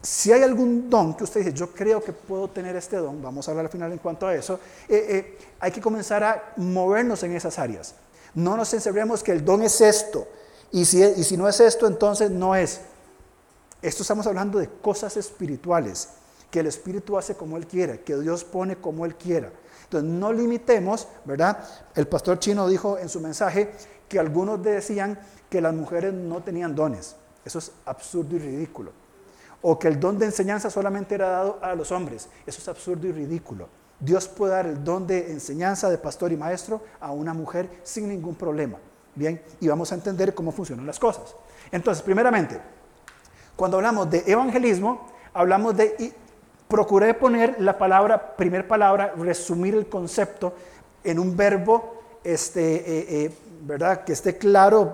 Si 0.00 0.32
hay 0.32 0.42
algún 0.42 0.88
don 0.90 1.14
que 1.14 1.24
usted 1.24 1.40
dice, 1.40 1.52
yo 1.52 1.72
creo 1.72 2.02
que 2.02 2.12
puedo 2.12 2.48
tener 2.48 2.76
este 2.76 2.96
don, 2.96 3.22
vamos 3.22 3.46
a 3.46 3.50
hablar 3.50 3.66
al 3.66 3.72
final 3.72 3.92
en 3.92 3.98
cuanto 3.98 4.26
a 4.26 4.34
eso, 4.34 4.60
eh, 4.88 5.06
eh, 5.08 5.38
hay 5.60 5.72
que 5.72 5.80
comenzar 5.80 6.24
a 6.24 6.52
movernos 6.56 7.22
en 7.22 7.36
esas 7.36 7.58
áreas. 7.58 7.94
No 8.34 8.56
nos 8.56 8.72
encerremos 8.74 9.22
que 9.22 9.32
el 9.32 9.44
don 9.44 9.62
es 9.62 9.80
esto, 9.80 10.26
y 10.74 10.84
si, 10.86 11.00
y 11.00 11.22
si 11.22 11.36
no 11.36 11.48
es 11.48 11.60
esto, 11.60 11.86
entonces 11.86 12.32
no 12.32 12.56
es. 12.56 12.80
Esto 13.80 14.02
estamos 14.02 14.26
hablando 14.26 14.58
de 14.58 14.68
cosas 14.68 15.16
espirituales, 15.16 16.08
que 16.50 16.58
el 16.58 16.66
Espíritu 16.66 17.16
hace 17.16 17.36
como 17.36 17.56
Él 17.56 17.68
quiera, 17.68 17.98
que 17.98 18.18
Dios 18.18 18.42
pone 18.42 18.74
como 18.74 19.06
Él 19.06 19.14
quiera. 19.14 19.52
Entonces 19.84 20.10
no 20.10 20.32
limitemos, 20.32 21.06
¿verdad? 21.24 21.64
El 21.94 22.08
pastor 22.08 22.40
chino 22.40 22.66
dijo 22.66 22.98
en 22.98 23.08
su 23.08 23.20
mensaje 23.20 23.70
que 24.08 24.18
algunos 24.18 24.64
decían 24.64 25.16
que 25.48 25.60
las 25.60 25.72
mujeres 25.72 26.12
no 26.12 26.42
tenían 26.42 26.74
dones. 26.74 27.14
Eso 27.44 27.60
es 27.60 27.70
absurdo 27.84 28.34
y 28.34 28.40
ridículo. 28.40 28.90
O 29.62 29.78
que 29.78 29.86
el 29.86 30.00
don 30.00 30.18
de 30.18 30.26
enseñanza 30.26 30.70
solamente 30.70 31.14
era 31.14 31.28
dado 31.28 31.60
a 31.62 31.76
los 31.76 31.92
hombres. 31.92 32.28
Eso 32.46 32.60
es 32.60 32.66
absurdo 32.66 33.06
y 33.06 33.12
ridículo. 33.12 33.68
Dios 34.00 34.26
puede 34.26 34.54
dar 34.54 34.66
el 34.66 34.82
don 34.82 35.06
de 35.06 35.30
enseñanza 35.30 35.88
de 35.88 35.98
pastor 35.98 36.32
y 36.32 36.36
maestro 36.36 36.82
a 36.98 37.12
una 37.12 37.32
mujer 37.32 37.70
sin 37.84 38.08
ningún 38.08 38.34
problema. 38.34 38.80
Bien, 39.14 39.40
y 39.60 39.68
vamos 39.68 39.92
a 39.92 39.94
entender 39.94 40.34
cómo 40.34 40.50
funcionan 40.50 40.86
las 40.86 40.98
cosas. 40.98 41.34
Entonces, 41.70 42.02
primeramente, 42.02 42.60
cuando 43.56 43.76
hablamos 43.76 44.10
de 44.10 44.24
evangelismo, 44.26 45.08
hablamos 45.32 45.76
de, 45.76 45.94
y 45.98 46.12
procuré 46.68 47.14
poner 47.14 47.60
la 47.60 47.78
palabra, 47.78 48.36
primer 48.36 48.66
palabra, 48.66 49.14
resumir 49.16 49.74
el 49.74 49.88
concepto 49.88 50.54
en 51.04 51.18
un 51.18 51.36
verbo, 51.36 52.02
este, 52.24 52.76
eh, 52.76 53.06
eh, 53.24 53.38
¿verdad? 53.62 54.04
Que 54.04 54.14
esté 54.14 54.36
claro, 54.36 54.92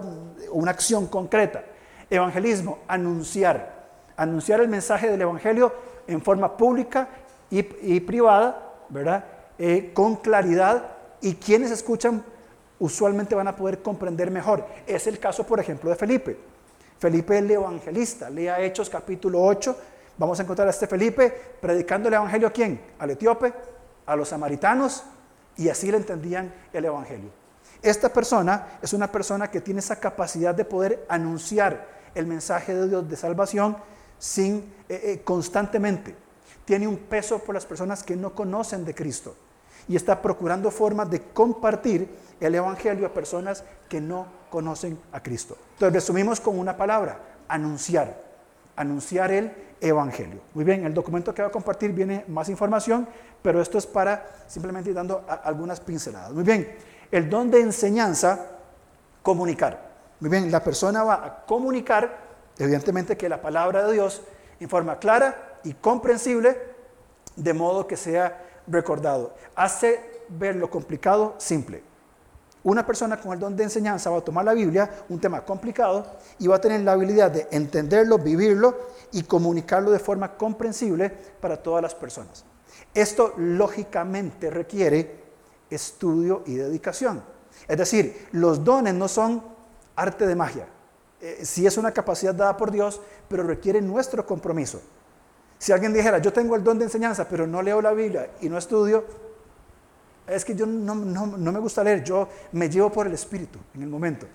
una 0.53 0.73
acción 0.73 1.07
concreta. 1.07 1.65
Evangelismo, 2.11 2.81
anunciar. 2.89 3.81
Anunciar 4.17 4.61
el 4.61 4.69
mensaje 4.69 5.11
del 5.11 5.23
Evangelio 5.23 5.73
en 6.07 6.21
forma 6.21 6.57
pública 6.57 7.09
y, 7.51 8.01
privada, 8.01 8.75
¿verdad? 8.91 9.25
Eh, 9.59 9.93
con 9.95 10.17
claridad 10.17 10.85
y 11.21 11.35
quienes 11.35 11.71
escuchan 11.71 12.23
usualmente 12.81 13.35
van 13.35 13.49
a 13.49 13.57
poder 13.57 13.81
comprender 13.83 14.31
mejor. 14.31 14.67
Es 14.87 15.07
el 15.07 15.19
caso, 15.19 15.47
por 15.47 15.61
ejemplo, 15.61 15.89
de 15.89 15.97
Felipe. 15.97 16.37
Felipe 16.99 17.39
el 17.39 17.51
evangelista. 17.51 18.29
Lea 18.29 18.61
Hechos 18.61 18.91
capítulo 18.91 19.43
8. 19.43 19.77
Vamos 20.19 20.39
a 20.39 20.43
encontrar 20.43 20.67
a 20.67 20.71
este 20.71 20.87
Felipe 20.87 21.33
predicando 21.61 22.09
el 22.09 22.15
evangelio 22.15 22.49
a 22.49 22.53
quién? 22.53 22.81
Al 22.99 23.11
etíope, 23.11 23.55
a 24.05 24.17
los 24.17 24.29
samaritanos, 24.29 25.05
y 25.57 25.69
así 25.69 25.91
le 25.91 25.97
entendían 25.97 26.53
el 26.73 26.85
evangelio. 26.85 27.31
Esta 27.83 28.13
persona 28.13 28.79
es 28.83 28.93
una 28.93 29.11
persona 29.11 29.51
que 29.51 29.61
tiene 29.61 29.81
esa 29.81 29.99
capacidad 29.99 30.55
de 30.55 30.65
poder 30.65 31.07
anunciar 31.09 31.87
el 32.15 32.27
mensaje 32.27 32.75
de 32.75 32.89
Dios 32.89 33.09
de 33.09 33.17
salvación 33.17 33.77
sin 34.19 34.75
eh, 34.89 35.01
eh, 35.05 35.21
constantemente. 35.25 36.15
Tiene 36.65 36.87
un 36.87 36.99
peso 36.99 37.39
por 37.39 37.55
las 37.55 37.65
personas 37.65 38.03
que 38.03 38.17
no 38.17 38.35
conocen 38.35 38.85
de 38.85 38.95
Cristo 38.95 39.35
y 39.89 39.97
está 39.97 40.21
procurando 40.21 40.71
formas 40.71 41.11
de 41.11 41.23
compartir 41.23 42.09
el 42.41 42.55
Evangelio 42.55 43.07
a 43.07 43.15
personas 43.15 43.65
que 43.89 44.01
no 44.01 44.27
conocen 44.51 44.99
a 45.13 45.23
Cristo. 45.23 45.57
Entonces 45.75 45.95
resumimos 45.95 46.41
con 46.41 46.59
una 46.59 46.77
palabra, 46.77 47.19
anunciar, 47.49 48.17
anunciar 48.77 49.31
el 49.31 49.53
Evangelio. 49.81 50.41
Muy 50.55 50.65
bien, 50.65 50.85
el 50.85 50.95
documento 50.95 51.35
que 51.35 51.43
va 51.43 51.49
a 51.49 51.53
compartir 51.53 51.93
viene 51.93 52.25
más 52.29 52.49
información, 52.49 53.07
pero 53.43 53.61
esto 53.61 53.79
es 53.79 53.87
para 53.87 54.27
simplemente 54.47 54.91
ir 54.91 54.97
dando 54.97 55.25
algunas 55.45 55.81
pinceladas. 55.81 56.33
Muy 56.33 56.45
bien, 56.45 56.77
el 57.11 57.29
don 57.31 57.51
de 57.51 57.61
enseñanza, 57.61 58.47
comunicar. 59.23 59.91
Muy 60.21 60.31
bien, 60.31 60.51
la 60.51 60.63
persona 60.63 61.03
va 61.03 61.15
a 61.15 61.47
comunicar, 61.47 62.19
evidentemente 62.59 63.17
que 63.17 63.29
la 63.29 63.41
palabra 63.41 63.87
de 63.87 63.95
Dios 63.95 64.23
en 64.59 64.69
forma 64.69 64.99
clara 64.99 65.59
y 65.65 65.75
comprensible, 65.75 66.59
de 67.37 67.55
modo 67.55 67.87
que 67.87 67.97
sea 67.97 68.45
recordado. 68.67 69.35
Hace 69.55 70.25
ver 70.29 70.57
lo 70.57 70.71
complicado 70.71 71.35
simple. 71.39 71.90
Una 72.63 72.85
persona 72.85 73.19
con 73.19 73.33
el 73.33 73.39
don 73.39 73.57
de 73.57 73.65
enseñanza 73.65 74.11
va 74.11 74.19
a 74.19 74.21
tomar 74.21 74.45
la 74.45 74.53
Biblia, 74.53 74.91
un 75.09 75.19
tema 75.19 75.45
complicado, 75.45 76.07
y 76.39 76.47
va 76.47 76.57
a 76.57 76.61
tener 76.61 76.83
la 76.83 76.93
habilidad 76.93 77.31
de 77.31 77.49
entenderlo, 77.51 78.19
vivirlo 78.19 78.77
y 79.13 79.23
comunicarlo 79.23 79.91
de 79.91 79.99
forma 79.99 80.37
comprensible 80.37 81.11
para 81.41 81.57
todas 81.57 81.83
las 81.83 81.95
personas. 81.95 82.45
Esto 82.93 83.35
lógicamente 83.37 84.51
requiere 84.51 85.21
estudio 85.71 86.43
y 86.47 86.57
dedicación. 86.57 87.23
Es 87.67 87.79
decir, 87.79 88.29
los 88.33 88.63
dones 88.63 88.95
no 88.95 89.09
son 89.09 89.43
arte 89.97 90.27
de 90.27 90.35
magia. 90.35 90.67
Eh, 91.21 91.41
sí 91.45 91.67
es 91.67 91.77
una 91.79 91.93
capacidad 91.93 92.35
dada 92.35 92.57
por 92.57 92.71
Dios, 92.71 93.01
pero 93.29 93.43
requiere 93.43 93.81
nuestro 93.81 94.27
compromiso. 94.27 94.81
Si 95.59 95.73
alguien 95.73 95.93
dijera, 95.93 96.19
yo 96.19 96.33
tengo 96.33 96.57
el 96.57 96.65
don 96.65 96.79
de 96.79 96.85
enseñanza, 96.85 97.29
pero 97.29 97.47
no 97.47 97.63
leo 97.63 97.81
la 97.83 97.93
Biblia 97.93 98.31
y 98.41 98.49
no 98.49 98.59
estudio, 98.59 99.05
es 100.31 100.45
que 100.45 100.55
yo 100.55 100.67
no, 100.67 100.95
me 100.95 101.59
gusta 101.59 101.83
leer, 101.83 102.05
yo 102.05 102.29
me 102.53 102.69
llevo 102.69 102.91
por 102.91 103.07
el 103.07 103.15
Espíritu 103.15 103.59
en 103.75 103.83
el 103.83 103.89
momento. 103.89 104.27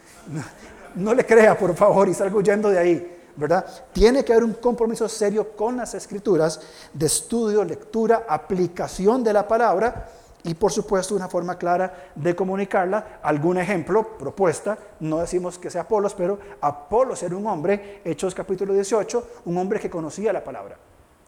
No, 0.96 1.14
le 1.14 1.26
crea, 1.26 1.58
por 1.58 1.76
favor, 1.76 2.08
y 2.08 2.14
salgo 2.14 2.39
huyendo 2.39 2.70
de 2.70 2.80
ahí, 2.80 3.18
¿verdad? 3.36 3.66
Tiene 3.91 4.24
que 4.24 4.34
haber 4.34 4.43
un 4.43 4.54
compromiso 4.54 5.08
serio 5.08 5.56
con 5.56 5.78
las 5.78 5.93
escrituras 5.93 6.60
de 6.93 7.06
estudio, 7.06 7.64
lectura, 7.64 8.26
aplicación 8.28 9.24
de 9.24 9.34
la 9.34 9.48
palabra 9.48 10.10
y 10.43 10.54
por 10.54 10.72
supuesto 10.72 11.16
una 11.16 11.28
forma 11.28 11.58
clara 11.58 12.12
de 12.16 12.36
comunicarla. 12.36 13.20
Algún 13.24 13.58
ejemplo, 13.58 14.18
propuesta, 14.18 14.78
no 15.00 15.20
decimos 15.20 15.58
que 15.58 15.70
sea 15.70 15.82
Apolos, 15.82 16.14
pero 16.14 16.39
Apolos 16.62 17.24
era 17.24 17.36
un 17.36 17.48
hombre, 17.48 18.02
Hechos 18.06 18.36
capítulo 18.36 18.74
18, 18.74 19.28
un 19.46 19.58
hombre 19.58 19.80
que 19.80 19.89
conocía 19.89 20.32
la 20.32 20.43
palabra 20.43 20.78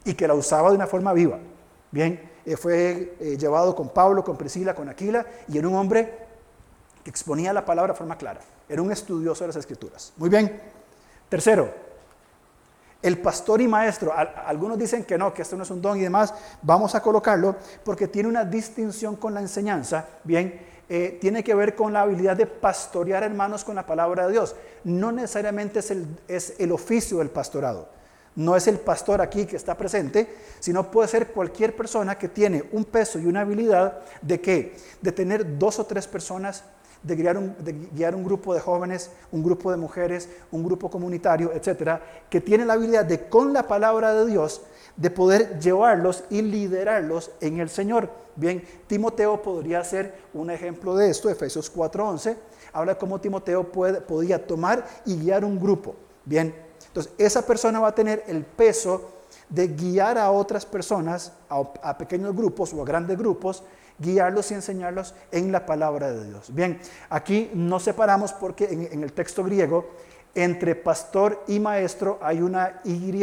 y 0.05 0.13
que 0.13 0.27
la 0.27 0.33
usaba 0.33 0.69
de 0.69 0.75
una 0.75 0.87
forma 0.87 1.13
viva. 1.13 1.39
Bien, 1.91 2.36
eh, 2.47 2.55
fue 2.55 3.17
eh, 3.19 3.37
llevado 3.37 3.75
con 3.75 3.89
Pablo, 3.89 4.23
con 4.23 4.37
Priscila, 4.37 4.73
con 4.73 4.87
Aquila, 4.87 5.25
y 5.49 5.57
era 5.57 5.67
un 5.67 5.75
hombre 5.75 6.13
que 7.03 7.09
exponía 7.09 7.51
la 7.51 7.65
palabra 7.65 7.91
de 7.91 7.97
forma 7.97 8.17
clara. 8.17 8.39
Era 8.69 8.81
un 8.81 8.89
estudioso 8.89 9.43
de 9.43 9.49
las 9.49 9.57
escrituras. 9.57 10.13
Muy 10.15 10.29
bien. 10.29 10.61
Tercero, 11.27 11.69
el 13.01 13.17
pastor 13.17 13.59
y 13.59 13.67
maestro, 13.67 14.13
algunos 14.15 14.79
dicen 14.79 15.03
que 15.03 15.17
no, 15.17 15.33
que 15.33 15.41
esto 15.41 15.57
no 15.57 15.63
es 15.63 15.69
un 15.71 15.81
don 15.81 15.97
y 15.97 16.01
demás, 16.03 16.33
vamos 16.61 16.95
a 16.95 17.01
colocarlo 17.01 17.57
porque 17.83 18.07
tiene 18.07 18.29
una 18.29 18.45
distinción 18.45 19.17
con 19.17 19.33
la 19.33 19.41
enseñanza, 19.41 20.07
bien, 20.23 20.57
eh, 20.87 21.17
tiene 21.19 21.43
que 21.43 21.53
ver 21.53 21.75
con 21.75 21.91
la 21.91 22.03
habilidad 22.03 22.37
de 22.37 22.45
pastorear 22.45 23.23
hermanos 23.23 23.65
con 23.65 23.75
la 23.75 23.85
palabra 23.85 24.25
de 24.25 24.31
Dios. 24.31 24.55
No 24.85 25.11
necesariamente 25.11 25.79
es 25.79 25.91
el, 25.91 26.07
es 26.29 26.53
el 26.59 26.71
oficio 26.71 27.17
del 27.17 27.29
pastorado, 27.29 27.89
no 28.37 28.55
es 28.55 28.67
el 28.67 28.77
pastor 28.79 29.19
aquí 29.19 29.45
que 29.45 29.55
está 29.55 29.75
presente, 29.75 30.27
sino 30.59 30.91
puede 30.91 31.07
ser 31.07 31.27
cualquier 31.29 31.75
persona 31.75 32.17
que 32.19 32.29
tiene 32.29 32.63
un 32.71 32.85
peso 32.85 33.17
y 33.17 33.25
una 33.25 33.41
habilidad 33.41 33.99
de 34.21 34.39
que, 34.39 34.75
de 35.01 35.11
tener 35.11 35.57
dos 35.57 35.79
o 35.79 35.85
tres 35.85 36.07
personas 36.07 36.63
de 37.01 37.15
guiar, 37.15 37.37
un, 37.37 37.55
de 37.59 37.73
guiar 37.73 38.13
un 38.13 38.23
grupo 38.23 38.53
de 38.53 38.59
jóvenes, 38.59 39.09
un 39.31 39.43
grupo 39.43 39.71
de 39.71 39.77
mujeres, 39.77 40.29
un 40.51 40.63
grupo 40.63 40.87
comunitario, 40.89 41.51
etcétera, 41.51 41.99
que 42.29 42.39
tiene 42.39 42.63
la 42.63 42.73
habilidad 42.73 43.05
de, 43.05 43.27
con 43.27 43.53
la 43.53 43.67
palabra 43.67 44.13
de 44.13 44.27
Dios, 44.27 44.61
de 44.95 45.09
poder 45.09 45.59
llevarlos 45.59 46.23
y 46.29 46.43
liderarlos 46.43 47.31
en 47.41 47.59
el 47.59 47.69
Señor. 47.69 48.07
Bien, 48.35 48.63
Timoteo 48.85 49.41
podría 49.41 49.83
ser 49.83 50.13
un 50.35 50.51
ejemplo 50.51 50.95
de 50.95 51.09
esto, 51.09 51.27
Efesios 51.27 51.73
4:11, 51.73 52.35
habla 52.71 52.99
cómo 52.99 53.19
Timoteo 53.19 53.71
puede, 53.71 53.99
podía 53.99 54.45
tomar 54.45 54.85
y 55.07 55.17
guiar 55.17 55.43
un 55.43 55.59
grupo. 55.59 55.95
Bien, 56.23 56.66
entonces 56.97 57.13
esa 57.19 57.45
persona 57.45 57.79
va 57.79 57.89
a 57.89 57.95
tener 57.95 58.23
el 58.25 58.43
peso 58.43 59.11
de 59.49 59.67
guiar 59.67 60.17
a 60.17 60.31
otras 60.31 60.65
personas, 60.65 61.31
a 61.47 61.95
pequeños 61.95 62.35
grupos 62.35 62.73
o 62.73 62.81
a 62.81 62.85
grandes 62.85 63.15
grupos, 63.15 63.61
guiarlos 63.99 64.49
y 64.49 64.55
enseñarlos 64.55 65.13
en 65.31 65.51
la 65.51 65.63
palabra 65.63 66.11
de 66.11 66.25
Dios. 66.25 66.51
Bien, 66.51 66.79
aquí 67.11 67.51
nos 67.53 67.83
separamos 67.83 68.33
porque 68.33 68.65
en, 68.65 69.03
el 69.03 69.13
texto 69.13 69.43
griego, 69.43 69.85
entre 70.33 70.73
pastor 70.73 71.43
y 71.47 71.59
maestro 71.59 72.17
hay 72.19 72.41
una 72.41 72.81
Y. 72.83 73.13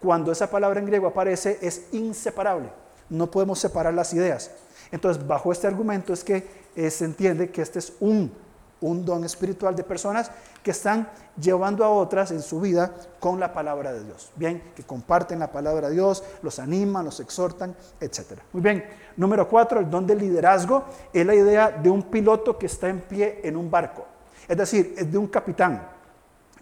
Cuando 0.00 0.32
esa 0.32 0.50
palabra 0.50 0.80
en 0.80 0.86
griego 0.86 1.06
aparece 1.06 1.60
es 1.62 1.86
inseparable. 1.92 2.70
No 3.08 3.30
podemos 3.30 3.60
separar 3.60 3.94
las 3.94 4.12
ideas. 4.14 4.50
Entonces, 4.90 5.24
bajo 5.24 5.52
este 5.52 5.68
argumento 5.68 6.12
es 6.12 6.24
que 6.24 6.44
eh, 6.74 6.90
se 6.90 7.04
entiende 7.04 7.50
que 7.50 7.62
este 7.62 7.78
es 7.78 7.92
un 8.00 8.32
un 8.80 9.04
don 9.04 9.24
espiritual 9.24 9.74
de 9.74 9.82
personas 9.82 10.30
que 10.66 10.72
están 10.72 11.08
llevando 11.40 11.84
a 11.84 11.90
otras 11.90 12.32
en 12.32 12.42
su 12.42 12.60
vida 12.60 12.92
con 13.20 13.38
la 13.38 13.52
palabra 13.52 13.92
de 13.92 14.02
Dios. 14.02 14.32
Bien, 14.34 14.72
que 14.74 14.82
comparten 14.82 15.38
la 15.38 15.52
palabra 15.52 15.86
de 15.86 15.94
Dios, 15.94 16.24
los 16.42 16.58
animan, 16.58 17.04
los 17.04 17.20
exhortan, 17.20 17.76
etc. 18.00 18.40
Muy 18.52 18.64
bien, 18.64 18.84
número 19.16 19.48
cuatro, 19.48 19.78
el 19.78 19.88
don 19.88 20.08
del 20.08 20.18
liderazgo 20.18 20.82
es 21.12 21.24
la 21.24 21.36
idea 21.36 21.70
de 21.70 21.88
un 21.88 22.02
piloto 22.02 22.58
que 22.58 22.66
está 22.66 22.88
en 22.88 22.98
pie 22.98 23.42
en 23.44 23.56
un 23.56 23.70
barco. 23.70 24.06
Es 24.48 24.56
decir, 24.56 24.96
es 24.98 25.12
de 25.12 25.16
un 25.16 25.28
capitán 25.28 25.88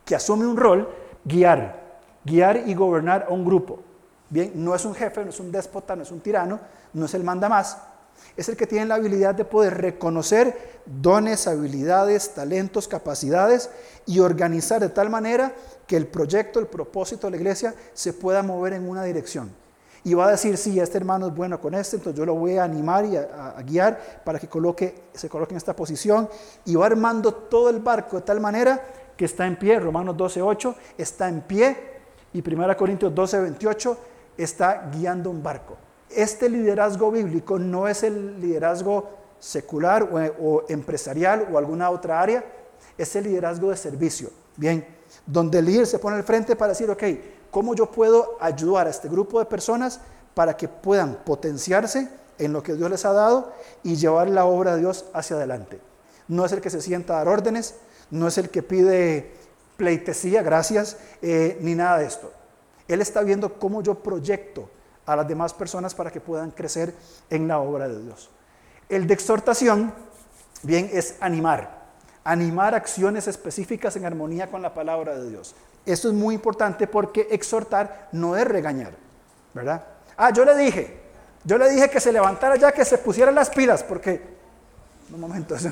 que 0.04 0.14
asume 0.14 0.46
un 0.46 0.58
rol, 0.58 0.86
guiar, 1.24 1.96
guiar 2.22 2.58
y 2.68 2.74
gobernar 2.74 3.24
a 3.26 3.32
un 3.32 3.42
grupo. 3.42 3.80
Bien, 4.28 4.52
no 4.54 4.74
es 4.74 4.84
un 4.84 4.94
jefe, 4.94 5.24
no 5.24 5.30
es 5.30 5.40
un 5.40 5.50
déspota, 5.50 5.96
no 5.96 6.02
es 6.02 6.10
un 6.10 6.20
tirano, 6.20 6.60
no 6.92 7.06
es 7.06 7.14
el 7.14 7.24
manda 7.24 7.48
más, 7.48 7.78
es 8.36 8.48
el 8.48 8.56
que 8.56 8.66
tiene 8.66 8.86
la 8.86 8.96
habilidad 8.96 9.34
de 9.34 9.44
poder 9.44 9.80
reconocer 9.80 10.82
dones, 10.86 11.46
habilidades, 11.46 12.34
talentos, 12.34 12.88
capacidades 12.88 13.70
y 14.06 14.18
organizar 14.18 14.80
de 14.80 14.88
tal 14.88 15.08
manera 15.08 15.54
que 15.86 15.96
el 15.96 16.06
proyecto, 16.06 16.58
el 16.58 16.66
propósito 16.66 17.26
de 17.26 17.32
la 17.32 17.36
iglesia 17.36 17.74
se 17.92 18.12
pueda 18.12 18.42
mover 18.42 18.72
en 18.72 18.88
una 18.88 19.04
dirección. 19.04 19.52
Y 20.02 20.12
va 20.12 20.26
a 20.26 20.32
decir, 20.32 20.58
sí, 20.58 20.78
este 20.78 20.98
hermano 20.98 21.28
es 21.28 21.34
bueno 21.34 21.58
con 21.60 21.74
este, 21.74 21.96
entonces 21.96 22.18
yo 22.18 22.26
lo 22.26 22.34
voy 22.34 22.58
a 22.58 22.64
animar 22.64 23.06
y 23.06 23.16
a, 23.16 23.54
guiar 23.64 24.20
para 24.22 24.38
que 24.38 24.46
se 25.14 25.28
coloque 25.28 25.54
en 25.54 25.56
esta 25.56 25.74
posición. 25.74 26.28
Y 26.66 26.74
va 26.74 26.86
armando 26.86 27.32
todo 27.32 27.70
el 27.70 27.78
barco 27.78 28.16
de 28.16 28.22
tal 28.22 28.38
manera 28.38 28.84
que 29.16 29.24
está 29.24 29.46
en 29.46 29.56
pie. 29.56 29.80
Romanos 29.80 30.14
12.8 30.16 30.74
está 30.98 31.28
en 31.28 31.40
pie. 31.40 31.94
Y 32.34 32.46
1 32.46 32.76
Corintios 32.76 33.14
12.28 33.14 33.96
está 34.36 34.90
guiando 34.92 35.30
un 35.30 35.42
barco 35.42 35.83
este 36.16 36.48
liderazgo 36.48 37.10
bíblico 37.10 37.58
no 37.58 37.88
es 37.88 38.02
el 38.02 38.40
liderazgo 38.40 39.08
secular 39.38 40.08
o, 40.40 40.64
empresarial 40.68 41.48
o 41.52 41.58
alguna 41.58 41.90
otra 41.90 42.20
área, 42.20 42.44
es 42.96 43.14
el 43.16 43.24
liderazgo 43.24 43.70
de 43.70 43.76
servicio. 43.76 44.30
Bien, 44.56 44.86
donde 45.26 45.58
el 45.58 45.66
líder 45.66 45.86
se 45.86 45.98
pone 45.98 46.16
al 46.16 46.24
frente 46.24 46.56
para 46.56 46.70
decir, 46.70 46.90
ok, 46.90 47.02
¿cómo 47.50 47.74
yo 47.74 47.90
puedo 47.90 48.36
ayudar 48.40 48.86
a 48.86 48.90
este 48.90 49.08
grupo 49.08 49.38
de 49.38 49.46
personas 49.46 50.00
para 50.34 50.56
que 50.56 50.68
puedan 50.68 51.16
potenciarse 51.24 52.08
en 52.38 52.52
lo 52.52 52.62
que 52.62 52.74
Dios 52.74 52.90
les 52.90 53.04
ha 53.04 53.12
dado 53.12 53.52
y 53.82 53.96
llevar 53.96 54.28
la 54.30 54.44
obra 54.44 54.74
de 54.74 54.80
Dios 54.80 55.06
hacia 55.12 55.36
adelante? 55.36 55.80
No 56.28 56.44
es 56.44 56.52
el 56.52 56.60
que 56.60 56.70
se 56.70 56.80
sienta 56.80 57.14
a 57.14 57.18
dar 57.18 57.28
órdenes, 57.28 57.74
no 58.10 58.28
es 58.28 58.38
el 58.38 58.48
que 58.48 58.62
pide 58.62 59.32
pleitesía, 59.76 60.42
gracias, 60.42 60.96
eh, 61.20 61.58
ni 61.60 61.74
nada 61.74 61.98
de 61.98 62.06
esto. 62.06 62.32
Él 62.88 63.00
está 63.00 63.22
viendo 63.22 63.58
cómo 63.58 63.82
yo 63.82 63.96
proyecto 63.96 64.70
a 65.06 65.16
las 65.16 65.28
demás 65.28 65.52
personas 65.52 65.94
para 65.94 66.10
que 66.10 66.20
puedan 66.20 66.50
crecer 66.50 66.94
en 67.30 67.48
la 67.48 67.58
obra 67.58 67.88
de 67.88 68.02
Dios. 68.02 68.30
El 68.88 69.06
de 69.06 69.14
exhortación, 69.14 69.92
bien, 70.62 70.90
es 70.92 71.16
animar, 71.20 71.84
animar 72.24 72.74
acciones 72.74 73.28
específicas 73.28 73.96
en 73.96 74.06
armonía 74.06 74.50
con 74.50 74.62
la 74.62 74.74
palabra 74.74 75.16
de 75.16 75.30
Dios. 75.30 75.54
Esto 75.86 76.08
es 76.08 76.14
muy 76.14 76.34
importante 76.34 76.86
porque 76.86 77.28
exhortar 77.30 78.08
no 78.12 78.36
es 78.36 78.46
regañar, 78.46 78.92
¿verdad? 79.52 79.84
Ah, 80.16 80.30
yo 80.30 80.44
le 80.44 80.56
dije, 80.56 81.00
yo 81.44 81.58
le 81.58 81.68
dije 81.68 81.90
que 81.90 82.00
se 82.00 82.12
levantara 82.12 82.56
ya, 82.56 82.72
que 82.72 82.84
se 82.84 82.98
pusiera 82.98 83.30
las 83.30 83.50
pilas, 83.50 83.82
porque, 83.82 84.22
un 85.12 85.20
momento, 85.20 85.54
eso, 85.54 85.70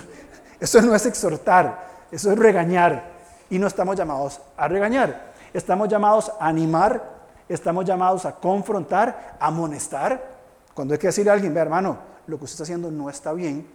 eso 0.61 0.83
no 0.83 0.95
es 0.95 1.07
exhortar, 1.07 2.07
eso 2.11 2.31
es 2.31 2.39
regañar. 2.39 3.11
Y 3.49 3.59
no 3.59 3.67
estamos 3.67 3.97
llamados 3.97 4.41
a 4.57 4.69
regañar, 4.69 5.33
estamos 5.55 5.89
llamados 5.89 6.31
a 6.39 6.49
animar, 6.49 7.12
estamos 7.55 7.85
llamados 7.85 8.25
a 8.25 8.37
confrontar, 8.37 9.37
a 9.39 9.47
amonestar. 9.47 10.41
Cuando 10.75 10.95
hay 10.95 10.99
que 10.99 11.09
decirle 11.09 11.31
a 11.31 11.35
alguien, 11.35 11.53
ve 11.53 11.61
hermano, 11.61 11.99
lo 12.27 12.39
que 12.39 12.45
usted 12.45 12.55
está 12.55 12.63
haciendo 12.65 12.91
no 12.91 13.11
está 13.11 13.33
bien, 13.33 13.67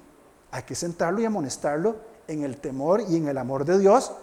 hay 0.51 0.63
que 0.63 0.75
sentarlo 0.75 1.21
y 1.21 1.25
amonestarlo 1.25 1.97
en 2.27 2.43
el 2.43 2.57
temor 2.57 3.01
y 3.07 3.17
en 3.17 3.27
el 3.27 3.37
amor 3.37 3.65
de 3.65 3.77
Dios, 3.79 4.13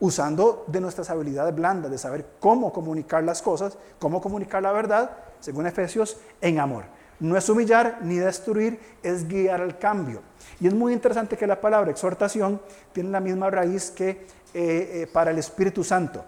usando 0.00 0.64
de 0.66 0.80
nuestras 0.80 1.10
habilidades 1.10 1.54
blandas, 1.54 1.90
de 1.90 1.98
saber 1.98 2.26
cómo 2.40 2.72
comunicar 2.72 3.22
las 3.24 3.42
cosas, 3.42 3.76
cómo 3.98 4.20
comunicar 4.20 4.62
la 4.62 4.72
verdad, 4.72 5.10
según 5.40 5.66
Efesios, 5.66 6.16
en 6.40 6.58
amor. 6.58 6.84
No 7.20 7.36
es 7.36 7.48
humillar 7.48 7.98
ni 8.02 8.16
destruir, 8.16 8.80
es 9.02 9.28
guiar 9.28 9.60
al 9.60 9.78
cambio. 9.78 10.22
Y 10.60 10.66
es 10.66 10.74
muy 10.74 10.92
interesante 10.92 11.36
que 11.36 11.46
la 11.46 11.60
palabra 11.60 11.90
exhortación 11.90 12.60
tiene 12.92 13.10
la 13.10 13.20
misma 13.20 13.50
raíz 13.50 13.90
que 13.90 14.08
eh, 14.10 14.26
eh, 14.54 15.08
para 15.12 15.30
el 15.30 15.38
Espíritu 15.38 15.84
Santo 15.84 16.24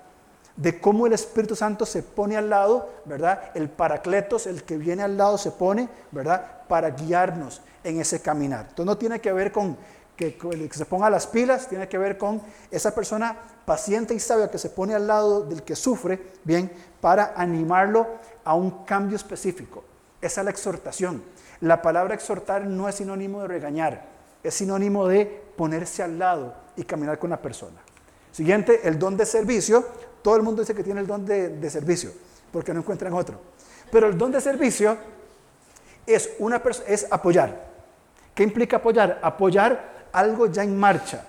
de 0.57 0.81
cómo 0.81 1.07
el 1.07 1.13
Espíritu 1.13 1.55
Santo 1.55 1.85
se 1.85 2.03
pone 2.03 2.37
al 2.37 2.49
lado, 2.49 2.89
¿verdad? 3.05 3.51
El 3.55 3.69
paracletos, 3.69 4.47
el 4.47 4.63
que 4.65 4.77
viene 4.77 5.03
al 5.03 5.17
lado, 5.17 5.37
se 5.39 5.51
pone, 5.51 5.89
¿verdad? 6.11 6.63
Para 6.69 6.91
guiarnos 6.91 7.61
en 7.85 8.01
ese 8.01 8.21
caminar. 8.21 8.67
Entonces 8.69 8.87
no 8.87 8.99
tiene 8.99 9.21
que 9.21 9.33
ver 9.33 9.53
con 9.53 9.77
que, 10.17 10.37
que 10.37 10.71
se 10.73 10.87
ponga 10.87 11.11
las 11.11 11.27
pilas, 11.27 11.69
tiene 11.69 11.89
que 11.89 11.99
ver 11.99 12.17
con 12.17 12.41
esa 12.71 12.95
persona 12.95 13.37
paciente 13.67 14.15
y 14.15 14.21
sabia 14.21 14.51
que 14.51 14.59
se 14.59 14.71
pone 14.71 14.95
al 14.95 15.07
lado 15.07 15.43
del 15.43 15.63
que 15.63 15.77
sufre, 15.77 16.33
bien, 16.43 16.73
para 17.01 17.35
animarlo 17.37 18.07
a 18.45 18.55
un 18.55 18.85
cambio 18.85 19.17
específico. 19.17 19.85
Esa 20.23 20.41
es 20.41 20.45
la 20.47 20.51
exhortación. 20.51 21.23
La 21.61 21.83
palabra 21.83 22.15
exhortar 22.15 22.65
no 22.65 22.89
es 22.89 22.97
sinónimo 22.97 23.43
de 23.43 23.49
regañar, 23.49 24.07
es 24.43 24.55
sinónimo 24.55 25.07
de 25.07 25.27
ponerse 25.57 26.03
al 26.03 26.19
lado 26.19 26.55
y 26.77 26.85
caminar 26.85 27.19
con 27.19 27.31
la 27.31 27.43
persona. 27.43 27.81
Siguiente, 28.33 28.87
el 28.87 28.99
don 28.99 29.17
de 29.17 29.25
servicio 29.25 29.87
todo 30.27 30.35
el 30.35 30.43
mundo 30.43 30.63
dice 30.63 30.75
que 30.75 30.83
tiene 30.83 30.99
el 30.99 31.07
don 31.07 31.25
de, 31.25 31.71
servicio, 31.71 32.11
porque 32.51 32.75
no 32.75 32.81
encuentran 32.81 33.13
otro. 33.13 33.41
Pero 33.93 34.09
el 34.09 34.19
don 34.19 34.33
de 34.33 34.41
servicio 34.41 34.97
es, 36.05 36.31
una 36.41 36.61
es 36.89 37.07
apoyar. 37.13 37.69
¿Qué 38.35 38.43
implica 38.43 38.79
apoyar? 38.79 39.21
Apoyar 39.23 40.09
algo 40.11 40.47
ya 40.47 40.65
en 40.65 40.77
marcha. 40.77 41.25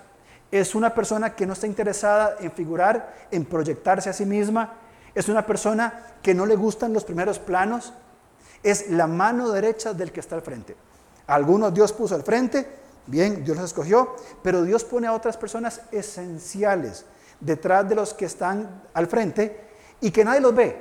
Es 0.50 0.74
una 0.74 0.92
persona 0.92 1.36
que 1.36 1.46
no 1.46 1.52
está 1.52 1.68
interesada 1.68 2.38
en 2.40 2.50
figurar, 2.50 3.28
en 3.30 3.44
proyectarse 3.44 4.10
a 4.10 4.12
sí 4.12 4.26
misma. 4.26 4.74
Es 5.14 5.28
una 5.28 5.46
persona 5.46 6.16
que 6.20 6.34
no 6.34 6.44
le 6.44 6.56
gustan 6.56 6.92
los 6.92 7.04
primeros 7.04 7.38
planos. 7.38 7.92
Es 8.64 8.90
la 8.90 9.06
mano 9.06 9.52
derecha 9.52 9.94
del 9.94 10.10
que 10.10 10.18
está 10.18 10.34
al 10.34 10.42
frente. 10.42 10.74
algunos 11.28 11.72
Dios 11.72 11.92
puso 11.92 12.16
al 12.16 12.24
frente, 12.24 12.66
bien, 13.06 13.44
Dios 13.44 13.58
los 13.58 13.66
escogió, 13.66 14.16
pero 14.42 14.64
Dios 14.64 14.82
pone 14.82 15.06
a 15.06 15.12
otras 15.12 15.36
personas 15.36 15.82
esenciales 15.92 17.04
detrás 17.40 17.88
de 17.88 17.94
los 17.94 18.14
que 18.14 18.24
están 18.24 18.82
al 18.94 19.06
frente 19.06 19.68
y 20.00 20.10
que 20.10 20.24
nadie 20.24 20.40
los 20.40 20.54
ve, 20.54 20.76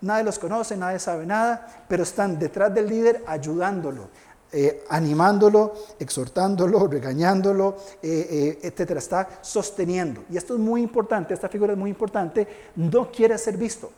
nadie 0.00 0.24
los 0.24 0.38
conoce, 0.38 0.76
nadie 0.76 0.98
sabe 0.98 1.26
nada, 1.26 1.84
pero 1.88 2.02
están 2.02 2.38
detrás 2.38 2.72
del 2.74 2.88
líder 2.88 3.24
ayudándolo, 3.26 4.08
eh, 4.52 4.84
animándolo, 4.88 5.74
exhortándolo, 5.98 6.86
regañándolo, 6.88 7.76
eh, 8.02 8.26
eh, 8.30 8.58
etcétera. 8.62 8.98
Está 8.98 9.28
sosteniendo. 9.40 10.24
Y 10.30 10.36
esto 10.36 10.54
es 10.54 10.60
muy 10.60 10.82
importante, 10.82 11.34
esta 11.34 11.48
figura 11.48 11.72
es 11.72 11.78
muy 11.78 11.90
importante. 11.90 12.46
No 12.76 13.10
quiere 13.10 13.38
ser 13.38 13.56
visto, 13.56 13.90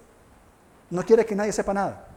no 0.91 1.03
quiere 1.05 1.25
que 1.25 1.35
nadie 1.35 1.53
sepa 1.53 1.73
nada. 1.73 2.09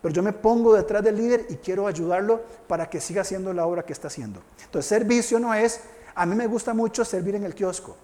Pero 0.00 0.14
yo 0.14 0.22
me 0.22 0.32
pongo 0.32 0.74
detrás 0.74 1.04
del 1.04 1.16
líder 1.16 1.46
y 1.50 1.56
quiero 1.56 1.86
ayudarlo 1.86 2.40
para 2.66 2.88
que 2.88 3.00
siga 3.00 3.20
haciendo 3.20 3.52
la 3.52 3.66
obra 3.66 3.82
que 3.82 3.92
está 3.92 4.08
haciendo. 4.08 4.40
Entonces, 4.64 4.88
servicio 4.88 5.38
no 5.38 5.52
es, 5.52 5.82
a 6.14 6.24
mí 6.24 6.34
me 6.34 6.46
gusta 6.46 6.72
mucho 6.72 7.04
servir 7.04 7.34
en 7.34 7.44
el 7.44 7.54
kiosco. 7.54 7.96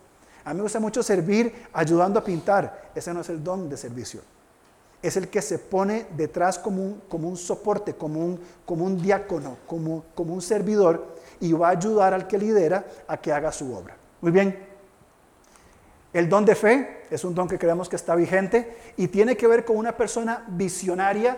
A 0.46 0.50
mí 0.54 0.56
me 0.56 0.62
gusta 0.62 0.80
mucho 0.80 1.02
servir 1.02 1.52
ayudando 1.74 2.18
a 2.18 2.24
pintar. 2.24 2.90
Ese 2.94 3.12
no 3.12 3.20
es 3.20 3.28
el 3.28 3.44
don 3.44 3.68
de 3.68 3.76
servicio 3.76 4.22
es 5.02 5.16
el 5.16 5.28
que 5.28 5.42
se 5.42 5.58
pone 5.58 6.06
detrás 6.16 6.58
como 6.58 6.82
un, 6.82 7.02
como 7.08 7.28
un 7.28 7.36
soporte, 7.36 7.94
como 7.94 8.24
un, 8.24 8.40
como 8.64 8.84
un 8.84 9.00
diácono, 9.00 9.58
como, 9.66 10.04
como 10.14 10.34
un 10.34 10.42
servidor 10.42 11.16
y 11.40 11.52
va 11.52 11.68
a 11.68 11.72
ayudar 11.72 12.14
al 12.14 12.26
que 12.26 12.38
lidera 12.38 12.84
a 13.06 13.16
que 13.16 13.32
haga 13.32 13.52
su 13.52 13.72
obra. 13.72 13.96
Muy 14.20 14.32
bien. 14.32 14.66
El 16.12 16.28
don 16.28 16.44
de 16.44 16.54
fe 16.54 17.02
es 17.10 17.24
un 17.24 17.34
don 17.34 17.46
que 17.46 17.58
creemos 17.58 17.88
que 17.88 17.96
está 17.96 18.14
vigente 18.14 18.76
y 18.96 19.08
tiene 19.08 19.36
que 19.36 19.46
ver 19.46 19.64
con 19.64 19.76
una 19.76 19.96
persona 19.96 20.44
visionaria 20.48 21.36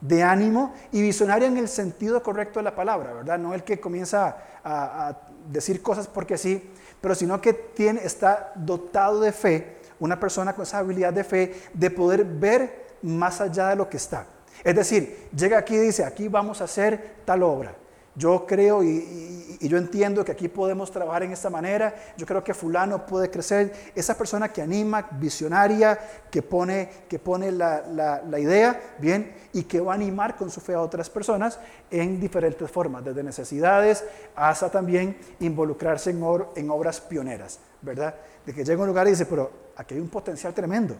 de 0.00 0.22
ánimo 0.22 0.74
y 0.90 1.02
visionaria 1.02 1.48
en 1.48 1.58
el 1.58 1.68
sentido 1.68 2.22
correcto 2.22 2.58
de 2.58 2.64
la 2.64 2.74
palabra, 2.74 3.12
¿verdad? 3.12 3.38
No 3.38 3.54
el 3.54 3.62
que 3.62 3.78
comienza 3.78 4.36
a, 4.64 5.08
a 5.08 5.18
decir 5.48 5.82
cosas 5.82 6.06
porque 6.06 6.38
sí, 6.38 6.70
pero 7.00 7.14
sino 7.14 7.40
que 7.40 7.52
tiene, 7.52 8.00
está 8.04 8.52
dotado 8.54 9.20
de 9.20 9.32
fe, 9.32 9.76
una 9.98 10.18
persona 10.18 10.54
con 10.54 10.64
esa 10.64 10.78
habilidad 10.78 11.12
de 11.12 11.24
fe 11.24 11.54
de 11.72 11.90
poder 11.90 12.24
ver 12.24 12.86
más 13.02 13.40
allá 13.40 13.68
de 13.68 13.76
lo 13.76 13.88
que 13.88 13.96
está. 13.96 14.26
Es 14.64 14.74
decir, 14.74 15.28
llega 15.36 15.58
aquí 15.58 15.74
y 15.74 15.78
dice, 15.78 16.04
aquí 16.04 16.28
vamos 16.28 16.60
a 16.60 16.64
hacer 16.64 17.16
tal 17.24 17.42
obra. 17.42 17.74
Yo 18.16 18.46
creo 18.46 18.82
y, 18.82 19.58
yo 19.60 19.78
entiendo 19.78 20.24
que 20.24 20.32
aquí 20.32 20.48
podemos 20.48 20.90
trabajar 20.90 21.22
en 21.22 21.32
esta 21.32 21.50
manera. 21.50 21.94
Yo 22.16 22.26
creo 22.26 22.42
que 22.42 22.54
fulano 22.54 23.04
puede 23.04 23.30
crecer. 23.30 23.92
Esa 23.94 24.16
persona 24.16 24.52
que 24.52 24.62
anima, 24.62 25.08
visionaria, 25.12 25.98
que 26.30 26.42
pone, 26.42 26.88
que 27.08 27.18
pone 27.18 27.52
la, 27.52 28.22
idea, 28.38 28.80
bien, 28.98 29.34
y 29.52 29.64
que 29.64 29.80
va 29.80 29.92
a 29.92 29.94
animar 29.96 30.36
con 30.36 30.50
su 30.50 30.60
fe 30.60 30.74
a 30.74 30.80
otras 30.80 31.10
personas 31.10 31.58
en 31.90 32.20
diferentes 32.20 32.70
formas, 32.70 33.04
desde 33.04 33.22
necesidades 33.22 34.04
hasta 34.34 34.70
también 34.70 35.16
involucrarse 35.40 36.10
en, 36.10 36.70
obras 36.70 37.00
pioneras, 37.00 37.58
¿verdad? 37.82 38.14
De 38.44 38.54
que 38.54 38.64
llega 38.64 38.82
un 38.82 38.88
lugar 38.88 39.06
y 39.06 39.10
dice, 39.10 39.26
pero 39.26 39.50
aquí 39.76 39.94
hay 39.94 40.00
un 40.00 40.08
potencial 40.08 40.54
tremendo. 40.54 40.96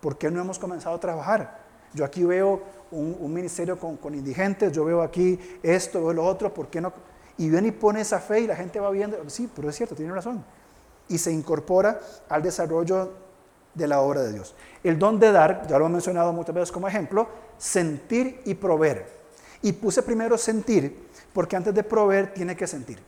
¿Por 0.00 0.18
qué 0.18 0.30
no 0.30 0.40
hemos 0.40 0.58
comenzado 0.58 0.96
a 0.96 1.00
trabajar? 1.00 1.60
Yo 1.94 2.04
aquí 2.04 2.24
veo 2.24 2.62
un, 2.92 3.32
ministerio 3.32 3.78
con, 3.78 4.14
indigentes, 4.14 4.72
yo 4.72 4.84
veo 4.84 5.02
aquí 5.02 5.38
esto, 5.62 6.00
veo 6.00 6.12
lo 6.12 6.24
otro, 6.24 6.52
¿por 6.52 6.68
qué 6.68 6.80
no? 6.80 6.92
Y 7.38 7.48
viene 7.48 7.68
y 7.68 7.72
pone 7.72 8.02
esa 8.02 8.20
fe 8.20 8.40
y 8.40 8.46
la 8.46 8.54
gente 8.54 8.78
va 8.78 8.90
viendo, 8.90 9.18
sí, 9.28 9.50
pero 9.54 9.68
es 9.70 9.76
cierto, 9.76 9.94
tiene 9.94 10.12
razón. 10.12 10.44
Y 11.08 11.18
se 11.18 11.32
incorpora 11.32 12.00
al 12.28 12.42
desarrollo 12.42 13.10
de 13.74 13.86
la 13.86 14.00
obra 14.00 14.22
de 14.22 14.32
Dios. 14.32 14.54
El 14.84 14.98
don 14.98 15.18
de 15.18 15.32
dar, 15.32 15.66
ya 15.66 15.78
lo 15.78 15.86
he 15.86 15.88
mencionado 15.88 16.32
muchas 16.32 16.54
veces 16.54 16.70
como 16.72 16.86
ejemplo, 16.86 17.28
sentir 17.56 18.42
y 18.44 18.54
proveer. 18.54 19.06
Y 19.62 19.72
puse 19.72 20.02
primero 20.02 20.36
sentir, 20.36 21.08
porque 21.32 21.56
antes 21.56 21.74
de 21.74 21.82
proveer 21.82 22.34
tiene 22.34 22.54
que 22.54 22.66
sentir. 22.66 22.98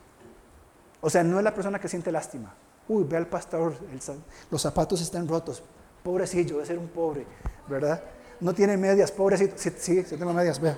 O 1.01 1.09
sea, 1.09 1.23
no 1.23 1.37
es 1.37 1.43
la 1.43 1.53
persona 1.53 1.79
que 1.79 1.87
siente 1.87 2.11
lástima. 2.11 2.53
Uy, 2.87 3.03
ve 3.03 3.17
al 3.17 3.27
pastor, 3.27 3.75
los 4.49 4.61
zapatos 4.61 5.01
están 5.01 5.27
rotos. 5.27 5.61
Pobrecillo, 6.03 6.55
debe 6.55 6.65
ser 6.65 6.79
un 6.79 6.87
pobre, 6.87 7.25
¿verdad? 7.67 8.01
No 8.39 8.53
tiene 8.53 8.77
medias, 8.77 9.11
pobrecito. 9.11 9.55
Sí, 9.57 9.71
sí, 9.77 10.03
tengo 10.03 10.33
medias, 10.33 10.59
vea. 10.59 10.77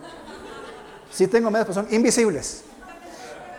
Sí 1.11 1.27
tengo 1.27 1.49
medias, 1.49 1.67
pero 1.67 1.85
son 1.85 1.93
invisibles. 1.93 2.63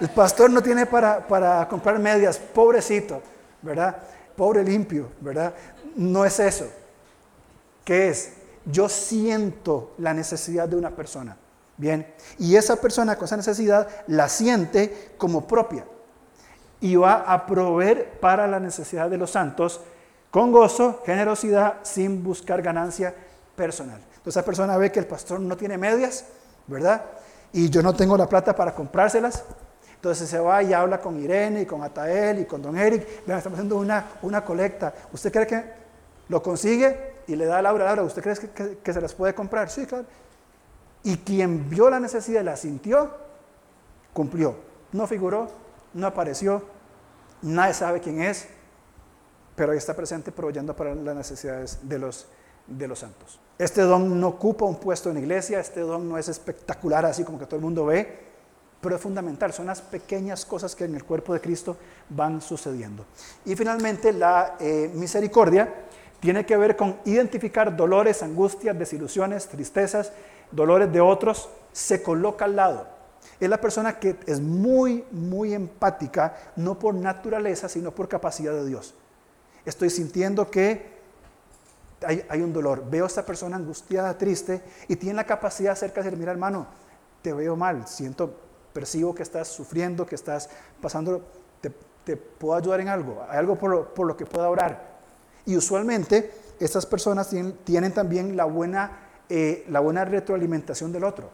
El 0.00 0.08
pastor 0.10 0.50
no 0.50 0.62
tiene 0.62 0.86
para, 0.86 1.26
para 1.26 1.66
comprar 1.68 1.98
medias, 1.98 2.38
pobrecito, 2.38 3.20
¿verdad? 3.62 3.96
Pobre 4.36 4.62
limpio, 4.62 5.08
¿verdad? 5.20 5.52
No 5.96 6.24
es 6.24 6.38
eso. 6.38 6.68
¿Qué 7.84 8.08
es? 8.08 8.34
Yo 8.64 8.88
siento 8.88 9.94
la 9.98 10.14
necesidad 10.14 10.68
de 10.68 10.76
una 10.76 10.90
persona. 10.90 11.36
Bien, 11.76 12.12
y 12.38 12.56
esa 12.56 12.76
persona 12.76 13.16
con 13.16 13.26
esa 13.26 13.36
necesidad 13.36 13.88
la 14.08 14.28
siente 14.28 15.12
como 15.16 15.46
propia 15.46 15.84
y 16.80 16.96
va 16.96 17.22
a 17.22 17.46
proveer 17.46 18.18
para 18.20 18.48
la 18.48 18.58
necesidad 18.58 19.08
de 19.08 19.16
los 19.16 19.30
santos 19.30 19.80
con 20.30 20.52
gozo, 20.52 21.02
generosidad, 21.06 21.76
sin 21.82 22.22
buscar 22.22 22.62
ganancia 22.62 23.14
personal. 23.58 23.98
Entonces 23.98 24.36
esa 24.36 24.44
persona 24.44 24.76
ve 24.76 24.92
que 24.92 25.00
el 25.00 25.06
pastor 25.06 25.40
no 25.40 25.56
tiene 25.56 25.76
medias, 25.76 26.24
¿verdad? 26.68 27.02
Y 27.52 27.68
yo 27.68 27.82
no 27.82 27.92
tengo 27.92 28.16
la 28.16 28.28
plata 28.28 28.54
para 28.54 28.72
comprárselas. 28.72 29.42
Entonces 29.96 30.28
se 30.28 30.38
va 30.38 30.62
y 30.62 30.72
habla 30.72 31.00
con 31.00 31.18
Irene 31.18 31.62
y 31.62 31.66
con 31.66 31.82
Atael 31.82 32.38
y 32.38 32.44
con 32.44 32.62
Don 32.62 32.78
Eric. 32.78 33.26
Vean, 33.26 33.38
estamos 33.38 33.58
haciendo 33.58 33.76
una, 33.76 34.12
una 34.22 34.44
colecta. 34.44 34.94
¿Usted 35.12 35.32
cree 35.32 35.46
que 35.46 35.64
lo 36.28 36.40
consigue 36.40 37.16
y 37.26 37.34
le 37.34 37.46
da 37.46 37.58
a 37.58 37.62
Laura, 37.62 37.84
Laura, 37.84 38.04
¿usted 38.04 38.22
cree 38.22 38.36
que, 38.36 38.78
que 38.78 38.92
se 38.92 39.00
las 39.00 39.12
puede 39.12 39.34
comprar? 39.34 39.68
Sí, 39.70 39.86
claro. 39.86 40.04
Y 41.02 41.16
quien 41.18 41.68
vio 41.68 41.90
la 41.90 41.98
necesidad 41.98 42.42
y 42.42 42.44
la 42.44 42.56
sintió, 42.56 43.10
cumplió. 44.12 44.54
No 44.92 45.06
figuró, 45.06 45.48
no 45.94 46.06
apareció, 46.06 46.62
nadie 47.42 47.74
sabe 47.74 48.00
quién 48.00 48.22
es, 48.22 48.46
pero 49.56 49.72
ahí 49.72 49.78
está 49.78 49.94
presente 49.94 50.30
proveyendo 50.30 50.76
para 50.76 50.94
las 50.94 51.16
necesidades 51.16 51.80
de 51.82 51.98
los, 51.98 52.26
de 52.68 52.86
los 52.86 53.00
santos. 53.00 53.40
Este 53.58 53.82
don 53.82 54.20
no 54.20 54.28
ocupa 54.28 54.64
un 54.64 54.76
puesto 54.76 55.10
en 55.10 55.18
iglesia, 55.18 55.58
este 55.58 55.80
don 55.80 56.08
no 56.08 56.16
es 56.16 56.28
espectacular 56.28 57.04
así 57.04 57.24
como 57.24 57.38
que 57.38 57.46
todo 57.46 57.56
el 57.56 57.62
mundo 57.62 57.86
ve, 57.86 58.18
pero 58.80 58.94
es 58.94 59.02
fundamental, 59.02 59.52
son 59.52 59.66
las 59.66 59.80
pequeñas 59.80 60.44
cosas 60.44 60.76
que 60.76 60.84
en 60.84 60.94
el 60.94 61.02
cuerpo 61.02 61.34
de 61.34 61.40
Cristo 61.40 61.76
van 62.08 62.40
sucediendo. 62.40 63.04
Y 63.44 63.56
finalmente 63.56 64.12
la 64.12 64.56
eh, 64.60 64.90
misericordia 64.94 65.74
tiene 66.20 66.46
que 66.46 66.56
ver 66.56 66.76
con 66.76 66.98
identificar 67.04 67.76
dolores, 67.76 68.22
angustias, 68.22 68.78
desilusiones, 68.78 69.48
tristezas, 69.48 70.12
dolores 70.52 70.92
de 70.92 71.00
otros, 71.00 71.48
se 71.72 72.02
coloca 72.02 72.44
al 72.44 72.54
lado. 72.54 72.86
Es 73.40 73.48
la 73.48 73.60
persona 73.60 73.98
que 73.98 74.16
es 74.26 74.40
muy, 74.40 75.04
muy 75.10 75.52
empática, 75.52 76.36
no 76.54 76.78
por 76.78 76.94
naturaleza, 76.94 77.68
sino 77.68 77.90
por 77.90 78.08
capacidad 78.08 78.52
de 78.52 78.66
Dios 78.66 78.94
estoy 79.68 79.90
sintiendo 79.90 80.50
que 80.50 80.97
hay, 82.06 82.40
un 82.40 82.52
dolor. 82.52 82.84
Veo 82.88 83.04
a 83.04 83.06
esta 83.06 83.24
persona 83.24 83.56
angustiada, 83.56 84.16
triste, 84.16 84.62
y 84.88 84.96
tiene 84.96 85.16
la 85.16 85.24
capacidad 85.24 85.70
de 85.70 85.72
acercarse 85.72 86.10
y 86.10 86.16
mira 86.16 86.32
hermano, 86.32 86.66
te 87.22 87.32
veo 87.32 87.56
mal, 87.56 87.86
siento, 87.86 88.34
percibo 88.72 89.14
que 89.14 89.22
estás 89.22 89.48
sufriendo, 89.48 90.06
que 90.06 90.14
estás 90.14 90.48
pasando, 90.80 91.22
te, 91.60 92.16
puedo 92.16 92.54
ayudar 92.54 92.80
en 92.80 92.88
algo, 92.88 93.22
hay 93.28 93.36
algo 93.36 93.56
por 93.56 94.06
lo, 94.06 94.16
que 94.16 94.24
pueda 94.24 94.48
orar. 94.48 94.98
Y 95.44 95.56
usualmente 95.56 96.32
estas 96.58 96.86
personas 96.86 97.28
tienen, 97.64 97.92
también 97.92 98.34
la 98.34 98.44
buena, 98.44 98.98
eh, 99.28 99.66
la 99.68 99.80
buena 99.80 100.06
retroalimentación 100.06 100.90
del 100.90 101.04
otro, 101.04 101.28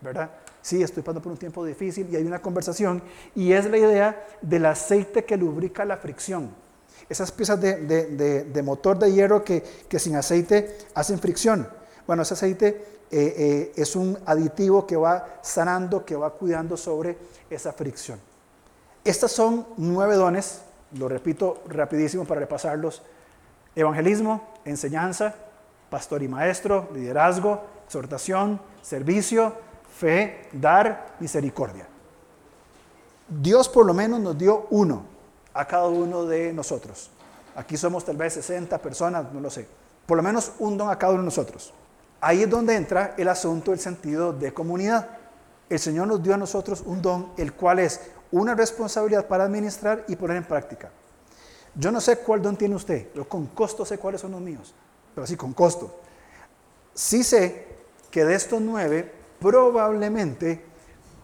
¿verdad? 0.00 0.30
Sí, 0.62 0.82
estoy 0.82 1.04
pasando 1.04 1.22
por 1.22 1.30
un 1.30 1.38
tiempo 1.38 1.64
difícil 1.64 2.08
y 2.10 2.16
hay 2.16 2.24
una 2.24 2.42
conversación 2.42 3.00
y 3.36 3.52
es 3.52 3.66
la 3.70 3.78
idea 3.78 4.26
del 4.42 4.66
aceite 4.66 5.24
que 5.24 5.36
lubrica 5.36 5.84
la 5.84 5.96
fricción 5.96 6.50
esas 7.08 7.30
piezas 7.32 7.60
de, 7.60 8.62
motor 8.64 8.98
de 8.98 9.12
hierro 9.12 9.44
que, 9.44 9.62
sin 9.98 10.16
aceite 10.16 10.78
hacen 10.94 11.18
fricción. 11.18 11.68
Bueno, 12.06 12.22
ese 12.22 12.34
aceite 12.34 12.66
eh, 13.10 13.34
eh, 13.36 13.72
es 13.76 13.96
un 13.96 14.18
aditivo 14.26 14.86
que 14.86 14.96
va 14.96 15.38
sanando, 15.42 16.04
que 16.04 16.16
va 16.16 16.30
cuidando 16.30 16.76
sobre 16.76 17.16
esa 17.50 17.72
fricción. 17.72 18.18
Estas 19.04 19.30
son 19.30 19.66
nueve 19.76 20.16
dones, 20.16 20.62
lo 20.98 21.08
repito 21.08 21.62
rapidísimo 21.68 22.24
para 22.24 22.40
repasarlos. 22.40 23.02
Evangelismo, 23.74 24.42
enseñanza, 24.64 25.34
pastor 25.90 26.22
y 26.22 26.28
maestro, 26.28 26.88
liderazgo, 26.92 27.60
exhortación, 27.84 28.60
servicio, 28.82 29.52
fe, 29.96 30.48
dar, 30.52 31.16
misericordia. 31.20 31.86
Dios 33.28 33.68
por 33.68 33.86
lo 33.86 33.94
menos 33.94 34.20
nos 34.20 34.36
dio 34.36 34.66
uno, 34.70 35.04
a 35.56 35.66
cada 35.66 35.88
uno 35.88 36.24
de 36.26 36.52
nosotros. 36.52 37.10
Aquí 37.54 37.76
somos 37.76 38.04
tal 38.04 38.16
vez 38.16 38.34
60 38.34 38.78
personas, 38.78 39.32
no 39.32 39.40
lo 39.40 39.50
sé. 39.50 39.66
Por 40.06 40.16
lo 40.16 40.22
menos 40.22 40.52
un 40.58 40.76
don 40.76 40.90
a 40.90 40.98
cada 40.98 41.14
uno 41.14 41.22
de 41.22 41.26
nosotros. 41.26 41.72
Ahí 42.20 42.42
es 42.42 42.50
donde 42.50 42.76
entra 42.76 43.14
el 43.16 43.28
asunto, 43.28 43.72
el 43.72 43.78
sentido 43.78 44.32
de 44.32 44.52
comunidad. 44.52 45.08
el 45.68 45.78
Señor 45.80 46.06
nos 46.06 46.22
dio 46.22 46.34
a 46.34 46.36
nosotros 46.36 46.82
un 46.86 47.02
don, 47.02 47.32
el 47.36 47.52
cual 47.52 47.80
es 47.80 48.00
una 48.30 48.54
responsabilidad 48.54 49.26
para 49.26 49.44
administrar 49.44 50.04
y 50.06 50.14
poner 50.14 50.36
en 50.36 50.44
práctica. 50.44 50.90
Yo 51.74 51.90
no 51.90 52.00
sé 52.00 52.18
cuál 52.18 52.40
don 52.40 52.56
tiene 52.56 52.74
usted, 52.74 53.08
yo 53.14 53.28
con 53.28 53.46
costo 53.46 53.84
sé 53.84 53.98
cuáles 53.98 54.20
son 54.20 54.32
los 54.32 54.40
míos, 54.40 54.74
pero 55.14 55.26
sí 55.26 55.36
con 55.36 55.52
costo. 55.52 56.00
Sí 56.94 57.24
sé 57.24 57.66
que 58.10 58.24
de 58.24 58.34
estos 58.34 58.60
nueve, 58.60 59.12
probablemente 59.40 60.64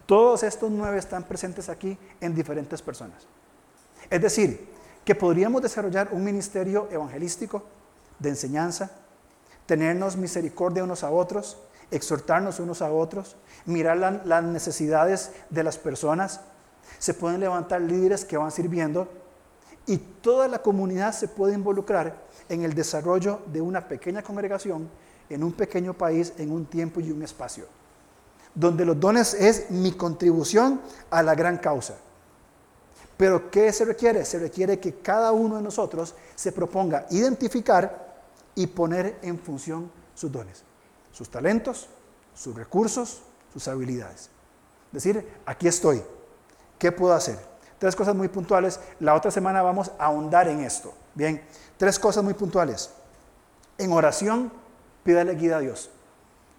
todos 0.05 0.43
estos 0.43 0.69
nueve 0.69 0.97
están 0.97 1.23
presentes 1.23 1.69
aquí 1.69 1.97
en 2.19 2.35
diferentes 2.35 2.81
personas. 2.81 3.25
Es 4.13 4.21
decir, 4.21 4.69
que 5.03 5.15
podríamos 5.15 5.63
desarrollar 5.63 6.09
un 6.11 6.23
ministerio 6.23 6.87
evangelístico 6.91 7.63
de 8.19 8.29
enseñanza, 8.29 8.91
tenernos 9.65 10.17
misericordia 10.17 10.83
unos 10.83 11.03
a 11.03 11.09
otros, 11.09 11.57
exhortarnos 11.89 12.59
unos 12.59 12.83
a 12.83 12.91
otros, 12.91 13.35
mirar 13.65 13.97
las 13.97 14.43
necesidades 14.43 15.31
de 15.49 15.63
las 15.63 15.79
personas. 15.79 16.41
Se 16.99 17.15
pueden 17.15 17.39
levantar 17.39 17.81
líderes 17.81 18.23
que 18.23 18.37
van 18.37 18.51
sirviendo 18.51 19.07
y 19.87 19.97
toda 19.97 20.47
la 20.47 20.59
comunidad 20.59 21.11
se 21.11 21.27
puede 21.27 21.55
involucrar 21.55 22.15
en 22.49 22.61
el 22.61 22.75
desarrollo 22.75 23.39
de 23.47 23.61
una 23.61 23.87
pequeña 23.87 24.21
congregación 24.21 24.91
en 25.27 25.43
un 25.43 25.53
pequeño 25.53 25.95
país, 25.95 26.33
en 26.37 26.51
un 26.51 26.67
tiempo 26.67 27.01
y 27.01 27.09
un 27.09 27.23
espacio, 27.23 27.65
donde 28.53 28.85
los 28.85 28.99
dones 28.99 29.33
es 29.33 29.71
mi 29.71 29.91
contribución 29.93 30.81
a 31.09 31.23
la 31.23 31.33
gran 31.33 31.57
causa. 31.57 31.95
Pero 33.23 33.49
¿qué 33.49 33.71
se 33.71 33.85
requiere? 33.85 34.25
Se 34.25 34.37
requiere 34.37 34.81
que 34.81 34.95
cada 34.95 35.31
uno 35.31 35.55
de 35.55 35.61
nosotros 35.61 36.13
se 36.35 36.51
proponga 36.51 37.05
identificar 37.09 38.17
y 38.53 38.67
poner 38.67 39.17
en 39.21 39.39
función 39.39 39.89
sus 40.13 40.29
dones, 40.29 40.65
sus 41.13 41.29
talentos, 41.29 41.87
sus 42.35 42.53
recursos, 42.53 43.21
sus 43.53 43.65
habilidades. 43.69 44.29
Decir, 44.91 45.25
aquí 45.45 45.69
estoy, 45.69 46.03
¿qué 46.77 46.91
puedo 46.91 47.13
hacer? 47.13 47.39
Tres 47.79 47.95
cosas 47.95 48.13
muy 48.13 48.27
puntuales. 48.27 48.81
La 48.99 49.13
otra 49.13 49.31
semana 49.31 49.61
vamos 49.61 49.93
a 49.97 50.07
ahondar 50.07 50.49
en 50.49 50.59
esto. 50.59 50.93
Bien, 51.15 51.41
tres 51.77 51.97
cosas 51.97 52.25
muy 52.25 52.33
puntuales. 52.33 52.89
En 53.77 53.93
oración, 53.93 54.51
pídale 55.05 55.35
guía 55.35 55.55
a 55.55 55.59
Dios, 55.61 55.89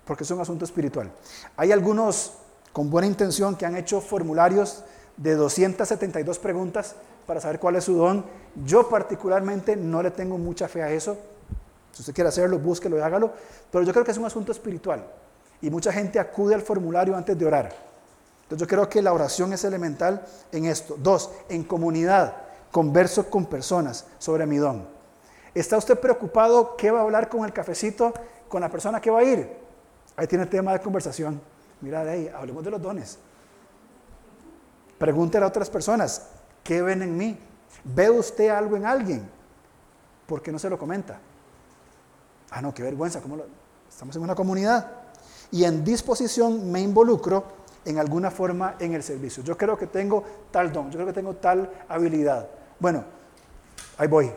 porque 0.06 0.24
es 0.24 0.30
un 0.30 0.40
asunto 0.40 0.64
espiritual. 0.64 1.12
Hay 1.58 1.72
algunos 1.72 2.38
con 2.72 2.88
buena 2.88 3.06
intención 3.06 3.54
que 3.54 3.66
han 3.66 3.76
hecho 3.76 4.00
formularios 4.00 4.82
de 5.16 5.34
272 5.34 6.38
preguntas 6.38 6.96
para 7.26 7.40
saber 7.40 7.58
cuál 7.58 7.76
es 7.76 7.84
su 7.84 7.94
don. 7.94 8.24
Yo 8.64 8.88
particularmente 8.88 9.76
no 9.76 10.02
le 10.02 10.10
tengo 10.10 10.38
mucha 10.38 10.68
fe 10.68 10.82
a 10.82 10.90
eso. 10.90 11.16
Si 11.92 12.02
usted 12.02 12.14
quiere 12.14 12.28
hacerlo, 12.28 12.58
búsquelo 12.58 12.98
y 12.98 13.00
hágalo. 13.00 13.32
Pero 13.70 13.84
yo 13.84 13.92
creo 13.92 14.04
que 14.04 14.10
es 14.10 14.18
un 14.18 14.24
asunto 14.24 14.52
espiritual. 14.52 15.04
Y 15.62 15.70
mucha 15.70 15.92
gente 15.92 16.18
acude 16.18 16.54
al 16.54 16.62
formulario 16.62 17.16
antes 17.16 17.38
de 17.38 17.46
orar. 17.46 17.72
Entonces 18.42 18.58
yo 18.58 18.66
creo 18.66 18.88
que 18.88 19.00
la 19.00 19.12
oración 19.12 19.52
es 19.52 19.64
elemental 19.64 20.24
en 20.52 20.66
esto. 20.66 20.96
Dos, 20.98 21.30
en 21.48 21.64
comunidad, 21.64 22.34
converso 22.70 23.30
con 23.30 23.46
personas 23.46 24.06
sobre 24.18 24.46
mi 24.46 24.58
don. 24.58 24.86
¿Está 25.54 25.78
usted 25.78 25.98
preocupado 25.98 26.76
qué 26.76 26.90
va 26.90 26.98
a 26.98 27.02
hablar 27.02 27.28
con 27.28 27.44
el 27.44 27.52
cafecito 27.52 28.12
con 28.48 28.60
la 28.60 28.68
persona 28.68 29.00
que 29.00 29.10
va 29.10 29.20
a 29.20 29.24
ir? 29.24 29.48
Ahí 30.16 30.26
tiene 30.26 30.46
tema 30.46 30.72
de 30.72 30.80
conversación. 30.80 31.40
Mira 31.80 32.04
de 32.04 32.10
ahí, 32.10 32.32
hablemos 32.34 32.64
de 32.64 32.70
los 32.72 32.82
dones. 32.82 33.18
Pregúntele 35.04 35.44
a 35.44 35.48
otras 35.48 35.68
personas, 35.68 36.28
¿qué 36.62 36.80
ven 36.80 37.02
en 37.02 37.14
mí? 37.14 37.38
¿Ve 37.84 38.08
usted 38.08 38.48
algo 38.48 38.74
en 38.74 38.86
alguien? 38.86 39.28
¿Por 40.26 40.40
qué 40.40 40.50
no 40.50 40.58
se 40.58 40.70
lo 40.70 40.78
comenta? 40.78 41.20
Ah, 42.50 42.62
no, 42.62 42.72
qué 42.72 42.82
vergüenza, 42.82 43.20
¿cómo 43.20 43.36
lo... 43.36 43.44
estamos 43.86 44.16
en 44.16 44.22
una 44.22 44.34
comunidad. 44.34 44.90
Y 45.50 45.64
en 45.64 45.84
disposición 45.84 46.72
me 46.72 46.80
involucro 46.80 47.44
en 47.84 47.98
alguna 47.98 48.30
forma 48.30 48.76
en 48.78 48.94
el 48.94 49.02
servicio. 49.02 49.42
Yo 49.44 49.58
creo 49.58 49.76
que 49.76 49.88
tengo 49.88 50.24
tal 50.50 50.72
don, 50.72 50.86
yo 50.86 50.96
creo 50.96 51.08
que 51.08 51.12
tengo 51.12 51.34
tal 51.34 51.70
habilidad. 51.86 52.48
Bueno, 52.80 53.04
ahí 53.98 54.08
voy. 54.08 54.32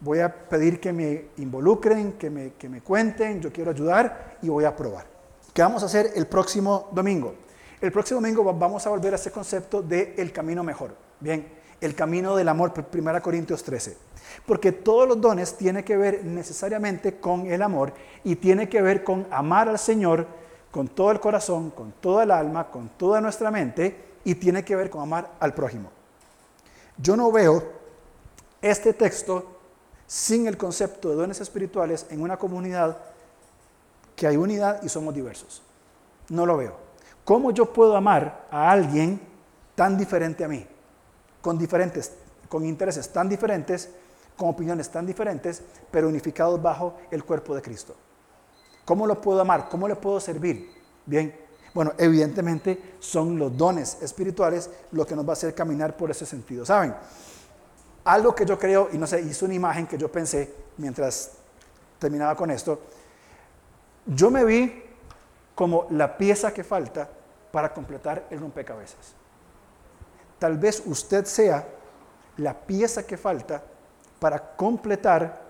Voy 0.00 0.20
a 0.20 0.30
pedir 0.50 0.80
que 0.80 0.92
me 0.92 1.28
involucren, 1.38 2.18
que 2.18 2.28
me, 2.28 2.52
que 2.56 2.68
me 2.68 2.82
cuenten, 2.82 3.40
yo 3.40 3.50
quiero 3.50 3.70
ayudar 3.70 4.36
y 4.42 4.50
voy 4.50 4.66
a 4.66 4.76
probar. 4.76 5.06
¿Qué 5.54 5.62
vamos 5.62 5.82
a 5.82 5.86
hacer 5.86 6.12
el 6.14 6.26
próximo 6.26 6.90
domingo? 6.92 7.47
El 7.80 7.92
próximo 7.92 8.20
domingo 8.20 8.42
vamos 8.54 8.86
a 8.86 8.90
volver 8.90 9.12
a 9.12 9.16
ese 9.16 9.30
concepto 9.30 9.82
de 9.82 10.14
el 10.16 10.32
camino 10.32 10.64
mejor. 10.64 10.94
Bien, 11.20 11.46
el 11.80 11.94
camino 11.94 12.34
del 12.34 12.48
amor, 12.48 12.72
1 12.92 13.22
Corintios 13.22 13.62
13. 13.62 13.96
Porque 14.46 14.72
todos 14.72 15.06
los 15.06 15.20
dones 15.20 15.56
tienen 15.56 15.84
que 15.84 15.96
ver 15.96 16.24
necesariamente 16.24 17.20
con 17.20 17.46
el 17.46 17.62
amor 17.62 17.92
y 18.24 18.36
tiene 18.36 18.68
que 18.68 18.82
ver 18.82 19.04
con 19.04 19.26
amar 19.30 19.68
al 19.68 19.78
Señor 19.78 20.26
con 20.72 20.88
todo 20.88 21.12
el 21.12 21.20
corazón, 21.20 21.70
con 21.70 21.92
toda 21.92 22.24
el 22.24 22.30
alma, 22.30 22.70
con 22.70 22.88
toda 22.90 23.20
nuestra 23.20 23.50
mente 23.50 23.96
y 24.24 24.34
tiene 24.34 24.64
que 24.64 24.76
ver 24.76 24.90
con 24.90 25.02
amar 25.02 25.30
al 25.40 25.54
prójimo. 25.54 25.90
Yo 26.96 27.16
no 27.16 27.30
veo 27.30 27.62
este 28.60 28.92
texto 28.92 29.60
sin 30.06 30.46
el 30.46 30.56
concepto 30.56 31.10
de 31.10 31.16
dones 31.16 31.40
espirituales 31.40 32.06
en 32.10 32.22
una 32.22 32.36
comunidad 32.36 32.98
que 34.16 34.26
hay 34.26 34.36
unidad 34.36 34.82
y 34.82 34.88
somos 34.88 35.14
diversos. 35.14 35.62
No 36.28 36.44
lo 36.44 36.56
veo. 36.56 36.87
¿Cómo 37.28 37.50
yo 37.50 37.70
puedo 37.70 37.94
amar 37.94 38.46
a 38.50 38.70
alguien 38.70 39.20
tan 39.74 39.98
diferente 39.98 40.44
a 40.44 40.48
mí? 40.48 40.66
Con 41.42 41.58
diferentes, 41.58 42.14
con 42.48 42.64
intereses 42.64 43.12
tan 43.12 43.28
diferentes, 43.28 43.90
con 44.34 44.48
opiniones 44.48 44.88
tan 44.88 45.04
diferentes, 45.04 45.62
pero 45.90 46.08
unificados 46.08 46.62
bajo 46.62 46.94
el 47.10 47.22
cuerpo 47.24 47.54
de 47.54 47.60
Cristo. 47.60 47.94
¿Cómo 48.86 49.06
lo 49.06 49.20
puedo 49.20 49.42
amar? 49.42 49.68
¿Cómo 49.68 49.86
le 49.86 49.96
puedo 49.96 50.18
servir? 50.20 50.70
Bien, 51.04 51.38
bueno, 51.74 51.92
evidentemente 51.98 52.94
son 52.98 53.38
los 53.38 53.54
dones 53.54 53.98
espirituales 54.00 54.70
lo 54.92 55.06
que 55.06 55.14
nos 55.14 55.26
va 55.26 55.32
a 55.32 55.32
hacer 55.34 55.54
caminar 55.54 55.98
por 55.98 56.10
ese 56.10 56.24
sentido. 56.24 56.64
¿Saben? 56.64 56.94
Algo 58.04 58.34
que 58.34 58.46
yo 58.46 58.58
creo, 58.58 58.88
y 58.90 58.96
no 58.96 59.06
sé, 59.06 59.20
hizo 59.20 59.44
una 59.44 59.52
imagen 59.52 59.86
que 59.86 59.98
yo 59.98 60.10
pensé 60.10 60.54
mientras 60.78 61.32
terminaba 61.98 62.34
con 62.34 62.50
esto, 62.50 62.80
yo 64.06 64.30
me 64.30 64.46
vi 64.46 64.82
como 65.54 65.88
la 65.90 66.16
pieza 66.16 66.54
que 66.54 66.64
falta 66.64 67.17
para 67.50 67.72
completar 67.72 68.26
el 68.30 68.40
rompecabezas. 68.40 69.14
Tal 70.38 70.56
vez 70.58 70.82
usted 70.86 71.24
sea 71.24 71.66
la 72.36 72.54
pieza 72.54 73.06
que 73.06 73.16
falta 73.16 73.62
para 74.20 74.56
completar 74.56 75.42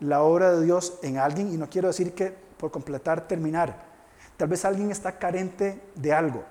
la 0.00 0.22
obra 0.22 0.52
de 0.52 0.64
Dios 0.64 0.98
en 1.02 1.18
alguien, 1.18 1.52
y 1.52 1.56
no 1.56 1.70
quiero 1.70 1.88
decir 1.88 2.14
que 2.14 2.30
por 2.30 2.70
completar 2.70 3.26
terminar. 3.26 3.84
Tal 4.36 4.48
vez 4.48 4.64
alguien 4.64 4.90
está 4.90 5.18
carente 5.18 5.82
de 5.94 6.12
algo, 6.12 6.44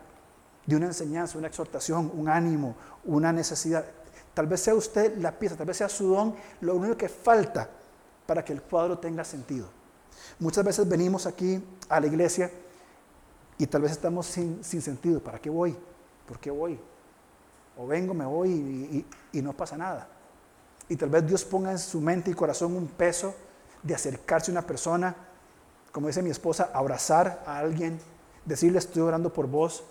de 0.65 0.75
una 0.75 0.87
enseñanza, 0.87 1.37
una 1.37 1.47
exhortación, 1.47 2.11
un 2.15 2.27
ánimo, 2.27 2.75
una 3.03 3.31
necesidad. 3.31 3.85
Tal 4.33 4.47
vez 4.47 4.61
sea 4.61 4.73
usted 4.73 5.17
la 5.17 5.31
pieza, 5.31 5.55
tal 5.55 5.67
vez 5.67 5.77
sea 5.77 5.89
su 5.89 6.07
don, 6.07 6.35
lo 6.61 6.75
único 6.75 6.97
que 6.97 7.09
falta 7.09 7.69
para 8.25 8.43
que 8.43 8.53
el 8.53 8.61
cuadro 8.61 8.97
tenga 8.97 9.23
sentido. 9.23 9.67
Muchas 10.39 10.65
veces 10.65 10.89
venimos 10.89 11.27
aquí 11.27 11.63
a 11.87 11.99
la 11.99 12.07
iglesia 12.07 12.51
y 13.57 13.67
tal 13.67 13.81
vez 13.81 13.91
estamos 13.91 14.25
sin, 14.25 14.63
sentido. 14.63 15.21
¿Para 15.21 15.39
qué 15.39 15.49
voy? 15.49 15.75
¿Por 16.27 16.39
qué 16.39 16.51
voy? 16.51 16.79
O 17.77 17.87
vengo, 17.87 18.13
me 18.13 18.25
voy 18.25 19.05
y, 19.31 19.41
no 19.41 19.53
pasa 19.53 19.77
nada. 19.77 20.07
Y 20.89 20.95
tal 20.95 21.09
vez 21.09 21.25
Dios 21.25 21.43
ponga 21.43 21.71
en 21.71 21.79
su 21.79 22.01
mente 22.01 22.31
y 22.31 22.33
corazón 22.33 22.75
un 22.75 22.87
peso 22.87 23.33
de 23.81 23.95
acercarse 23.95 24.51
a 24.51 24.53
una 24.53 24.61
persona, 24.61 25.15
como 25.91 26.07
dice 26.07 26.21
mi 26.21 26.29
esposa, 26.29 26.71
abrazar 26.73 27.43
a 27.45 27.57
alguien, 27.57 27.99
decirle 28.45 28.79
estoy 28.79 29.01
orando 29.01 29.31
por 29.31 29.47
vos, 29.47 29.83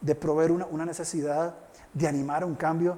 de 0.00 0.14
proveer 0.14 0.52
una, 0.52 0.66
una 0.66 0.84
necesidad, 0.84 1.54
de 1.92 2.06
animar 2.06 2.42
a 2.42 2.46
un 2.46 2.54
cambio. 2.54 2.96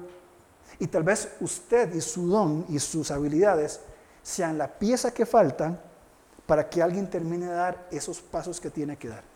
Y 0.77 0.87
tal 0.87 1.03
vez 1.03 1.35
usted 1.39 1.93
y 1.95 2.01
su 2.01 2.27
don 2.27 2.65
y 2.69 2.79
sus 2.79 3.11
habilidades 3.11 3.79
sean 4.21 4.57
la 4.57 4.67
pieza 4.67 5.13
que 5.13 5.25
faltan 5.25 5.79
para 6.45 6.69
que 6.69 6.81
alguien 6.81 7.09
termine 7.09 7.47
de 7.47 7.53
dar 7.53 7.87
esos 7.91 8.21
pasos 8.21 8.59
que 8.59 8.69
tiene 8.69 8.97
que 8.97 9.07
dar. 9.07 9.30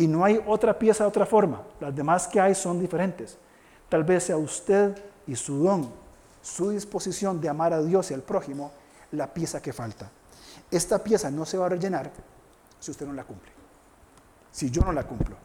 Y 0.00 0.08
no 0.08 0.24
hay 0.24 0.42
otra 0.46 0.78
pieza 0.78 1.04
de 1.04 1.08
otra 1.08 1.26
forma. 1.26 1.60
Las 1.78 1.94
demás 1.94 2.26
que 2.26 2.40
hay 2.40 2.54
son 2.54 2.80
diferentes. 2.80 3.36
Tal 3.90 4.02
vez 4.02 4.24
sea 4.24 4.38
usted 4.38 4.96
y 5.26 5.36
su 5.36 5.62
don, 5.62 5.90
su 6.40 6.70
disposición 6.70 7.38
de 7.38 7.50
amar 7.50 7.74
a 7.74 7.82
Dios 7.82 8.10
y 8.10 8.14
al 8.14 8.22
prójimo, 8.22 8.72
la 9.12 9.26
pieza 9.26 9.60
que 9.60 9.74
falta. 9.74 10.10
Esta 10.70 11.04
pieza 11.04 11.30
no 11.30 11.44
se 11.44 11.58
va 11.58 11.66
a 11.66 11.68
rellenar 11.68 12.10
si 12.78 12.92
usted 12.92 13.06
no 13.06 13.12
la 13.12 13.24
cumple. 13.24 13.52
Si 14.50 14.70
yo 14.70 14.80
no 14.80 14.90
la 14.90 15.04
cumplo. 15.04 15.36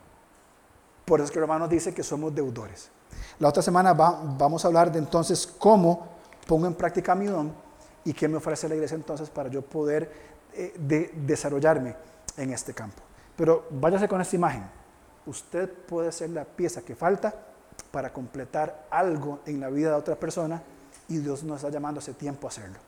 Por 1.04 1.20
eso 1.20 1.26
es 1.26 1.32
que 1.32 1.40
Romanos 1.42 1.70
dice 1.70 1.94
que 1.94 2.02
somos 2.02 2.34
deudores. 2.34 2.90
La 3.40 3.50
otra 3.50 3.62
semana 3.62 3.92
vamos 3.92 4.64
a 4.64 4.70
hablar 4.70 4.90
de 4.90 5.00
entonces 5.00 5.46
cómo 5.46 6.08
pongo 6.48 6.66
en 6.66 6.76
práctica 6.76 7.14
mi 7.14 7.26
don 7.26 7.52
y 8.06 8.14
qué 8.14 8.30
me 8.30 8.38
ofrece 8.38 8.70
la 8.70 8.76
iglesia 8.76 8.96
entonces 8.96 9.30
para 9.30 9.50
yo 9.50 9.62
poder 9.62 10.10
eh, 10.54 11.12
desarrollarme 11.14 11.94
en 12.38 12.54
este 12.54 12.74
campo. 12.74 13.02
Pero 13.36 13.68
váyase 13.72 14.08
con 14.08 14.22
esta 14.22 14.36
imagen. 14.36 14.64
Usted 15.26 15.70
puede 15.70 16.12
ser 16.12 16.30
la 16.30 16.46
pieza 16.46 16.82
que 16.82 16.96
falta 16.96 17.34
para 17.92 18.14
completar 18.14 18.88
algo 18.90 19.40
en 19.46 19.60
la 19.60 19.70
vida 19.70 19.90
de 19.90 19.96
otra 19.96 20.16
persona 20.16 20.62
y 21.08 21.18
Dios 21.18 21.44
nos 21.44 21.58
está 21.58 21.70
llamando 21.70 22.00
hace 22.00 22.14
tiempo 22.14 22.48
a 22.48 22.50
hacerlo. 22.50 22.85